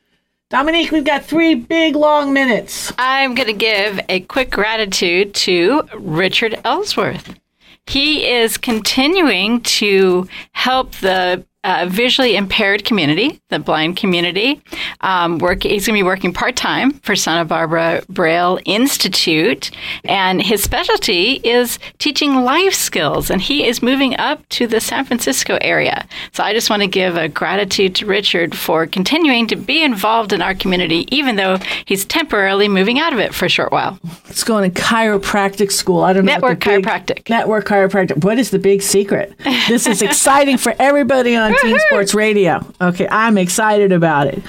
Dominique, 0.52 0.92
we've 0.92 1.06
got 1.06 1.24
three 1.24 1.56
big 1.56 1.96
long 1.96 2.34
minutes. 2.34 2.92
I'm 2.98 3.36
going 3.36 3.48
to 3.48 3.54
give 3.54 4.02
a 4.10 4.20
quick 4.20 4.52
gratitude 4.52 5.34
to 5.36 5.84
Richard 5.98 6.60
Ellsworth. 6.66 7.40
He 7.86 8.30
is 8.30 8.58
continuing 8.58 9.62
to 9.62 10.28
help 10.52 10.92
the 10.96 11.46
uh, 11.64 11.86
visually 11.90 12.36
impaired 12.36 12.84
community, 12.86 13.40
the 13.50 13.60
blind 13.60 13.96
community. 13.96 14.62
Um, 15.02 15.38
work, 15.38 15.64
he's 15.64 15.86
going 15.86 15.96
to 15.98 16.00
be 16.00 16.04
working 16.04 16.34
part 16.34 16.56
time 16.56 16.92
for 17.00 17.16
Santa 17.16 17.46
Barbara 17.46 18.02
Braille 18.10 18.60
Institute, 18.66 19.70
and 20.04 20.42
his 20.42 20.64
specialty 20.64 21.34
is 21.44 21.78
teaching 22.00 22.44
life 22.44 22.74
skills. 22.74 23.30
And 23.30 23.42
he 23.42 23.68
is 23.68 23.82
moving 23.82 24.18
up 24.18 24.48
to 24.50 24.66
the 24.66 24.80
San 24.82 25.06
Francisco 25.06 25.58
area. 25.62 26.08
So 26.34 26.44
I 26.44 26.54
just 26.54 26.70
want 26.70 26.82
to 26.82 26.88
give 26.88 27.16
a 27.16 27.30
gratitude 27.30 27.96
to 27.96 28.06
Richard 28.06 28.56
for 28.56 28.88
continuing 28.88 29.46
to 29.48 29.56
be 29.56 29.84
involved 29.84 30.34
in 30.34 30.42
our 30.42 30.56
community, 30.56 31.08
even 31.16 31.36
though 31.36 31.58
he's 31.86 32.06
temporarily 32.06 32.68
moving 32.68 33.00
out 33.00 33.14
of 33.14 33.20
it 33.20 33.36
for 33.36 33.46
a 33.46 33.50
short 33.50 33.72
while. 33.72 34.00
It's 34.30 34.44
going 34.44 34.72
to 34.72 34.82
chiropractic 34.82 35.72
school. 35.72 36.04
I 36.04 36.14
don't 36.14 36.26
know. 36.26 36.34
Network 36.34 36.64
the 36.64 36.70
big- 36.70 36.86
chiropractic. 36.86 37.30
Network 37.30 37.66
chiropractic. 37.68 38.24
What 38.24 38.40
is 38.40 38.50
the 38.50 38.60
big 38.60 38.82
secret? 38.82 39.36
This 39.68 39.86
is 39.86 40.02
exciting 40.12 40.58
for 40.58 40.74
everybody 40.80 41.36
on 41.36 41.51
Teen 41.62 41.80
Sports 41.80 42.14
Radio. 42.14 42.66
Okay, 42.80 43.08
I'm 43.10 43.38
excited 43.38 43.92
about 43.92 44.28
it. 44.28 44.44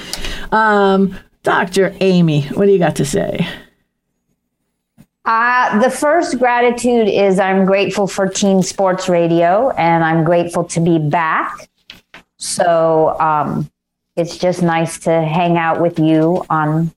Um, 0.52 1.16
Dr. 1.42 1.94
Amy, 2.00 2.42
what 2.48 2.66
do 2.66 2.72
you 2.72 2.78
got 2.78 2.96
to 2.96 3.04
say? 3.04 3.46
Uh, 5.24 5.80
the 5.80 5.90
first 5.90 6.38
gratitude 6.38 7.08
is 7.08 7.38
I'm 7.38 7.64
grateful 7.64 8.06
for 8.06 8.28
Teen 8.28 8.62
Sports 8.62 9.08
Radio 9.08 9.70
and 9.70 10.02
I'm 10.02 10.24
grateful 10.24 10.64
to 10.64 10.80
be 10.80 10.98
back. 10.98 11.68
So 12.38 13.16
um, 13.20 13.70
it's 14.16 14.36
just 14.36 14.62
nice 14.62 14.98
to 15.00 15.22
hang 15.22 15.56
out 15.56 15.80
with 15.80 15.98
you 15.98 16.44
on 16.50 16.92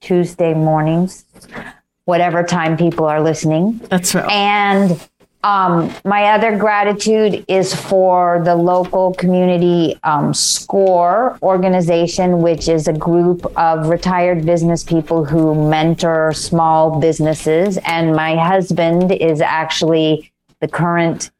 Tuesday 0.00 0.54
mornings, 0.54 1.26
whatever 2.06 2.42
time 2.42 2.76
people 2.76 3.04
are 3.04 3.22
listening. 3.22 3.78
That's 3.90 4.14
right. 4.14 4.30
And 4.30 5.08
um, 5.44 5.94
my 6.06 6.30
other 6.30 6.56
gratitude 6.56 7.44
is 7.48 7.74
for 7.74 8.40
the 8.46 8.56
local 8.56 9.12
community 9.12 9.94
um, 10.02 10.32
SCORE 10.32 11.38
organization, 11.42 12.40
which 12.40 12.66
is 12.66 12.88
a 12.88 12.94
group 12.94 13.44
of 13.58 13.88
retired 13.90 14.46
business 14.46 14.82
people 14.82 15.22
who 15.22 15.68
mentor 15.68 16.32
small 16.32 16.98
businesses. 16.98 17.78
And 17.84 18.16
my 18.16 18.36
husband 18.36 19.12
is 19.12 19.42
actually 19.42 20.32
the 20.60 20.68
current 20.68 21.30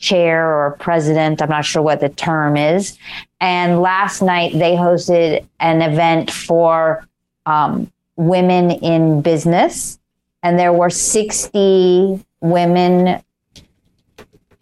chair 0.00 0.44
or 0.44 0.76
president. 0.80 1.40
I'm 1.40 1.48
not 1.48 1.64
sure 1.64 1.82
what 1.82 2.00
the 2.00 2.08
term 2.08 2.56
is. 2.56 2.98
And 3.40 3.80
last 3.80 4.22
night 4.22 4.54
they 4.54 4.74
hosted 4.74 5.46
an 5.60 5.82
event 5.82 6.32
for 6.32 7.06
um, 7.46 7.92
women 8.16 8.72
in 8.72 9.22
business. 9.22 10.00
And 10.42 10.58
there 10.58 10.72
were 10.72 10.90
60 10.90 12.24
women 12.40 13.22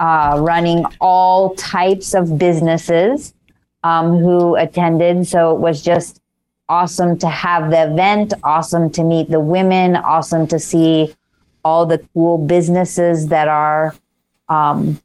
uh, 0.00 0.38
running 0.40 0.84
all 1.00 1.54
types 1.54 2.14
of 2.14 2.38
businesses 2.38 3.34
um, 3.84 4.18
who 4.18 4.56
attended. 4.56 5.26
So 5.26 5.54
it 5.54 5.60
was 5.60 5.82
just 5.82 6.20
awesome 6.68 7.18
to 7.18 7.28
have 7.28 7.70
the 7.70 7.92
event, 7.92 8.32
awesome 8.42 8.90
to 8.90 9.04
meet 9.04 9.30
the 9.30 9.40
women, 9.40 9.96
awesome 9.96 10.46
to 10.48 10.58
see 10.58 11.14
all 11.62 11.84
the 11.84 11.98
cool 12.14 12.38
businesses 12.38 13.28
that 13.28 13.46
are 13.46 13.94
um, 14.48 15.00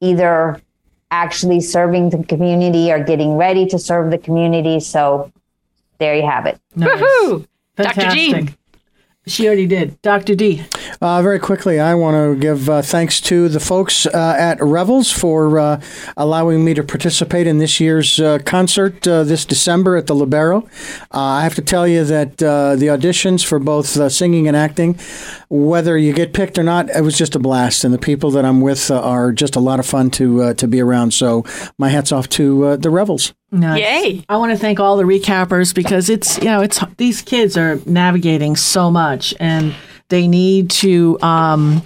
either 0.00 0.60
actually 1.12 1.60
serving 1.60 2.10
the 2.10 2.24
community 2.24 2.90
or 2.90 3.02
getting 3.02 3.36
ready 3.36 3.66
to 3.66 3.78
serve 3.78 4.10
the 4.10 4.18
community. 4.18 4.80
So 4.80 5.30
there 5.98 6.16
you 6.16 6.26
have 6.26 6.46
it. 6.46 6.58
Woohoo! 6.76 7.46
Dr. 7.76 8.10
G. 8.10 8.48
She 9.26 9.46
already 9.46 9.68
did. 9.68 10.02
Dr. 10.02 10.34
D. 10.34 10.64
Uh, 11.00 11.22
very 11.22 11.38
quickly, 11.38 11.80
I 11.80 11.94
want 11.94 12.14
to 12.16 12.40
give 12.40 12.68
uh, 12.68 12.82
thanks 12.82 13.20
to 13.22 13.48
the 13.48 13.60
folks 13.60 14.06
uh, 14.06 14.36
at 14.38 14.58
Revels 14.58 15.10
for 15.10 15.58
uh, 15.58 15.80
allowing 16.16 16.64
me 16.64 16.74
to 16.74 16.82
participate 16.82 17.46
in 17.46 17.58
this 17.58 17.80
year's 17.80 18.20
uh, 18.20 18.38
concert 18.44 19.06
uh, 19.06 19.24
this 19.24 19.44
December 19.44 19.96
at 19.96 20.06
the 20.06 20.14
Lobero. 20.14 20.64
Uh, 21.12 21.18
I 21.18 21.42
have 21.42 21.54
to 21.54 21.62
tell 21.62 21.88
you 21.88 22.04
that 22.04 22.42
uh, 22.42 22.76
the 22.76 22.86
auditions 22.86 23.44
for 23.44 23.58
both 23.58 23.96
uh, 23.96 24.08
singing 24.08 24.48
and 24.48 24.56
acting, 24.56 24.98
whether 25.48 25.96
you 25.96 26.12
get 26.12 26.32
picked 26.32 26.58
or 26.58 26.62
not, 26.62 26.90
it 26.90 27.02
was 27.02 27.16
just 27.16 27.34
a 27.34 27.38
blast, 27.38 27.84
and 27.84 27.92
the 27.92 27.98
people 27.98 28.30
that 28.32 28.44
I'm 28.44 28.60
with 28.60 28.90
uh, 28.90 29.00
are 29.00 29.32
just 29.32 29.56
a 29.56 29.60
lot 29.60 29.80
of 29.80 29.86
fun 29.86 30.10
to 30.12 30.42
uh, 30.42 30.54
to 30.54 30.68
be 30.68 30.80
around. 30.80 31.12
So 31.14 31.44
my 31.78 31.88
hats 31.88 32.12
off 32.12 32.28
to 32.30 32.64
uh, 32.64 32.76
the 32.76 32.90
Revels. 32.90 33.32
Nice. 33.50 33.80
Yay. 33.80 34.24
I 34.30 34.36
want 34.38 34.52
to 34.52 34.58
thank 34.58 34.80
all 34.80 34.96
the 34.96 35.04
recappers 35.04 35.74
because 35.74 36.08
it's, 36.08 36.38
you 36.38 36.46
know, 36.46 36.62
it's 36.62 36.80
these 36.96 37.20
kids 37.20 37.56
are 37.58 37.78
navigating 37.84 38.56
so 38.56 38.90
much 38.90 39.34
and 39.38 39.74
they 40.12 40.28
need 40.28 40.68
to 40.68 41.18
um, 41.22 41.82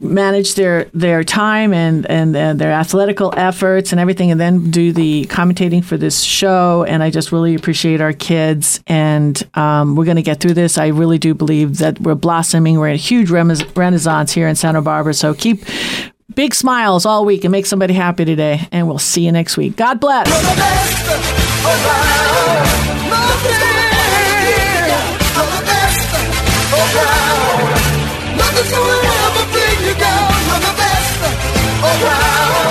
manage 0.00 0.54
their 0.54 0.84
their 0.94 1.22
time 1.22 1.74
and, 1.74 2.10
and 2.10 2.34
and 2.34 2.58
their 2.58 2.72
athletical 2.72 3.34
efforts 3.36 3.92
and 3.92 4.00
everything 4.00 4.30
and 4.30 4.40
then 4.40 4.70
do 4.70 4.94
the 4.94 5.26
commentating 5.26 5.84
for 5.84 5.98
this 5.98 6.22
show 6.22 6.86
and 6.88 7.02
I 7.02 7.10
just 7.10 7.30
really 7.30 7.54
appreciate 7.54 8.00
our 8.00 8.14
kids 8.14 8.80
and 8.86 9.40
um, 9.52 9.94
we're 9.94 10.06
going 10.06 10.16
to 10.16 10.22
get 10.22 10.40
through 10.40 10.54
this. 10.54 10.78
I 10.78 10.86
really 10.86 11.18
do 11.18 11.34
believe 11.34 11.76
that 11.78 12.00
we're 12.00 12.14
blossoming. 12.14 12.78
We're 12.78 12.88
in 12.88 12.94
a 12.94 12.96
huge 12.96 13.30
renaissance 13.30 14.32
here 14.32 14.48
in 14.48 14.56
Santa 14.56 14.80
Barbara. 14.80 15.12
So 15.12 15.34
keep 15.34 15.64
big 16.34 16.54
smiles 16.54 17.04
all 17.04 17.26
week 17.26 17.44
and 17.44 17.52
make 17.52 17.66
somebody 17.66 17.92
happy 17.92 18.24
today. 18.24 18.66
And 18.72 18.88
we'll 18.88 18.98
see 18.98 19.26
you 19.26 19.32
next 19.32 19.58
week. 19.58 19.76
God 19.76 20.00
bless. 20.00 20.28
down. 26.94 28.36
Nothing's 28.36 28.70
gonna 28.72 28.98
ever 29.26 29.44
bring 29.52 29.78
you 29.86 29.94
down. 29.96 30.32
I'm 30.52 30.62
the 30.68 30.74
best 30.76 31.12
oh, 31.84 32.04
around. 32.04 32.61